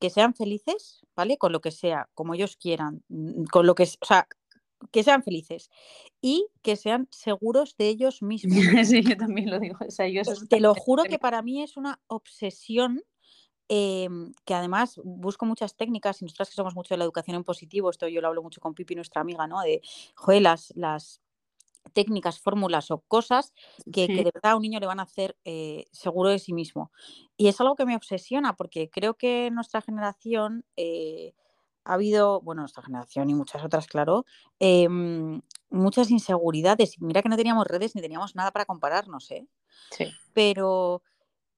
que 0.00 0.10
sean 0.10 0.34
felices, 0.34 1.00
¿vale? 1.16 1.38
Con 1.38 1.52
lo 1.52 1.60
que 1.60 1.70
sea, 1.70 2.08
como 2.14 2.34
ellos 2.34 2.56
quieran, 2.56 3.02
mm, 3.08 3.44
con 3.44 3.66
lo 3.66 3.74
que, 3.74 3.84
o 3.84 4.06
sea, 4.06 4.28
que 4.90 5.02
sean 5.02 5.22
felices 5.22 5.70
y 6.20 6.48
que 6.62 6.76
sean 6.76 7.08
seguros 7.10 7.76
de 7.76 7.88
ellos 7.88 8.22
mismos. 8.22 8.88
Sí, 8.88 9.02
yo 9.02 9.16
también 9.16 9.50
lo 9.50 9.58
digo. 9.58 9.78
Te 10.48 10.60
lo 10.60 10.74
juro 10.74 11.04
que 11.04 11.18
para 11.18 11.42
mí 11.42 11.62
es 11.62 11.76
una 11.76 12.00
obsesión 12.06 13.02
em, 13.68 14.32
que 14.44 14.54
además 14.54 15.00
busco 15.04 15.44
muchas 15.46 15.76
técnicas, 15.76 16.22
y 16.22 16.24
nosotras 16.24 16.48
que 16.48 16.54
somos 16.54 16.74
mucho 16.74 16.94
de 16.94 16.98
la 16.98 17.04
educación 17.04 17.36
en 17.36 17.44
positivo, 17.44 17.90
esto 17.90 18.08
yo 18.08 18.20
lo 18.20 18.28
hablo 18.28 18.42
mucho 18.42 18.60
con 18.60 18.74
Pipi, 18.74 18.94
nuestra 18.94 19.20
amiga, 19.20 19.46
¿no? 19.46 19.60
De, 19.60 19.82
joder, 20.14 20.42
las, 20.42 20.72
las 20.74 21.20
técnicas, 21.92 22.40
fórmulas 22.40 22.90
o 22.90 23.00
cosas 23.00 23.52
que, 23.92 24.06
de 24.06 24.24
verdad 24.24 24.52
a 24.52 24.56
un 24.56 24.62
niño 24.62 24.80
le 24.80 24.86
van 24.86 25.00
a 25.00 25.04
hacer 25.04 25.36
eh, 25.44 25.86
seguro 25.92 26.30
de 26.30 26.38
sí 26.38 26.52
mismo. 26.52 26.92
Y 27.36 27.48
es 27.48 27.60
algo 27.60 27.76
que 27.76 27.86
me 27.86 27.96
obsesiona 27.96 28.56
porque 28.56 28.90
creo 28.90 29.14
que 29.14 29.50
nuestra 29.50 29.80
generación... 29.80 30.64
Eh, 30.76 31.34
ha 31.88 31.94
habido, 31.94 32.42
bueno, 32.42 32.66
esta 32.66 32.82
generación 32.82 33.30
y 33.30 33.34
muchas 33.34 33.64
otras, 33.64 33.86
claro, 33.86 34.26
em, 34.58 35.40
muchas 35.70 36.10
inseguridades. 36.10 37.00
Mira 37.00 37.22
que 37.22 37.30
no 37.30 37.36
teníamos 37.36 37.66
redes 37.66 37.94
ni 37.94 38.02
teníamos 38.02 38.36
nada 38.36 38.50
para 38.52 38.66
compararnos, 38.66 39.30
¿eh? 39.30 39.46
Sí. 39.90 40.12
Pero, 40.34 41.02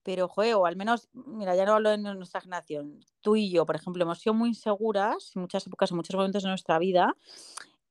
pero, 0.03 0.29
joder, 0.29 0.55
o 0.55 0.65
al 0.65 0.77
menos, 0.77 1.09
mira, 1.13 1.53
ya 1.53 1.65
no 1.65 1.73
hablo 1.73 1.89
de 1.89 1.97
nuestra 1.97 2.39
generación, 2.39 3.01
tú 3.19 3.35
y 3.35 3.51
yo, 3.51 3.65
por 3.65 3.75
ejemplo, 3.75 4.01
hemos 4.03 4.19
sido 4.19 4.33
muy 4.33 4.49
inseguras 4.49 5.33
en 5.35 5.41
muchas 5.41 5.67
épocas, 5.67 5.91
en 5.91 5.97
muchos 5.97 6.15
momentos 6.15 6.43
de 6.43 6.49
nuestra 6.49 6.79
vida. 6.79 7.13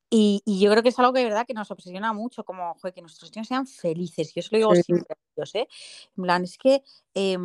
Y, 0.09 0.43
yo 0.47 0.70
creo 0.70 0.82
que 0.82 0.88
es 0.88 0.99
algo 0.99 1.12
que 1.12 1.20
de 1.20 1.26
verdad 1.26 1.47
que 1.47 1.53
nos 1.53 1.70
obsesiona 1.70 2.14
mucho, 2.14 2.43
como 2.43 2.72
joder, 2.76 2.95
que 2.95 3.03
nuestros 3.03 3.30
niños 3.36 3.49
sean 3.49 3.66
felices. 3.66 4.32
Yo 4.34 4.41
se 4.41 4.49
lo 4.53 4.57
digo 4.57 4.74
siempre 4.82 5.14
a 5.14 5.18
ellos, 5.36 5.55
¿eh? 5.55 5.68
En 6.16 6.22
plan, 6.22 6.43
es 6.43 6.57
que, 6.57 6.82
eh, 7.14 7.36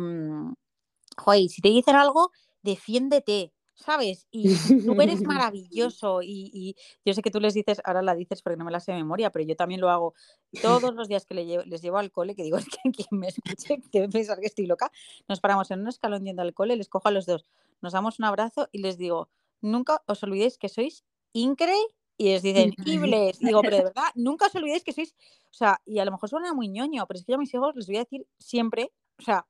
joder, 1.18 1.48
si 1.50 1.60
te 1.60 1.68
dicen 1.68 1.96
algo, 1.96 2.32
defiéndete, 2.62 3.52
¿sabes? 3.76 4.26
Y 4.32 4.54
tú 4.84 5.00
eres 5.00 5.22
maravilloso 5.22 6.20
y, 6.22 6.74
yo 7.04 7.14
sé 7.14 7.22
que 7.22 7.30
tú 7.30 7.40
les 7.40 7.54
dices, 7.54 7.80
ahora 7.84 8.02
la 8.02 8.14
dices 8.14 8.42
porque 8.42 8.56
no 8.56 8.64
me 8.64 8.70
la 8.70 8.80
sé 8.80 8.92
de 8.92 8.98
memoria, 8.98 9.30
pero 9.30 9.44
yo 9.44 9.54
también 9.54 9.80
lo 9.80 9.90
hago 9.90 10.14
todos 10.60 10.94
los 10.94 11.08
días 11.08 11.24
que 11.26 11.34
les 11.34 11.82
llevo, 11.82 11.98
al 11.98 12.10
cole, 12.10 12.34
que 12.34 12.42
digo, 12.42 12.56
es 12.58 12.66
que 12.82 12.90
quien 12.90 13.20
me 13.20 13.28
escuche 13.28 13.78
debe 13.92 14.08
pensar 14.08 14.40
que 14.40 14.46
estoy 14.46 14.66
loca, 14.66 14.90
nos 15.28 15.40
paramos 15.40 15.70
en 15.70 15.80
un 15.80 15.88
escalón 15.88 16.24
yendo 16.24 16.42
al 16.42 16.54
cole, 16.54 16.76
les 16.76 16.88
cojo 16.88 17.08
a 17.08 17.12
los 17.12 17.26
dos, 17.26 17.44
nos 17.80 17.92
damos 17.92 18.18
un 18.18 18.24
abrazo 18.24 18.68
y 18.72 18.78
les 18.78 18.98
digo, 18.98 19.28
nunca 19.60 20.02
os 20.06 20.22
olvidéis 20.22 20.58
que 20.58 20.68
sois 20.68 21.04
increíbles. 21.32 21.94
Y 22.18 22.30
les 22.30 22.42
dicen, 22.42 22.72
Ibles. 22.86 23.40
Digo, 23.40 23.60
pero 23.60 23.76
de 23.76 23.84
verdad, 23.84 24.08
nunca 24.14 24.46
os 24.46 24.54
olvidéis 24.54 24.82
que 24.82 24.94
sois, 24.94 25.14
o 25.50 25.54
sea, 25.54 25.82
y 25.84 25.98
a 25.98 26.04
lo 26.06 26.12
mejor 26.12 26.30
suena 26.30 26.54
muy 26.54 26.68
ñoño, 26.68 27.06
pero 27.06 27.18
es 27.18 27.26
que 27.26 27.32
yo 27.32 27.36
a 27.36 27.38
mis 27.38 27.52
hijos 27.52 27.76
les 27.76 27.86
voy 27.86 27.96
a 27.96 28.04
decir 28.04 28.26
siempre, 28.38 28.90
o 29.18 29.22
sea, 29.22 29.46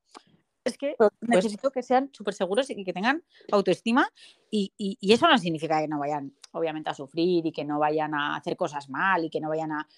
es 0.66 0.76
que 0.76 0.94
pues 0.98 1.10
necesito 1.20 1.70
que 1.70 1.82
sean 1.82 2.10
súper 2.12 2.34
seguros 2.34 2.68
y 2.70 2.84
que 2.84 2.92
tengan 2.92 3.22
autoestima 3.52 4.10
y, 4.50 4.72
eso 5.00 5.28
no 5.28 5.38
significa 5.38 5.80
que 5.80 5.88
no 5.88 5.98
vayan, 5.98 6.32
obviamente, 6.52 6.90
a 6.90 6.94
sufrir 6.94 7.46
y 7.46 7.52
que 7.52 7.64
no 7.64 7.78
vayan 7.78 8.14
a 8.14 8.36
hacer 8.36 8.56
cosas 8.56 8.88
mal 8.88 9.24
y 9.24 9.30
que 9.30 9.40
no 9.40 9.48
vayan 9.48 9.72
a 9.72 9.88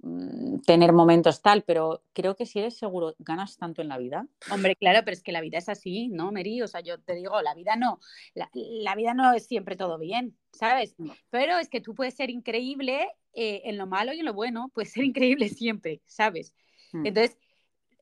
mm, 0.00 0.60
tener 0.60 0.92
momentos 0.92 1.40
tal, 1.40 1.62
pero 1.62 2.02
creo 2.12 2.36
que 2.36 2.44
si 2.44 2.58
eres 2.58 2.76
seguro, 2.76 3.14
ganas 3.18 3.56
tanto 3.56 3.80
en 3.80 3.88
la 3.88 3.98
vida. 3.98 4.26
Hombre, 4.50 4.76
claro, 4.76 5.00
pero 5.04 5.14
es 5.14 5.22
que 5.22 5.32
la 5.32 5.40
vida 5.40 5.58
es 5.58 5.68
así, 5.68 6.08
¿no, 6.08 6.32
Meri? 6.32 6.60
O 6.62 6.68
sea, 6.68 6.80
yo 6.80 7.00
te 7.00 7.14
digo, 7.14 7.40
la 7.40 7.54
vida 7.54 7.76
no, 7.76 7.98
la, 8.34 8.94
vida 8.94 9.14
no 9.14 9.32
es 9.32 9.46
siempre 9.46 9.76
todo 9.76 9.98
bien, 9.98 10.36
¿sabes? 10.52 10.96
Pero 11.30 11.58
es 11.58 11.68
que 11.68 11.80
tú 11.80 11.94
puedes 11.94 12.14
ser 12.14 12.30
increíble 12.30 13.08
eh, 13.32 13.62
en 13.64 13.78
lo 13.78 13.86
malo 13.86 14.12
y 14.12 14.20
en 14.20 14.26
lo 14.26 14.34
bueno, 14.34 14.70
puedes 14.74 14.92
ser 14.92 15.04
increíble 15.04 15.48
siempre, 15.48 16.02
¿sabes? 16.06 16.54
Mm. 16.92 17.06
Entonces, 17.06 17.38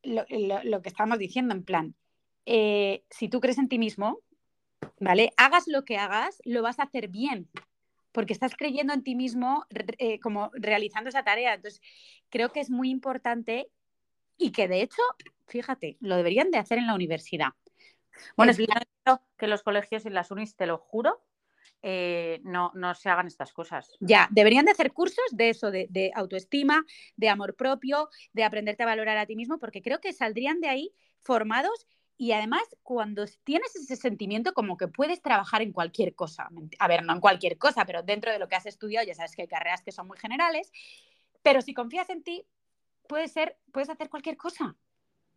lo, 0.07 0.83
que 0.83 0.89
estamos 0.89 1.19
diciendo, 1.19 1.55
en 1.55 1.65
plan, 1.65 1.95
eh, 2.47 3.05
si 3.11 3.29
tú 3.29 3.41
crees 3.41 3.59
en 3.59 3.69
ti 3.69 3.79
mismo, 3.79 4.21
¿vale? 5.01 5.33
Hagas 5.37 5.67
lo 5.67 5.85
que 5.85 5.97
hagas, 5.97 6.41
lo 6.45 6.63
vas 6.63 6.79
a 6.79 6.85
hacer 6.85 7.09
bien, 7.09 7.49
porque 8.13 8.33
estás 8.33 8.57
creyendo 8.57 8.95
en 8.95 9.03
ti 9.03 9.15
mismo 9.15 9.67
eh, 9.99 10.21
como 10.21 10.51
realizando 10.55 11.09
esa 11.09 11.25
tarea. 11.25 11.55
Entonces, 11.55 11.81
creo 12.31 12.53
que 12.53 12.61
es 12.61 12.71
muy 12.71 12.91
importante 12.91 13.69
y 14.39 14.53
que 14.53 14.69
de 14.69 14.83
hecho, 14.83 15.03
fíjate, 15.47 15.97
lo 16.01 16.17
deberían 16.17 16.51
de 16.51 16.59
hacer 16.59 16.79
en 16.79 16.87
la 16.87 16.95
universidad. 16.95 17.51
Bueno, 18.37 18.53
es 18.53 18.59
que 19.37 19.47
los 19.47 19.63
colegios 19.63 20.07
y 20.07 20.11
las 20.11 20.31
unis, 20.31 20.57
te 20.57 20.67
lo 20.67 20.79
juro, 20.79 21.23
eh, 21.83 22.41
no, 22.43 22.73
no 22.75 22.95
se 22.95 23.09
hagan 23.09 23.27
estas 23.27 23.53
cosas. 23.53 23.97
Ya, 24.01 24.29
deberían 24.31 24.65
de 24.65 24.73
hacer 24.73 24.93
cursos 24.93 25.25
de 25.33 25.51
eso, 25.51 25.71
de, 25.71 26.11
autoestima, 26.15 26.85
de 27.17 27.29
amor 27.29 27.55
propio, 27.55 28.09
de 28.33 28.45
aprenderte 28.45 28.83
a 28.83 28.87
valorar 28.87 29.19
a 29.19 29.27
ti 29.27 29.37
mismo, 29.37 29.59
porque 29.59 29.83
creo 29.83 30.01
que 30.01 30.13
saldrían 30.13 30.61
de 30.61 30.69
ahí 30.69 30.95
formados 31.21 31.87
y 32.19 32.33
además 32.33 32.63
cuando 32.83 33.27
tienes 33.45 33.77
ese 33.77 33.97
sentimiento 33.97 34.55
como 34.55 34.77
que 34.77 34.89
puedes 34.89 35.21
trabajar 35.21 35.61
en 35.61 35.73
cualquier 35.73 36.15
cosa, 36.15 36.49
a 36.79 36.89
ver, 36.89 37.05
no 37.05 37.13
en 37.13 37.21
cualquier 37.21 37.59
cosa, 37.59 37.85
pero 37.85 38.03
dentro 38.03 38.33
de 38.33 38.39
lo 38.39 38.49
que 38.49 38.57
has 38.57 38.67
estudiado, 38.67 39.07
ya 39.07 39.15
sabes 39.15 39.37
que 39.37 39.43
hay 39.43 39.49
carreras 39.49 39.83
que 39.83 39.93
son 39.93 40.07
muy 40.07 40.19
generales, 40.19 40.73
pero 41.43 41.61
si 41.61 41.75
confías 41.75 42.09
en 42.09 42.23
ti, 42.23 42.47
puedes 43.07 43.33
ser, 43.33 43.59
puedes 43.71 43.91
hacer 43.91 44.09
cualquier 44.09 44.37
cosa, 44.37 44.77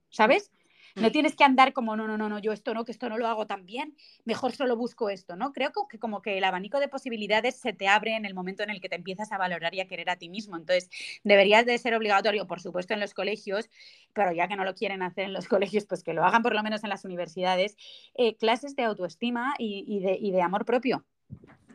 ¿sabes? 0.10 0.52
No 0.96 1.12
tienes 1.12 1.36
que 1.36 1.44
andar 1.44 1.74
como, 1.74 1.96
no, 1.96 2.08
no, 2.08 2.18
no, 2.18 2.30
no, 2.30 2.40
yo 2.40 2.52
esto 2.52 2.74
no, 2.74 2.86
que 2.86 2.92
esto 2.92 3.10
no 3.10 3.18
lo 3.18 3.28
hago 3.28 3.48
tan 3.48 3.66
bien, 3.66 3.96
mejor 4.26 4.54
solo 4.54 4.76
busco 4.76 5.10
esto, 5.10 5.36
¿no? 5.36 5.54
Creo 5.54 5.72
que 5.90 6.00
como 6.00 6.22
que 6.22 6.38
el 6.38 6.44
abanico 6.44 6.80
de 6.80 6.88
posibilidades 6.88 7.56
se 7.56 7.74
te 7.74 7.88
abre 7.88 8.16
en 8.16 8.26
el 8.26 8.34
momento 8.34 8.64
en 8.64 8.70
el 8.70 8.82
que 8.82 8.90
te 8.90 8.96
empiezas 8.96 9.32
a 9.32 9.38
valorar 9.38 9.74
y 9.74 9.82
a 9.82 9.88
querer 9.88 10.10
a 10.10 10.18
ti 10.18 10.30
mismo. 10.30 10.58
Entonces, 10.58 10.90
deberías 11.24 11.66
de 11.66 11.78
ser 11.78 11.94
obligatorio, 11.94 12.48
por 12.48 12.62
supuesto, 12.62 12.94
en 12.94 13.00
los 13.00 13.14
colegios, 13.14 13.70
pero 14.14 14.32
ya 14.32 14.48
que 14.48 14.56
no 14.56 14.64
lo 14.64 14.76
quieren 14.76 15.02
hacer 15.02 15.26
en 15.26 15.34
los 15.34 15.48
colegios, 15.48 15.86
pues 15.86 16.04
que 16.04 16.14
lo 16.14 16.24
hagan 16.24 16.44
por 16.44 16.56
lo 16.56 16.64
menos 16.64 16.84
en 16.84 16.90
las 16.90 17.06
universidades, 17.06 17.78
eh, 18.16 18.36
clases 18.36 18.76
de 18.76 18.84
autoestima 18.84 19.54
y, 19.58 20.00
de, 20.32 20.42
amor 20.42 20.66
propio. 20.66 21.06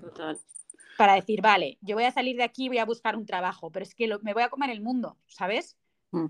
Total 0.01 0.39
para 0.97 1.15
decir, 1.15 1.43
vale, 1.43 1.79
yo 1.81 1.97
voy 1.97 2.05
a 2.05 2.13
salir 2.13 2.37
de 2.37 2.45
aquí 2.45 2.67
y 2.67 2.69
voy 2.69 2.79
a 2.79 2.85
buscar 2.85 3.17
un 3.17 3.27
trabajo, 3.27 3.71
pero 3.71 3.83
es 3.83 3.95
que 3.95 4.09
me 4.23 4.33
voy 4.33 4.43
a 4.43 4.49
comer 4.49 4.71
el 4.71 4.81
mundo, 4.81 5.19
¿sabes? 5.27 5.77
Mm. 6.13 6.27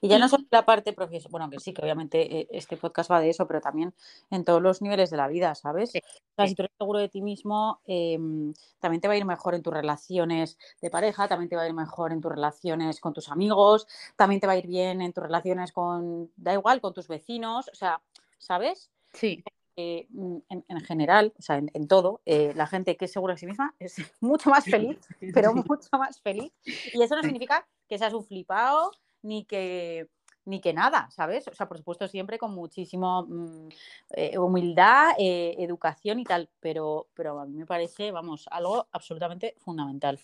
Y 0.00 0.08
ya 0.08 0.18
no 0.18 0.28
solo 0.28 0.44
la 0.50 0.64
parte 0.64 0.92
profesional, 0.92 1.30
bueno, 1.30 1.50
que 1.50 1.60
sí, 1.60 1.72
que 1.72 1.82
obviamente 1.82 2.40
eh, 2.40 2.48
este 2.50 2.76
podcast 2.76 3.10
va 3.10 3.20
de 3.20 3.30
eso, 3.30 3.46
pero 3.46 3.60
también 3.60 3.94
en 4.30 4.44
todos 4.44 4.62
los 4.62 4.82
niveles 4.82 5.10
de 5.10 5.16
la 5.16 5.28
vida, 5.28 5.54
¿sabes? 5.54 5.92
si 5.92 6.54
tú 6.54 6.62
eres 6.62 6.72
seguro 6.78 6.98
de 6.98 7.08
ti 7.08 7.20
mismo, 7.20 7.80
em, 7.86 8.54
también 8.78 9.00
te 9.00 9.08
va 9.08 9.14
a 9.14 9.16
ir 9.16 9.26
mejor 9.26 9.54
en 9.54 9.62
tus 9.62 9.72
relaciones 9.72 10.58
de 10.80 10.90
pareja, 10.90 11.28
también 11.28 11.50
te 11.50 11.56
va 11.56 11.62
a 11.62 11.68
ir 11.68 11.74
mejor 11.74 12.12
en 12.12 12.20
tus 12.20 12.30
relaciones 12.30 12.98
con 13.00 13.12
tus 13.12 13.28
amigos, 13.28 13.86
también 14.16 14.40
te 14.40 14.46
va 14.46 14.54
a 14.54 14.56
ir 14.56 14.66
bien 14.66 15.02
en 15.02 15.12
tus 15.12 15.22
relaciones 15.22 15.72
con, 15.72 16.30
da 16.36 16.54
igual, 16.54 16.80
con 16.80 16.94
tus 16.94 17.08
vecinos, 17.08 17.68
o 17.68 17.74
sea, 17.74 18.00
¿sabes? 18.38 18.90
Sí. 19.12 19.44
Eh, 19.76 20.06
mm, 20.10 20.38
en, 20.48 20.80
general, 20.80 21.32
o 21.38 21.42
sea, 21.42 21.56
en, 21.56 21.88
todo, 21.88 22.20
eh, 22.26 22.52
la 22.54 22.66
gente 22.66 22.96
que 22.96 23.06
es 23.06 23.12
segura 23.12 23.34
de 23.34 23.40
sí 23.40 23.46
misma 23.46 23.74
es 23.78 23.96
mucho 24.20 24.50
más 24.50 24.64
feliz, 24.64 24.98
pero 25.32 25.54
mucho 25.54 25.88
más 25.98 26.20
feliz. 26.20 26.52
Y 26.64 27.02
eso 27.02 27.16
no 27.16 27.22
significa 27.22 27.66
que 27.88 27.98
seas 27.98 28.12
un 28.12 28.24
flipado 28.24 28.92
ni 29.22 29.44
que 29.44 30.08
ni 30.46 30.60
que 30.60 30.72
nada, 30.72 31.08
¿sabes? 31.10 31.46
O 31.48 31.54
sea, 31.54 31.68
por 31.68 31.78
supuesto, 31.78 32.08
siempre 32.08 32.38
con 32.38 32.54
muchísimo 32.54 33.26
mm, 33.28 33.68
eh, 34.16 34.38
humildad, 34.38 35.12
educación 35.18 36.18
y 36.18 36.24
tal, 36.24 36.48
pero, 36.60 37.08
pero 37.14 37.38
a 37.38 37.46
mí 37.46 37.56
me 37.56 37.66
parece, 37.66 38.10
vamos, 38.10 38.46
algo 38.50 38.88
absolutamente 38.90 39.54
fundamental. 39.58 40.18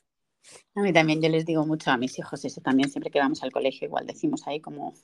A 0.74 0.82
mí 0.82 0.92
también, 0.92 1.20
yo 1.20 1.28
les 1.28 1.44
digo 1.44 1.66
mucho 1.66 1.90
a 1.90 1.96
mis 1.96 2.18
hijos 2.18 2.44
eso 2.44 2.60
también, 2.60 2.90
siempre 2.90 3.10
que 3.10 3.18
vamos 3.18 3.42
al 3.42 3.52
colegio, 3.52 3.86
igual 3.86 4.06
decimos 4.06 4.46
ahí 4.46 4.60
como, 4.60 4.94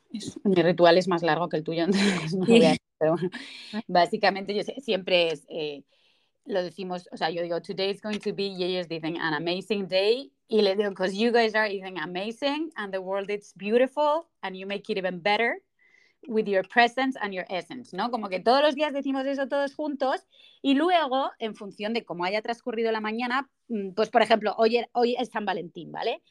mi 0.44 0.54
ritual 0.54 0.98
es 0.98 1.08
más 1.08 1.22
largo 1.22 1.48
que 1.48 1.56
el 1.56 1.64
tuyo, 1.64 1.84
entonces 1.84 2.34
no 2.34 2.46
voy 2.46 2.64
a, 2.64 2.76
pero 2.98 3.12
bueno, 3.12 3.30
básicamente 3.88 4.54
yo 4.54 4.62
siempre 4.80 5.32
es, 5.32 5.44
eh, 5.48 5.82
lo 6.44 6.62
decimos, 6.62 7.08
o 7.12 7.16
sea, 7.16 7.30
yo 7.30 7.42
digo, 7.42 7.60
today 7.60 7.90
is 7.90 8.00
going 8.00 8.18
to 8.18 8.32
be, 8.32 8.44
y 8.44 8.64
ellos 8.64 8.88
dicen, 8.88 9.16
an 9.20 9.34
amazing 9.34 9.86
day, 9.86 10.32
y 10.48 10.62
les 10.62 10.76
digo, 10.76 10.90
because 10.90 11.14
you 11.16 11.30
guys 11.32 11.54
are 11.54 11.68
even 11.68 11.98
amazing, 11.98 12.70
and 12.76 12.92
the 12.92 13.00
world 13.00 13.30
is 13.30 13.52
beautiful, 13.56 14.28
and 14.42 14.56
you 14.56 14.66
make 14.66 14.90
it 14.90 14.98
even 14.98 15.20
better 15.20 15.60
with 16.28 16.46
your 16.46 16.62
presence 16.68 17.16
and 17.20 17.34
your 17.34 17.44
essence, 17.48 17.96
¿no? 17.96 18.10
Como 18.10 18.28
que 18.28 18.40
todos 18.40 18.62
los 18.62 18.74
días 18.74 18.92
decimos 18.92 19.26
eso 19.26 19.48
todos 19.48 19.74
juntos 19.74 20.20
y 20.62 20.74
luego, 20.74 21.30
en 21.38 21.54
función 21.54 21.92
de 21.94 22.04
cómo 22.04 22.24
haya 22.24 22.42
transcurrido 22.42 22.92
la 22.92 23.00
mañana, 23.00 23.50
mm, 23.68 23.90
pues 23.94 24.08
por 24.08 24.22
ejemplo, 24.22 24.54
hoy, 24.56 24.84
hoy 24.92 25.16
es 25.18 25.30
San 25.30 25.44
Valentín, 25.44 25.90
¿vale? 25.90 26.22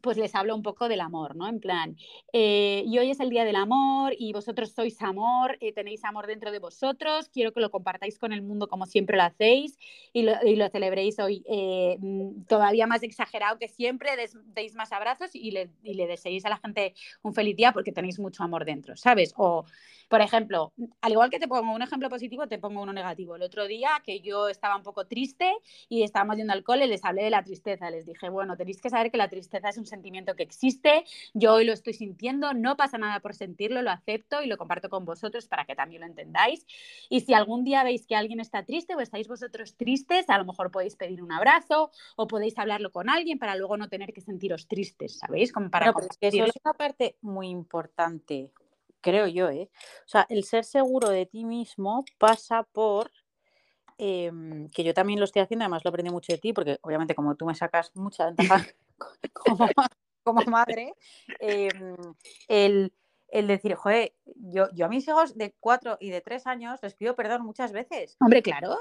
Pues 0.00 0.16
les 0.16 0.34
hablo 0.34 0.54
un 0.54 0.62
poco 0.62 0.88
del 0.88 1.00
amor, 1.00 1.36
¿no? 1.36 1.48
En 1.48 1.60
plan, 1.60 1.96
eh, 2.32 2.82
y 2.86 2.98
hoy 2.98 3.10
es 3.10 3.20
el 3.20 3.30
día 3.30 3.44
del 3.44 3.56
amor 3.56 4.14
y 4.18 4.32
vosotros 4.32 4.70
sois 4.70 5.00
amor, 5.02 5.58
eh, 5.60 5.72
tenéis 5.72 6.04
amor 6.04 6.26
dentro 6.26 6.52
de 6.52 6.58
vosotros, 6.58 7.28
quiero 7.28 7.52
que 7.52 7.60
lo 7.60 7.70
compartáis 7.70 8.18
con 8.18 8.32
el 8.32 8.42
mundo 8.42 8.68
como 8.68 8.86
siempre 8.86 9.16
lo 9.16 9.24
hacéis 9.24 9.78
y 10.12 10.22
lo, 10.22 10.68
celebréis 10.70 11.18
hoy 11.18 11.44
eh, 11.48 11.96
mm, 12.00 12.44
todavía 12.44 12.86
más 12.86 13.02
exagerado 13.02 13.58
que 13.58 13.68
siempre, 13.68 14.10
deis 14.54 14.74
más 14.74 14.92
abrazos 14.92 15.34
y 15.34 15.50
le, 15.50 15.70
y 15.82 15.94
le 15.94 16.06
deseéis 16.06 16.44
a 16.44 16.50
la 16.50 16.58
gente 16.58 16.94
un 17.22 17.34
feliz 17.34 17.56
día 17.56 17.72
porque 17.72 17.92
tenéis 17.92 18.18
mucho 18.18 18.42
amor 18.44 18.64
dentro, 18.64 18.96
¿sabes? 18.96 19.34
O 19.36 19.64
por 20.08 20.22
ejemplo, 20.22 20.72
al 21.02 21.12
igual 21.12 21.28
que 21.28 21.38
te 21.38 21.46
pongo 21.46 21.74
un 21.74 21.82
ejemplo 21.82 22.08
positivo, 22.08 22.48
te 22.48 22.58
pongo 22.58 22.82
uno 22.82 22.94
negativo. 22.94 23.36
El 23.36 23.42
otro 23.42 23.66
día 23.66 23.90
que 24.04 24.20
yo 24.20 24.48
estaba 24.48 24.74
un 24.74 24.82
poco 24.82 25.06
triste 25.06 25.52
y 25.88 26.02
estábamos 26.02 26.36
yendo 26.36 26.54
alcohol 26.54 26.80
y 26.82 26.86
les 26.86 27.04
hablé 27.04 27.24
de 27.24 27.30
la 27.30 27.42
tristeza. 27.42 27.90
Les 27.90 28.06
dije, 28.06 28.30
bueno, 28.30 28.56
tenéis 28.56 28.80
que 28.80 28.88
saber 28.88 29.10
que 29.10 29.18
la 29.18 29.28
tristeza 29.28 29.68
es 29.68 29.76
un 29.76 29.84
sentimiento 29.88 30.36
que 30.36 30.44
existe. 30.44 31.04
Yo 31.34 31.54
hoy 31.54 31.64
lo 31.64 31.72
estoy 31.72 31.94
sintiendo, 31.94 32.54
no 32.54 32.76
pasa 32.76 32.98
nada 32.98 33.20
por 33.20 33.34
sentirlo, 33.34 33.82
lo 33.82 33.90
acepto 33.90 34.42
y 34.42 34.46
lo 34.46 34.56
comparto 34.56 34.88
con 34.88 35.04
vosotros 35.04 35.46
para 35.48 35.64
que 35.64 35.74
también 35.74 36.02
lo 36.02 36.06
entendáis. 36.06 36.66
Y 37.08 37.20
si 37.20 37.34
algún 37.34 37.64
día 37.64 37.82
veis 37.82 38.06
que 38.06 38.14
alguien 38.14 38.38
está 38.38 38.64
triste 38.64 38.94
o 38.94 39.00
estáis 39.00 39.26
vosotros 39.26 39.76
tristes, 39.76 40.28
a 40.28 40.38
lo 40.38 40.44
mejor 40.44 40.70
podéis 40.70 40.94
pedir 40.94 41.22
un 41.22 41.32
abrazo 41.32 41.90
o 42.16 42.26
podéis 42.26 42.56
hablarlo 42.58 42.92
con 42.92 43.10
alguien 43.10 43.38
para 43.38 43.56
luego 43.56 43.76
no 43.76 43.88
tener 43.88 44.12
que 44.12 44.20
sentiros 44.20 44.68
tristes, 44.68 45.18
¿sabéis? 45.18 45.52
Como 45.52 45.70
para 45.70 45.92
eso 46.20 46.44
es 46.44 46.52
una 46.64 46.74
parte 46.74 47.16
muy 47.22 47.48
importante 47.48 48.52
creo 49.00 49.26
yo, 49.26 49.48
¿eh? 49.48 49.70
O 50.04 50.08
sea, 50.08 50.26
el 50.28 50.44
ser 50.44 50.64
seguro 50.64 51.08
de 51.10 51.26
ti 51.26 51.44
mismo 51.44 52.04
pasa 52.18 52.64
por, 52.64 53.10
em, 53.96 54.68
que 54.70 54.84
yo 54.84 54.94
también 54.94 55.18
lo 55.18 55.24
estoy 55.24 55.42
haciendo, 55.42 55.64
además 55.64 55.84
lo 55.84 55.90
aprendí 55.90 56.10
mucho 56.10 56.32
de 56.32 56.38
ti, 56.38 56.52
porque 56.52 56.78
obviamente 56.82 57.14
como 57.14 57.34
tú 57.34 57.46
me 57.46 57.54
sacas 57.54 57.94
mucha 57.94 58.26
ventaja 58.26 58.66
como, 60.22 60.42
madre, 60.42 60.94
em, 61.40 61.96
el, 62.48 62.92
decir, 63.46 63.74
joder, 63.74 64.14
yo, 64.36 64.68
yo 64.74 64.86
a 64.86 64.88
mis 64.88 65.06
hijos 65.08 65.36
de 65.36 65.54
cuatro 65.60 65.96
y 66.00 66.10
de 66.10 66.20
tres 66.20 66.46
años 66.46 66.80
les 66.82 66.94
pido 66.94 67.14
perdón 67.14 67.42
muchas 67.44 67.72
veces. 67.72 68.16
Hombre, 68.20 68.42
claro. 68.42 68.78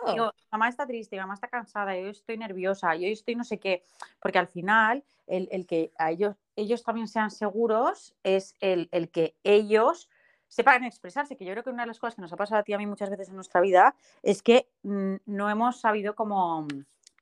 mamá 0.51 0.70
está 0.70 0.86
triste, 0.86 1.18
mamá 1.18 1.36
está 1.36 1.47
cansada, 1.47 1.95
yo 1.95 2.09
estoy 2.09 2.38
nerviosa, 2.38 2.95
yo 2.95 3.07
estoy 3.07 3.36
no 3.36 3.43
sé 3.43 3.59
qué, 3.59 3.84
porque 4.22 4.39
al 4.39 4.47
final 4.47 5.03
el, 5.26 5.47
el 5.51 5.65
que 5.65 5.91
a 5.97 6.11
ellos 6.11 6.36
ellos 6.57 6.84
también 6.84 7.07
sean 7.07 7.32
seguros 7.32 8.15
es 8.24 8.55
el, 8.59 8.89
que 9.11 9.38
ellos 9.43 10.09
sepan 10.47 10.84
expresarse, 10.84 11.38
que 11.38 11.45
yo 11.45 11.51
creo 11.51 11.63
que 11.63 11.70
una 11.70 11.84
de 11.84 11.88
las 11.88 11.99
cosas 11.99 12.15
que 12.15 12.22
nos 12.22 12.34
ha 12.34 12.36
pasado 12.36 12.59
a 12.59 12.63
ti 12.63 12.72
y 12.72 12.76
a 12.76 12.78
mí 12.80 12.88
muchas 12.88 13.09
veces 13.09 13.30
en 13.30 13.36
nuestra 13.36 13.61
vida 13.61 13.95
es 14.24 14.41
que 14.41 14.68
mm, 14.84 15.15
no 15.28 15.49
hemos 15.49 15.80
sabido 15.80 16.15
cómo 16.15 16.68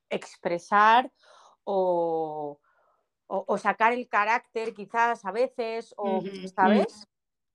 expresar 0.08 1.12
o, 1.64 2.58
sacar 3.58 3.92
el 3.92 4.08
carácter 4.08 4.74
quizás 4.74 5.24
a 5.24 5.32
veces, 5.32 5.94
o, 5.96 6.22
¿sabes? 6.54 7.06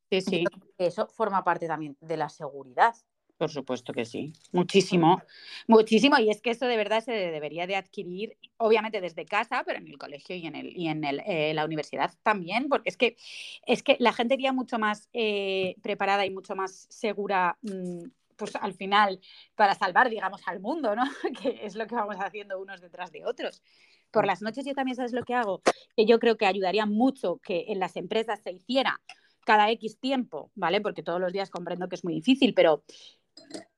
Sí, 0.10 0.22
sí. 0.22 0.44
Eso 0.78 1.08
forma 1.08 1.44
parte 1.44 1.68
también 1.68 1.98
de 2.02 2.18
la 2.18 2.30
seguridad. 2.30 2.96
Por 3.42 3.50
supuesto 3.50 3.92
que 3.92 4.06
sí, 4.06 4.34
muchísimo, 4.52 5.20
muchísimo. 5.68 6.20
Y 6.20 6.30
es 6.30 6.44
que 6.44 6.52
eso 6.52 6.68
de 6.68 6.78
verdad 6.78 7.04
se 7.04 7.12
debería 7.12 7.66
de 7.66 7.76
adquirir, 7.76 8.38
obviamente 8.58 9.02
desde 9.02 9.26
casa, 9.26 9.64
pero 9.66 9.80
en 9.80 9.88
el 9.88 9.98
colegio 9.98 10.36
y 10.36 10.46
en, 10.46 10.56
el, 10.56 10.78
y 10.78 10.90
en 10.90 11.04
el, 11.04 11.22
eh, 11.26 11.52
la 11.56 11.66
universidad 11.66 12.14
también, 12.22 12.70
porque 12.70 12.90
es 12.90 12.98
que, 12.98 13.18
es 13.66 13.82
que 13.82 13.98
la 14.00 14.14
gente 14.14 14.36
iría 14.36 14.54
mucho 14.54 14.78
más 14.78 15.10
eh, 15.14 15.76
preparada 15.82 16.24
y 16.24 16.30
mucho 16.30 16.56
más 16.56 16.86
segura. 16.92 17.58
Mm, 17.64 18.10
pues 18.36 18.56
al 18.56 18.74
final, 18.74 19.20
para 19.56 19.74
salvar, 19.74 20.10
digamos, 20.12 20.42
al 20.48 20.60
mundo, 20.60 20.96
¿no? 20.96 21.04
que 21.42 21.62
es 21.64 21.76
lo 21.76 21.88
que 21.88 21.96
vamos 21.96 22.18
haciendo 22.18 22.60
unos 22.60 22.80
detrás 22.80 23.12
de 23.12 23.26
otros. 23.26 23.64
Por 24.12 24.26
las 24.26 24.42
noches 24.42 24.66
yo 24.66 24.74
también 24.74 24.96
sabes 24.96 25.14
lo 25.14 25.24
que 25.24 25.34
hago, 25.34 25.62
que 25.96 26.06
yo 26.06 26.20
creo 26.20 26.38
que 26.38 26.46
ayudaría 26.46 26.86
mucho 26.86 27.38
que 27.38 27.66
en 27.70 27.80
las 27.80 27.96
empresas 27.96 28.42
se 28.42 28.52
hiciera 28.52 29.02
cada 29.46 29.70
X 29.72 30.00
tiempo, 30.00 30.52
¿vale? 30.56 30.82
Porque 30.82 31.04
todos 31.04 31.20
los 31.20 31.34
días 31.34 31.50
comprendo 31.50 31.90
que 31.90 31.96
es 31.96 32.04
muy 32.04 32.14
difícil, 32.14 32.54
pero 32.54 32.84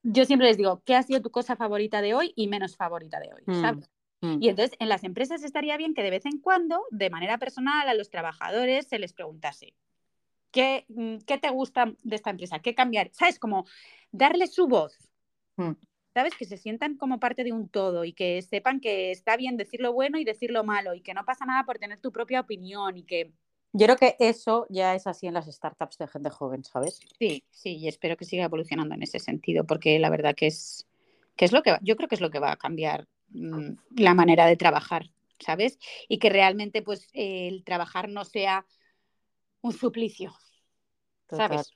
yo 0.02 0.26
siempre 0.26 0.48
les 0.48 0.58
digo, 0.58 0.82
¿qué 0.86 0.96
ha 0.96 1.04
sido 1.04 1.22
tu 1.22 1.32
cosa 1.32 1.56
favorita 1.56 2.02
de 2.02 2.14
hoy 2.14 2.34
y 2.36 2.48
menos 2.48 2.76
favorita 2.76 3.20
de 3.20 3.34
hoy? 3.34 3.44
Mm, 3.46 4.28
mm. 4.28 4.44
Y 4.44 4.50
entonces 4.50 4.76
en 4.80 4.90
las 4.90 5.04
empresas 5.04 5.44
estaría 5.44 5.78
bien 5.78 5.94
que 5.94 6.04
de 6.04 6.10
vez 6.10 6.26
en 6.26 6.40
cuando, 6.40 6.84
de 6.90 7.10
manera 7.10 7.38
personal, 7.38 7.88
a 7.88 7.94
los 7.94 8.10
trabajadores 8.10 8.88
se 8.88 9.00
les 9.00 9.14
preguntase, 9.14 9.74
¿qué, 10.52 10.86
mm, 10.90 11.18
¿qué 11.26 11.38
te 11.38 11.50
gusta 11.50 11.94
de 12.04 12.16
esta 12.16 12.32
empresa? 12.32 12.60
¿Qué 12.60 12.76
cambiar? 12.76 13.10
¿Sabes? 13.14 13.40
Como 13.40 13.66
darle 14.12 14.48
su 14.48 14.68
voz. 14.68 14.98
¿Sabes? 16.14 16.36
Que 16.36 16.46
se 16.46 16.58
sientan 16.58 16.96
como 16.96 17.20
parte 17.20 17.44
de 17.44 17.52
un 17.52 17.68
todo 17.70 18.06
y 18.06 18.14
que 18.14 18.42
sepan 18.42 18.80
que 18.80 19.12
está 19.12 19.36
bien 19.36 19.58
decir 19.58 19.80
lo 19.82 19.94
bueno 19.94 20.20
y 20.20 20.24
decir 20.24 20.52
lo 20.52 20.64
malo 20.64 20.94
y 20.94 21.02
que 21.02 21.14
no 21.14 21.26
pasa 21.26 21.46
nada 21.46 21.64
por 21.66 21.80
tener 21.80 22.00
tu 22.00 22.12
propia 22.12 22.42
opinión 22.42 22.98
y 22.98 23.04
que 23.04 23.34
yo 23.76 23.88
creo 23.88 23.98
que 23.98 24.16
eso 24.20 24.68
ya 24.70 24.94
es 24.94 25.08
así 25.08 25.26
en 25.26 25.34
las 25.34 25.48
startups 25.48 25.98
de 25.98 26.08
gente 26.08 26.30
joven, 26.30 26.64
¿sabes? 26.64 27.00
Sí, 27.18 27.44
sí, 27.50 27.78
y 27.78 27.88
espero 27.88 28.16
que 28.16 28.24
siga 28.24 28.44
evolucionando 28.44 28.94
en 28.94 29.02
ese 29.02 29.18
sentido, 29.18 29.66
porque 29.66 29.98
la 29.98 30.12
verdad 30.12 30.36
que 30.36 30.46
es, 30.46 30.88
que 31.36 31.46
es 31.46 31.52
lo 31.52 31.64
que 31.64 31.76
yo 31.82 31.96
creo 31.96 32.08
que 32.08 32.14
es 32.14 32.22
lo 32.22 32.30
que 32.30 32.38
va 32.38 32.52
a 32.52 32.58
cambiar 32.58 33.08
mm, 33.30 33.72
la 33.98 34.14
manera 34.14 34.46
de 34.46 34.58
trabajar, 34.58 35.10
¿sabes? 35.40 35.80
Y 36.08 36.20
que 36.20 36.30
realmente 36.30 36.84
pues 36.84 37.08
el 37.14 37.64
trabajar 37.64 38.10
no 38.10 38.26
sea 38.26 38.68
un 39.62 39.74
suplicio, 39.74 40.36
¿sabes? 41.32 41.74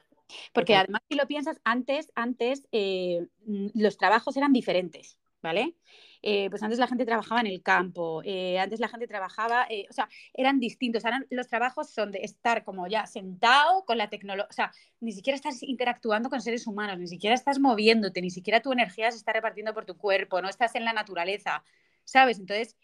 Porque 0.54 0.76
además 0.76 1.02
si 1.10 1.16
lo 1.16 1.28
piensas, 1.28 1.60
antes, 1.64 2.12
antes 2.16 2.68
eh, 2.72 3.28
los 3.46 3.98
trabajos 3.98 4.36
eran 4.38 4.54
diferentes, 4.54 5.18
¿vale? 5.42 5.76
Eh, 6.22 6.50
pues 6.50 6.64
antes 6.64 6.80
la 6.80 6.88
gente 6.88 7.06
trabajaba 7.06 7.42
en 7.42 7.48
el 7.48 7.62
campo, 7.62 8.22
eh, 8.26 8.60
antes 8.60 8.80
la 8.80 8.88
gente 8.88 9.08
trabajaba, 9.08 9.68
o 9.90 9.94
sea, 9.94 10.10
eran 10.34 10.60
distintos. 10.60 11.06
Ahora 11.06 11.24
los 11.30 11.48
trabajos 11.48 11.90
son 11.90 12.12
de 12.12 12.20
estar 12.20 12.64
como 12.64 12.88
ya 12.88 13.06
sentado 13.06 13.86
con 13.86 13.98
la 13.98 14.10
tecnología, 14.10 14.50
o 14.50 14.54
sea, 14.54 14.72
ni 15.00 15.12
siquiera 15.12 15.36
estás 15.36 15.62
interactuando 15.64 16.30
con 16.30 16.42
seres 16.42 16.68
humanos, 16.68 16.98
ni 17.00 17.08
siquiera 17.08 17.36
estás 17.36 17.60
moviéndote, 17.60 18.22
ni 18.22 18.32
siquiera 18.32 18.62
tu 18.62 18.74
energía 18.74 19.12
se 19.12 19.18
está 19.18 19.32
repartiendo 19.32 19.74
por 19.74 19.86
tu 19.86 19.98
cuerpo, 19.98 20.42
no 20.42 20.50
estás 20.50 20.76
en 20.76 20.86
la 20.86 20.94
naturaleza, 20.94 21.64
¿sabes? 22.04 22.40
Entonces, 22.40 22.76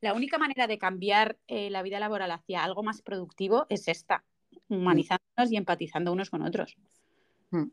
la 0.00 0.14
única 0.14 0.38
manera 0.38 0.66
de 0.66 0.78
cambiar 0.78 1.38
la 1.48 1.82
vida 1.82 2.00
laboral 2.00 2.30
hacia 2.30 2.62
algo 2.62 2.82
más 2.82 3.02
productivo 3.02 3.66
es 3.68 3.88
esta. 3.88 4.24
Humanizándonos 4.72 5.50
y 5.50 5.56
empatizando 5.56 6.12
unos 6.12 6.30
con 6.30 6.42
otros. 6.42 6.76
Mm. 7.50 7.68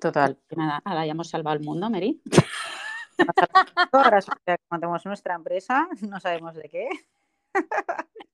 Total. 0.00 0.38
nada, 0.56 0.82
ahora 0.84 1.06
ya 1.06 1.12
hemos 1.12 1.28
salvado 1.28 1.56
el 1.56 1.64
mundo, 1.64 1.88
Mary. 1.88 2.20
Ahora 3.92 4.20
tenemos 4.68 5.06
nuestra 5.06 5.34
empresa, 5.34 5.88
no 6.00 6.18
sabemos 6.18 6.54
de 6.54 6.68
qué. 6.68 6.88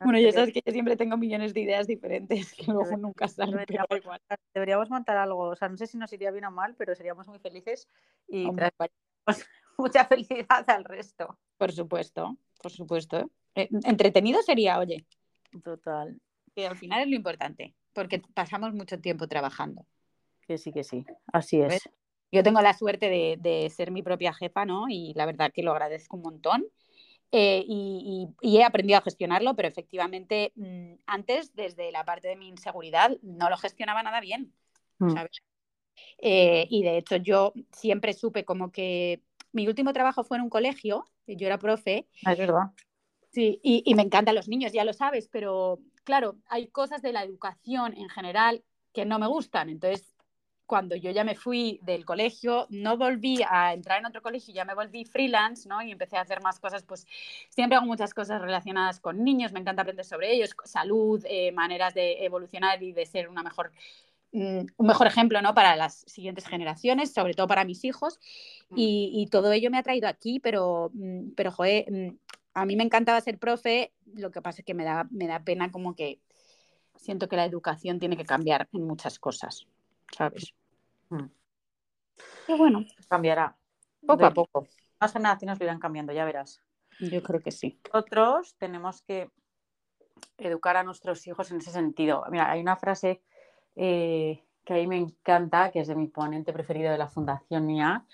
Bueno, 0.00 0.18
ya 0.18 0.32
sabes 0.32 0.52
que 0.52 0.62
yo 0.64 0.72
siempre 0.72 0.96
tengo 0.96 1.16
millones 1.16 1.54
de 1.54 1.60
ideas 1.60 1.86
diferentes 1.86 2.52
que 2.54 2.72
luego 2.72 2.96
nunca 2.96 3.28
salen, 3.28 3.64
deberíamos, 4.54 4.90
montar 4.90 5.16
algo, 5.16 5.50
o 5.50 5.56
sea, 5.56 5.68
no 5.68 5.76
sé 5.76 5.86
si 5.86 5.98
nos 5.98 6.12
iría 6.12 6.30
bien 6.30 6.46
o 6.46 6.50
mal, 6.50 6.74
pero 6.74 6.94
seríamos 6.94 7.28
muy 7.28 7.38
felices 7.38 7.88
y 8.28 8.48
mucha 9.78 10.04
felicidad 10.06 10.68
al 10.68 10.84
resto. 10.84 11.38
Por 11.58 11.72
supuesto, 11.72 12.36
por 12.60 12.72
supuesto. 12.72 13.30
Eh, 13.54 13.68
entretenido 13.84 14.42
sería, 14.42 14.78
oye. 14.78 15.06
Total. 15.62 16.18
Que 16.56 16.66
al 16.66 16.76
final 16.78 17.02
es 17.02 17.08
lo 17.08 17.16
importante, 17.16 17.74
porque 17.92 18.22
pasamos 18.32 18.72
mucho 18.72 18.98
tiempo 18.98 19.28
trabajando. 19.28 19.84
Que 20.40 20.56
sí, 20.56 20.72
que 20.72 20.84
sí, 20.84 21.04
así 21.32 21.60
es. 21.60 21.88
Yo 22.32 22.42
tengo 22.42 22.62
la 22.62 22.72
suerte 22.72 23.10
de, 23.10 23.70
ser 23.70 23.90
mi 23.90 24.02
propia 24.02 24.32
jefa, 24.32 24.64
¿no? 24.64 24.86
Y 24.88 25.12
la 25.14 25.26
verdad 25.26 25.52
que 25.52 25.62
lo 25.62 25.72
agradezco 25.72 26.16
un 26.16 26.22
montón. 26.22 26.64
Eh, 27.30 27.62
y, 27.68 28.28
he 28.42 28.64
aprendido 28.64 28.98
a 28.98 29.02
gestionarlo, 29.02 29.54
pero 29.54 29.68
efectivamente 29.68 30.52
mm, 30.54 30.94
antes, 31.06 31.54
desde 31.54 31.92
la 31.92 32.04
parte 32.04 32.28
de 32.28 32.36
mi 32.36 32.48
inseguridad, 32.48 33.18
no 33.20 33.50
lo 33.50 33.58
gestionaba 33.58 34.02
nada 34.02 34.20
bien, 34.20 34.54
mm. 34.98 35.10
¿sabes? 35.10 35.42
Eh, 36.18 36.66
y 36.70 36.84
de 36.84 36.98
hecho 36.98 37.16
yo 37.16 37.52
siempre 37.72 38.14
supe 38.14 38.44
como 38.44 38.72
que 38.72 39.20
mi 39.52 39.66
último 39.68 39.92
trabajo 39.92 40.24
fue 40.24 40.38
en 40.38 40.44
un 40.44 40.50
colegio, 40.50 41.04
yo 41.26 41.46
era 41.46 41.58
profe. 41.58 42.06
Ah, 42.24 42.32
es 42.32 42.38
verdad. 42.38 42.70
Sí, 43.30 43.60
y, 43.62 43.82
y 43.84 43.94
me 43.94 44.02
encantan 44.02 44.34
los 44.34 44.48
niños, 44.48 44.72
ya 44.72 44.84
lo 44.84 44.94
sabes, 44.94 45.28
pero 45.28 45.80
claro, 46.06 46.36
hay 46.48 46.68
cosas 46.68 47.02
de 47.02 47.12
la 47.12 47.24
educación 47.24 47.92
en 47.94 48.08
general 48.08 48.62
que 48.94 49.04
no 49.04 49.18
me 49.18 49.26
gustan. 49.26 49.68
Entonces, 49.68 50.14
cuando 50.64 50.96
yo 50.96 51.10
ya 51.10 51.24
me 51.24 51.34
fui 51.34 51.80
del 51.82 52.04
colegio, 52.04 52.66
no 52.70 52.96
volví 52.96 53.40
a 53.48 53.74
entrar 53.74 53.98
en 53.98 54.06
otro 54.06 54.22
colegio, 54.22 54.54
ya 54.54 54.64
me 54.64 54.74
volví 54.74 55.04
freelance, 55.04 55.68
¿no? 55.68 55.82
Y 55.82 55.90
empecé 55.90 56.16
a 56.16 56.22
hacer 56.22 56.40
más 56.42 56.58
cosas, 56.60 56.84
pues 56.84 57.06
siempre 57.50 57.76
hago 57.76 57.86
muchas 57.86 58.14
cosas 58.14 58.40
relacionadas 58.40 59.00
con 59.00 59.22
niños, 59.22 59.52
me 59.52 59.60
encanta 59.60 59.82
aprender 59.82 60.04
sobre 60.04 60.32
ellos, 60.32 60.56
salud, 60.64 61.22
eh, 61.28 61.52
maneras 61.52 61.92
de 61.92 62.24
evolucionar 62.24 62.82
y 62.82 62.92
de 62.92 63.04
ser 63.04 63.28
una 63.28 63.42
mejor 63.42 63.72
mm, 64.32 64.60
un 64.76 64.86
mejor 64.86 65.08
ejemplo 65.08 65.42
¿no? 65.42 65.54
para 65.54 65.76
las 65.76 66.04
siguientes 66.06 66.46
generaciones, 66.46 67.12
sobre 67.12 67.34
todo 67.34 67.48
para 67.48 67.64
mis 67.64 67.84
hijos. 67.84 68.18
Mm. 68.70 68.74
Y, 68.76 69.28
todo 69.30 69.52
ello 69.52 69.70
me 69.70 69.78
ha 69.78 69.82
traído 69.82 70.08
aquí, 70.08 70.40
pero, 70.40 70.90
mm, 70.94 71.30
pero 71.36 71.50
joder, 71.52 71.86
a 72.56 72.64
mí 72.64 72.74
me 72.74 72.84
encantaba 72.84 73.20
ser 73.20 73.38
profe, 73.38 73.92
lo 74.14 74.30
que 74.30 74.40
pasa 74.40 74.62
es 74.62 74.64
que 74.64 74.72
me 74.72 74.82
da, 74.82 75.06
me 75.10 75.26
da 75.26 75.44
pena 75.44 75.70
como 75.70 75.94
que 75.94 76.20
siento 76.96 77.28
que 77.28 77.36
la 77.36 77.44
educación 77.44 77.98
tiene 77.98 78.16
que 78.16 78.24
cambiar 78.24 78.66
en 78.72 78.86
muchas 78.86 79.18
cosas. 79.18 79.66
¿sabes? 80.10 80.54
Pero 82.46 82.58
bueno. 82.58 82.84
Cambiará. 83.08 83.56
Poco 84.06 84.24
a 84.24 84.32
poco. 84.32 84.66
Las 84.98 85.12
generaciones 85.12 85.58
lo 85.58 85.66
irán 85.66 85.80
cambiando, 85.80 86.14
ya 86.14 86.24
verás. 86.24 86.62
Yo 86.98 87.22
creo 87.22 87.40
que 87.40 87.50
sí. 87.50 87.78
Nosotros 87.92 88.54
tenemos 88.56 89.02
que 89.02 89.30
educar 90.38 90.78
a 90.78 90.84
nuestros 90.84 91.26
hijos 91.26 91.50
en 91.50 91.58
ese 91.58 91.72
sentido. 91.72 92.24
Mira, 92.30 92.50
hay 92.50 92.60
una 92.60 92.76
frase 92.76 93.20
eh, 93.74 94.42
que 94.66 94.74
a 94.74 94.76
mí 94.76 94.86
me 94.88 94.98
encanta, 94.98 95.70
que 95.70 95.78
es 95.78 95.86
de 95.86 95.94
mi 95.94 96.08
ponente 96.08 96.52
preferido 96.52 96.90
de 96.90 96.98
la 96.98 97.06
Fundación 97.06 97.68
NIA, 97.68 98.04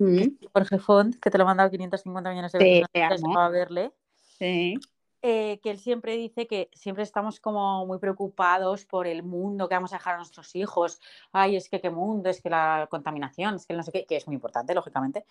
mm. 0.00 0.46
Jorge 0.52 0.78
Font, 0.78 1.16
que 1.20 1.30
te 1.30 1.38
lo 1.38 1.44
he 1.44 1.46
mandado 1.46 1.70
550 1.70 2.30
millones 2.30 2.52
de 2.52 2.58
veces 2.58 3.20
sí, 3.20 3.26
para 3.32 3.48
verle. 3.48 3.92
Sí. 4.36 4.74
Eh, 5.22 5.60
que 5.62 5.70
él 5.70 5.78
siempre 5.78 6.16
dice 6.16 6.48
que 6.48 6.68
siempre 6.72 7.04
estamos 7.04 7.38
como 7.38 7.86
muy 7.86 7.98
preocupados 7.98 8.86
por 8.86 9.06
el 9.06 9.22
mundo 9.22 9.68
que 9.68 9.76
vamos 9.76 9.92
a 9.92 9.98
dejar 9.98 10.14
a 10.14 10.16
nuestros 10.16 10.56
hijos. 10.56 10.98
Ay, 11.30 11.54
es 11.54 11.68
que 11.68 11.80
qué 11.80 11.90
mundo, 11.90 12.28
es 12.28 12.42
que 12.42 12.50
la 12.50 12.88
contaminación, 12.90 13.54
es 13.54 13.66
que 13.66 13.74
no 13.74 13.84
sé 13.84 13.92
qué, 13.92 14.04
que 14.04 14.16
es 14.16 14.26
muy 14.26 14.34
importante, 14.34 14.74
lógicamente. 14.74 15.24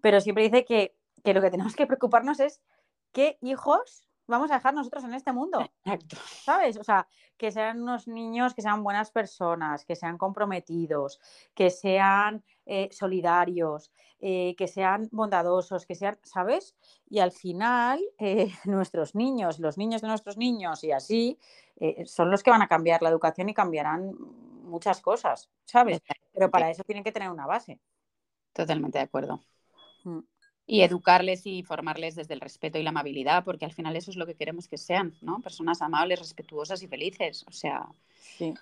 Pero 0.00 0.20
siempre 0.20 0.42
dice 0.42 0.64
que, 0.64 0.96
que 1.22 1.32
lo 1.32 1.40
que 1.40 1.50
tenemos 1.50 1.76
que 1.76 1.86
preocuparnos 1.86 2.40
es 2.40 2.60
qué 3.12 3.38
hijos 3.40 4.08
vamos 4.26 4.50
a 4.50 4.54
dejar 4.54 4.74
nosotros 4.74 5.04
en 5.04 5.14
este 5.14 5.32
mundo. 5.32 5.58
¿Sabes? 6.44 6.76
O 6.76 6.84
sea, 6.84 7.06
que 7.36 7.50
sean 7.50 7.82
unos 7.82 8.08
niños 8.08 8.54
que 8.54 8.62
sean 8.62 8.82
buenas 8.82 9.10
personas, 9.10 9.84
que 9.84 9.96
sean 9.96 10.18
comprometidos, 10.18 11.20
que 11.54 11.70
sean 11.70 12.44
eh, 12.66 12.88
solidarios, 12.92 13.92
eh, 14.20 14.54
que 14.56 14.68
sean 14.68 15.08
bondadosos, 15.12 15.86
que 15.86 15.94
sean, 15.94 16.18
¿sabes? 16.22 16.76
Y 17.08 17.18
al 17.18 17.32
final, 17.32 18.00
eh, 18.18 18.52
nuestros 18.64 19.14
niños, 19.14 19.58
los 19.58 19.78
niños 19.78 20.02
de 20.02 20.08
nuestros 20.08 20.36
niños 20.36 20.84
y 20.84 20.92
así, 20.92 21.38
son 22.06 22.30
los 22.30 22.44
que 22.44 22.52
van 22.52 22.62
a 22.62 22.68
cambiar 22.68 23.02
la 23.02 23.08
educación 23.08 23.48
y 23.48 23.54
cambiarán 23.54 24.14
muchas 24.62 25.00
cosas, 25.00 25.50
¿sabes? 25.64 26.00
Pero 26.32 26.48
para 26.48 26.70
eso 26.70 26.84
tienen 26.84 27.02
que 27.02 27.10
tener 27.10 27.30
una 27.30 27.46
base. 27.46 27.80
Totalmente 28.52 28.98
de 28.98 29.04
acuerdo. 29.04 29.40
Mm. 30.04 30.20
Y 30.66 30.80
educarles 30.80 31.46
y 31.46 31.62
formarles 31.62 32.14
desde 32.14 32.34
el 32.34 32.40
respeto 32.40 32.78
y 32.78 32.82
la 32.82 32.90
amabilidad, 32.90 33.44
porque 33.44 33.66
al 33.66 33.72
final 33.72 33.96
eso 33.96 34.10
es 34.10 34.16
lo 34.16 34.26
que 34.26 34.34
queremos 34.34 34.66
que 34.66 34.78
sean, 34.78 35.14
¿no? 35.20 35.40
Personas 35.40 35.82
amables, 35.82 36.18
respetuosas 36.18 36.82
y 36.82 36.88
felices. 36.88 37.44
O 37.48 37.52
sea. 37.52 37.86
Sí. 38.38 38.54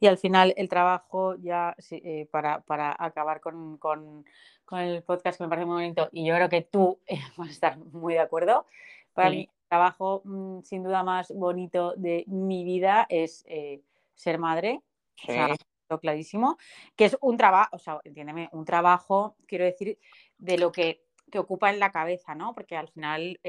Y 0.00 0.06
al 0.06 0.18
final 0.18 0.54
el 0.56 0.68
trabajo, 0.68 1.36
ya 1.36 1.76
eh, 1.90 2.26
para, 2.30 2.60
para, 2.60 2.94
acabar 2.98 3.40
con, 3.40 3.78
con, 3.78 4.24
con, 4.64 4.80
el 4.80 5.02
podcast 5.02 5.38
que 5.38 5.44
me 5.44 5.48
parece 5.48 5.66
muy 5.66 5.82
bonito, 5.82 6.08
y 6.12 6.26
yo 6.26 6.34
creo 6.34 6.48
que 6.48 6.62
tú 6.62 6.98
eh, 7.06 7.18
vas 7.36 7.48
a 7.48 7.52
estar 7.52 7.78
muy 7.78 8.14
de 8.14 8.20
acuerdo, 8.20 8.66
para 9.12 9.30
mí 9.30 9.48
el 9.48 9.68
trabajo 9.68 10.22
mm, 10.24 10.60
sin 10.62 10.82
duda 10.82 11.02
más 11.02 11.32
bonito 11.32 11.94
de 11.96 12.24
mi 12.26 12.64
vida 12.64 13.06
es 13.08 13.44
eh, 13.48 13.80
ser 14.14 14.38
madre. 14.38 14.80
O 15.22 15.26
sea, 15.26 15.54
clarísimo, 16.00 16.58
que 16.96 17.04
es 17.04 17.16
un 17.20 17.36
trabajo, 17.36 17.76
o 17.76 17.78
sea, 17.78 18.00
entiéndeme, 18.04 18.48
un 18.52 18.64
trabajo, 18.64 19.36
quiero 19.46 19.64
decir, 19.64 19.98
de 20.38 20.58
lo 20.58 20.72
que 20.72 21.03
te 21.34 21.40
ocupa 21.40 21.68
en 21.68 21.80
la 21.80 21.90
cabeza, 21.90 22.36
¿no? 22.36 22.54
Porque 22.54 22.76
al 22.76 22.86
final 22.86 23.40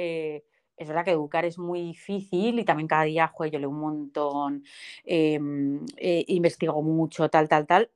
es 0.77 0.87
verdad 0.87 1.05
que 1.05 1.11
educar 1.11 1.45
es 1.45 1.57
muy 1.57 1.81
difícil 1.81 2.59
y 2.59 2.65
también 2.65 2.87
cada 2.87 3.03
día 3.03 3.27
juego, 3.27 3.53
yo 3.53 3.59
leo 3.59 3.69
un 3.69 3.79
montón, 3.79 4.63
em, 5.03 5.85
eh, 5.97 6.25
investigo 6.27 6.81
mucho, 6.81 7.29
tal, 7.29 7.47
tal, 7.47 7.65
tal. 7.65 7.89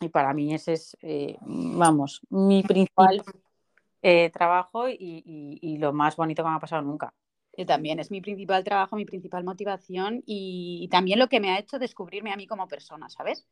Y 0.00 0.08
para 0.08 0.32
mí 0.34 0.54
ese 0.54 0.74
es, 0.74 0.96
eh, 1.02 1.36
vamos, 1.42 2.20
mi 2.30 2.62
principal 2.62 3.22
eh, 4.02 4.30
trabajo 4.30 4.88
y, 4.88 5.76
lo 5.78 5.92
más 5.92 6.16
bonito 6.16 6.42
que 6.42 6.48
me 6.48 6.56
ha 6.56 6.60
pasado 6.60 6.82
nunca. 6.82 7.14
Yo 7.56 7.66
también, 7.66 8.00
es 8.00 8.10
mi 8.10 8.20
principal 8.20 8.64
trabajo, 8.64 8.96
mi 8.96 9.04
principal 9.04 9.44
motivación 9.44 10.22
y 10.26 10.88
también 10.90 11.18
lo 11.18 11.28
que 11.28 11.40
me 11.40 11.50
ha 11.50 11.58
hecho 11.58 11.78
descubrirme 11.78 12.32
a 12.32 12.36
mí 12.36 12.46
como 12.46 12.66
persona, 12.66 13.08
¿sabes? 13.08 13.46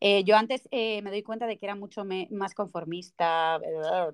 Eh, 0.00 0.24
yo 0.24 0.36
antes 0.36 0.66
eh, 0.70 1.02
me 1.02 1.10
doy 1.10 1.22
cuenta 1.22 1.46
de 1.46 1.58
que 1.58 1.66
era 1.66 1.74
mucho 1.74 2.04
más 2.30 2.54
conformista, 2.54 3.58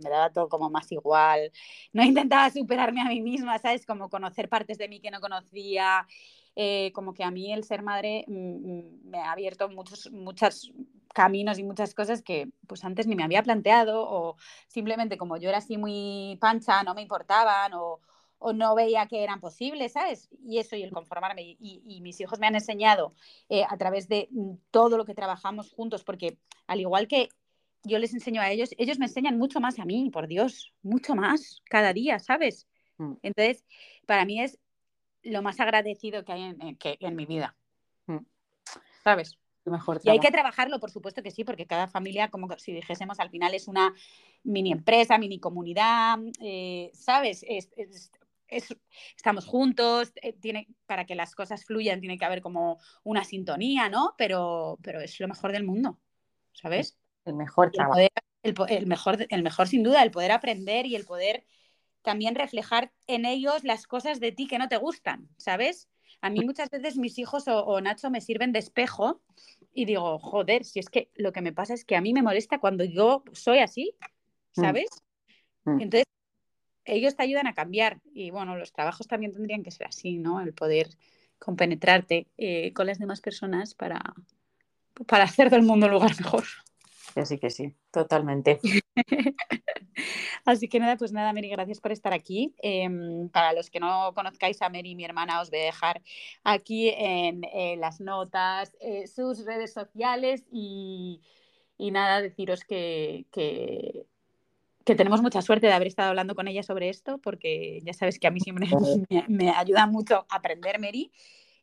me 0.03 0.11
daba 0.11 0.30
todo 0.30 0.49
como 0.49 0.68
más 0.68 0.91
igual, 0.91 1.53
no 1.93 2.03
intentaba 2.03 2.51
superarme 2.51 3.01
a 3.01 3.05
mí 3.07 3.20
misma, 3.20 3.59
¿sabes? 3.59 3.87
Como 3.87 4.11
conocer 4.11 4.49
partes 4.49 4.78
de 4.78 4.89
mí 4.89 5.01
que 5.01 5.11
no 5.11 5.20
conocía, 5.20 6.07
eh, 6.57 6.91
como 6.95 7.14
que 7.14 7.22
a 7.22 7.30
mí 7.30 7.53
el 7.53 7.64
ser 7.64 7.82
madre 7.82 8.24
mm, 8.28 8.32
mm, 8.32 9.11
me 9.11 9.18
ha 9.18 9.32
abierto 9.32 9.68
muchos, 9.68 10.11
muchos 10.11 10.72
caminos 11.14 11.59
y 11.59 11.62
muchas 11.62 11.95
cosas 11.95 12.22
que 12.22 12.49
pues 12.66 12.84
antes 12.84 13.07
ni 13.07 13.14
me 13.14 13.24
había 13.24 13.43
planteado 13.43 14.03
o 14.09 14.37
simplemente 14.68 15.16
como 15.16 15.37
yo 15.37 15.49
era 15.51 15.59
así 15.59 15.76
muy 15.78 16.37
pancha, 16.41 16.82
no 16.82 16.95
me 16.95 17.03
importaban 17.03 17.72
o 17.74 18.01
o 18.39 18.53
no 18.53 18.74
veía 18.74 19.07
que 19.07 19.22
eran 19.22 19.41
posibles, 19.41 19.93
¿sabes? 19.93 20.28
Y 20.45 20.59
eso 20.59 20.76
y 20.76 20.82
el 20.82 20.93
conformarme. 20.93 21.57
Y, 21.59 22.01
mis 22.01 22.20
hijos 22.20 22.39
me 22.39 22.47
han 22.47 22.55
enseñado 22.55 23.14
eh, 23.49 23.64
a 23.68 23.76
través 23.76 24.09
de 24.09 24.28
mm, 24.30 24.55
todo 24.70 24.97
lo 24.97 25.05
que 25.05 25.14
trabajamos 25.14 25.72
juntos, 25.72 26.05
porque 26.05 26.39
al 26.66 26.80
igual 26.80 27.09
que 27.09 27.28
yo 27.82 27.99
les 27.99 28.12
enseño 28.14 28.41
a 28.41 28.51
ellos, 28.51 28.70
ellos 28.78 28.99
me 28.99 29.07
enseñan 29.07 29.39
mucho 29.39 29.61
más 29.61 29.78
a 29.78 29.84
mí, 29.84 30.11
por 30.11 30.26
Dios, 30.26 30.72
mucho 30.82 31.14
más 31.14 31.62
cada 31.64 31.93
día, 31.93 32.18
¿sabes? 32.18 32.66
Mm. 32.99 33.14
Entonces, 33.22 33.64
para 34.07 34.24
mí 34.24 34.41
es 34.41 34.59
lo 35.22 35.43
más 35.43 35.59
agradecido 35.61 36.24
que 36.24 36.32
hay 36.32 36.43
en, 36.43 36.76
que, 36.76 36.97
en 37.01 37.16
mi 37.16 37.26
vida, 37.26 37.57
mm. 38.07 38.18
¿sabes? 39.03 39.39
Mejor 39.64 40.01
y 40.05 40.11
hay 40.11 40.20
que 40.20 40.30
trabajarlo, 40.30 40.78
por 40.78 40.93
supuesto 40.93 41.24
que 41.24 41.32
sí, 41.32 41.43
porque 41.43 41.66
cada 41.66 41.89
familia, 41.89 42.28
como 42.30 42.49
si 42.57 42.72
dijésemos, 42.72 43.18
al 43.18 43.30
final 43.30 43.53
es 43.53 43.66
una 43.66 43.93
mini 44.45 44.70
empresa, 44.70 45.18
mini 45.18 45.41
comunidad, 45.41 46.18
eh, 46.41 46.93
¿sabes? 46.95 47.45
es, 47.49 47.68
estamos 48.49 49.47
juntos, 49.47 50.12
eh, 50.22 50.32
tiene, 50.32 50.68
para 50.86 51.05
que 51.05 51.14
las 51.14 51.34
cosas 51.34 51.64
fluyan 51.64 52.01
tiene 52.01 52.18
que 52.18 52.24
haber 52.24 52.40
como 52.40 52.78
una 53.03 53.24
sintonía, 53.24 53.88
¿no? 53.88 54.14
Pero, 54.16 54.78
pero 54.82 55.01
es 55.01 55.18
lo 55.20 55.28
mejor 55.28 55.53
del 55.53 55.64
mundo, 55.64 55.99
¿sabes? 56.53 56.99
El 57.24 57.34
mejor 57.34 57.70
trabajo. 57.70 58.01
El, 58.42 58.86
mejor, 58.86 59.26
el 59.28 59.42
mejor 59.42 59.66
sin 59.66 59.82
duda, 59.82 60.03
el 60.03 60.12
poder 60.12 60.30
aprender 60.30 60.86
y 60.86 60.94
el 60.94 61.05
poder 61.05 61.44
también 62.03 62.36
reflejar 62.36 62.92
en 63.09 63.24
ellos 63.24 63.64
las 63.64 63.88
cosas 63.88 64.20
de 64.20 64.30
ti 64.30 64.47
que 64.47 64.59
no 64.59 64.68
te 64.68 64.76
gustan, 64.76 65.28
¿sabes? 65.36 65.88
A 66.20 66.30
mí 66.30 66.44
muchas 66.44 66.70
veces 66.70 66.97
mis 66.97 67.18
hijos 67.18 67.44
o, 67.49 67.80
Nacho 67.80 68.11
me 68.11 68.20
sirven 68.20 68.53
de 68.53 68.61
espejo 68.61 69.20
y 69.72 69.84
digo, 69.84 70.18
joder, 70.20 70.64
si 70.64 70.78
es 70.78 70.88
que 70.88 71.11
lo 71.14 71.32
que 71.32 71.42
me 71.42 71.53
pasa 71.53 71.74
es 71.74 71.84
que 71.84 71.97
a 71.97 72.01
mí 72.01 72.12
me 72.12 72.22
molesta 72.22 72.59
cuando 72.59 72.84
yo 72.84 73.24
soy 73.32 73.59
así, 73.59 73.94
mm. 74.57 74.61
¿sabes? 74.61 74.88
Mm. 75.64 75.80
Entonces, 75.80 76.05
ellos 76.87 77.16
te 77.16 77.22
ayudan 77.22 77.47
a 77.47 77.55
cambiar 77.55 78.01
y 78.14 78.30
bueno, 78.30 78.57
los 78.57 78.72
trabajos 78.72 79.07
también 79.07 79.32
tendrían 79.32 79.62
que 79.62 79.70
ser 79.70 79.87
así, 79.89 80.18
¿no? 80.18 80.41
El 80.41 80.55
poder 80.55 80.89
compenetrarte 81.39 82.28
eh, 82.39 82.72
con 82.72 82.87
las 82.87 82.99
demás 82.99 83.20
personas 83.20 83.74
para, 83.74 84.14
para 85.07 85.24
hacer 85.24 85.51
del 85.51 85.62
mundo 85.62 85.87
un 85.87 85.93
lugar 85.93 86.16
mejor. 86.18 86.45
Sí, 87.24 87.39
que 87.39 87.51
sí, 87.51 87.74
totalmente. 87.91 88.61
Así 90.45 90.68
que 90.68 90.78
nada, 90.78 90.97
pues 90.97 91.12
nada, 91.12 91.32
Mary, 91.32 91.49
gracias 91.49 91.80
por 91.80 91.91
estar 91.91 92.12
aquí. 92.12 92.55
Em, 92.59 93.30
para 93.30 93.55
los 93.55 93.70
que 93.70 93.80
no 93.80 94.12
conozcáis 94.14 94.61
a 94.61 94.68
Mary, 94.68 94.95
mi 94.95 95.05
hermana, 95.05 95.41
os 95.41 95.51
voy 95.51 95.61
a 95.61 95.64
dejar 95.64 96.03
aquí 96.45 96.91
en, 96.95 97.41
las 97.80 98.01
notas 98.01 98.76
eh, 98.80 99.07
sus 99.07 99.45
redes 99.45 99.72
sociales 99.72 100.45
y, 100.53 101.22
nada, 101.78 102.20
deciros 102.20 102.64
que, 102.64 103.24
que 103.32 104.07
que 104.87 104.95
tenemos 104.95 105.20
mucha 105.20 105.43
suerte 105.43 105.66
de 105.66 105.72
haber 105.72 105.89
estado 105.89 106.11
hablando 106.11 106.37
con 106.37 106.47
ella 106.47 106.62
sobre 106.62 106.89
esto, 106.89 107.18
porque 107.18 107.80
ya 107.82 107.93
sabes 107.93 108.20
que 108.20 108.28
a 108.28 108.30
mí 108.30 108.39
siempre 108.39 108.68
me, 109.28 109.51
ayuda 109.51 109.87
mucho 109.87 110.24
aprender, 110.30 110.80
Mary. 110.80 111.12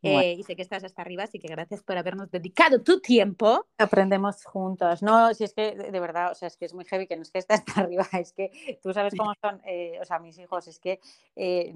Eh, 0.06 0.36
y 0.38 0.44
sé 0.44 0.58
que 0.58 0.62
estás 0.62 0.84
hasta 0.84 1.02
arriba, 1.02 1.24
así 1.24 1.40
que 1.40 1.48
gracias 1.48 1.82
por 1.82 1.98
habernos 1.98 2.30
dedicado 2.30 2.84
tu 2.84 3.00
tiempo. 3.00 3.66
Aprendemos 3.78 4.44
juntos. 4.44 5.02
No, 5.02 5.34
si 5.34 5.46
es 5.46 5.54
que 5.54 5.74
de 5.76 6.00
verdad, 6.02 6.34
o 6.34 6.36
sea, 6.36 6.50
es 6.50 6.58
que 6.58 6.66
es 6.66 6.74
muy 6.74 6.84
heavy 6.84 7.08
que 7.08 7.16
no 7.16 7.22
es 7.22 7.32
que 7.32 7.40
estés 7.40 7.60
hasta 7.66 7.80
arriba, 7.80 8.06
es 8.12 8.34
que 8.34 8.52
tú 8.84 8.92
sabes 8.94 9.14
cómo 9.18 9.32
son, 9.42 9.62
eh, 9.66 9.98
o 10.02 10.04
sea, 10.04 10.20
mis 10.20 10.38
hijos, 10.38 10.68
es 10.68 10.78
que 10.80 11.00
eh, 11.38 11.74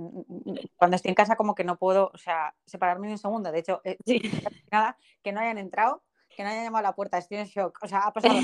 cuando 0.75 0.97
estoy 0.97 1.07
en 1.07 1.15
casa 1.15 1.37
como 1.37 1.55
que 1.55 1.63
no 1.63 1.77
puedo, 1.77 2.11
o 2.13 2.17
sea, 2.17 2.53
separarme 2.65 3.07
ni 3.07 3.13
un 3.13 3.19
segundo. 3.19 3.53
De 3.53 3.59
hecho, 3.59 3.81
nada, 4.73 4.97
que 5.23 5.31
no 5.31 5.39
hayan 5.39 5.59
entrado, 5.59 6.03
que 6.35 6.43
no 6.43 6.49
hayan 6.49 6.65
llamado 6.65 6.85
a 6.85 6.89
la 6.89 6.95
puerta, 6.95 7.17
estoy 7.17 7.37
en 7.37 7.45
shock. 7.45 7.79
O 7.81 7.87
sea, 7.87 7.99
ha 7.99 8.11
pasado 8.11 8.37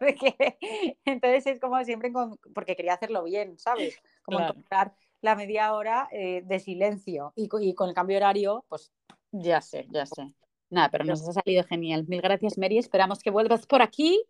entonces 1.04 1.46
es 1.46 1.60
como 1.60 1.82
siempre, 1.84 2.12
porque 2.54 2.76
quería 2.76 2.94
hacerlo 2.94 3.24
bien, 3.24 3.58
¿sabes? 3.58 3.98
Como 4.22 4.40
encontrar 4.40 4.94
la 5.20 5.34
media 5.34 5.72
hora 5.72 6.08
eh, 6.12 6.42
de 6.44 6.60
silencio 6.60 7.32
y, 7.34 7.48
con 7.48 7.88
el 7.88 7.94
cambio 7.94 8.16
horario, 8.16 8.64
pues... 8.68 8.92
Ya 9.32 9.60
sé, 9.60 9.86
ya 9.90 10.06
sé. 10.06 10.32
Nada, 10.70 10.90
pero 10.90 11.04
nos 11.04 11.28
ha 11.28 11.32
salido 11.32 11.64
genial. 11.64 12.04
Mil 12.06 12.20
gracias, 12.20 12.56
Mary. 12.58 12.78
Esperamos 12.78 13.20
que 13.20 13.30
vuelvas 13.30 13.66
por 13.66 13.82
aquí. 13.82 14.22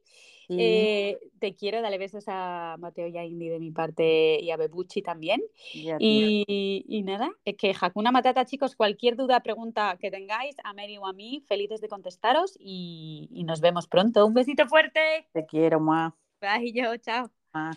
Eh, 0.48 1.18
te 1.38 1.54
quiero, 1.54 1.82
dale 1.82 1.98
besos 1.98 2.24
a 2.28 2.76
Mateo 2.78 3.08
y 3.08 3.18
a 3.18 3.24
Indy 3.24 3.48
de 3.48 3.58
mi 3.58 3.70
parte 3.70 4.40
y 4.40 4.50
a 4.50 4.56
Bebucci 4.56 5.02
también. 5.02 5.42
Y, 5.98 7.02
nada, 7.04 7.30
es 7.44 7.56
que 7.56 7.74
Hakuna 7.78 8.12
Matata, 8.12 8.44
chicos, 8.44 8.76
cualquier 8.76 9.16
duda, 9.16 9.40
pregunta 9.40 9.96
que 10.00 10.10
tengáis, 10.10 10.56
a 10.64 10.72
Mary 10.72 10.98
o 10.98 11.06
a 11.06 11.12
mí, 11.12 11.44
felices 11.46 11.80
de 11.80 11.88
contestaros 11.88 12.56
y, 12.58 13.42
nos 13.44 13.60
vemos 13.60 13.86
pronto. 13.86 14.24
Un 14.26 14.34
besito 14.34 14.66
fuerte. 14.66 15.28
Te 15.32 15.44
quiero, 15.44 15.80
ma. 15.80 16.16
Bye, 16.40 16.72
yo, 16.72 16.96
chao. 16.96 17.30
Ma. 17.52 17.72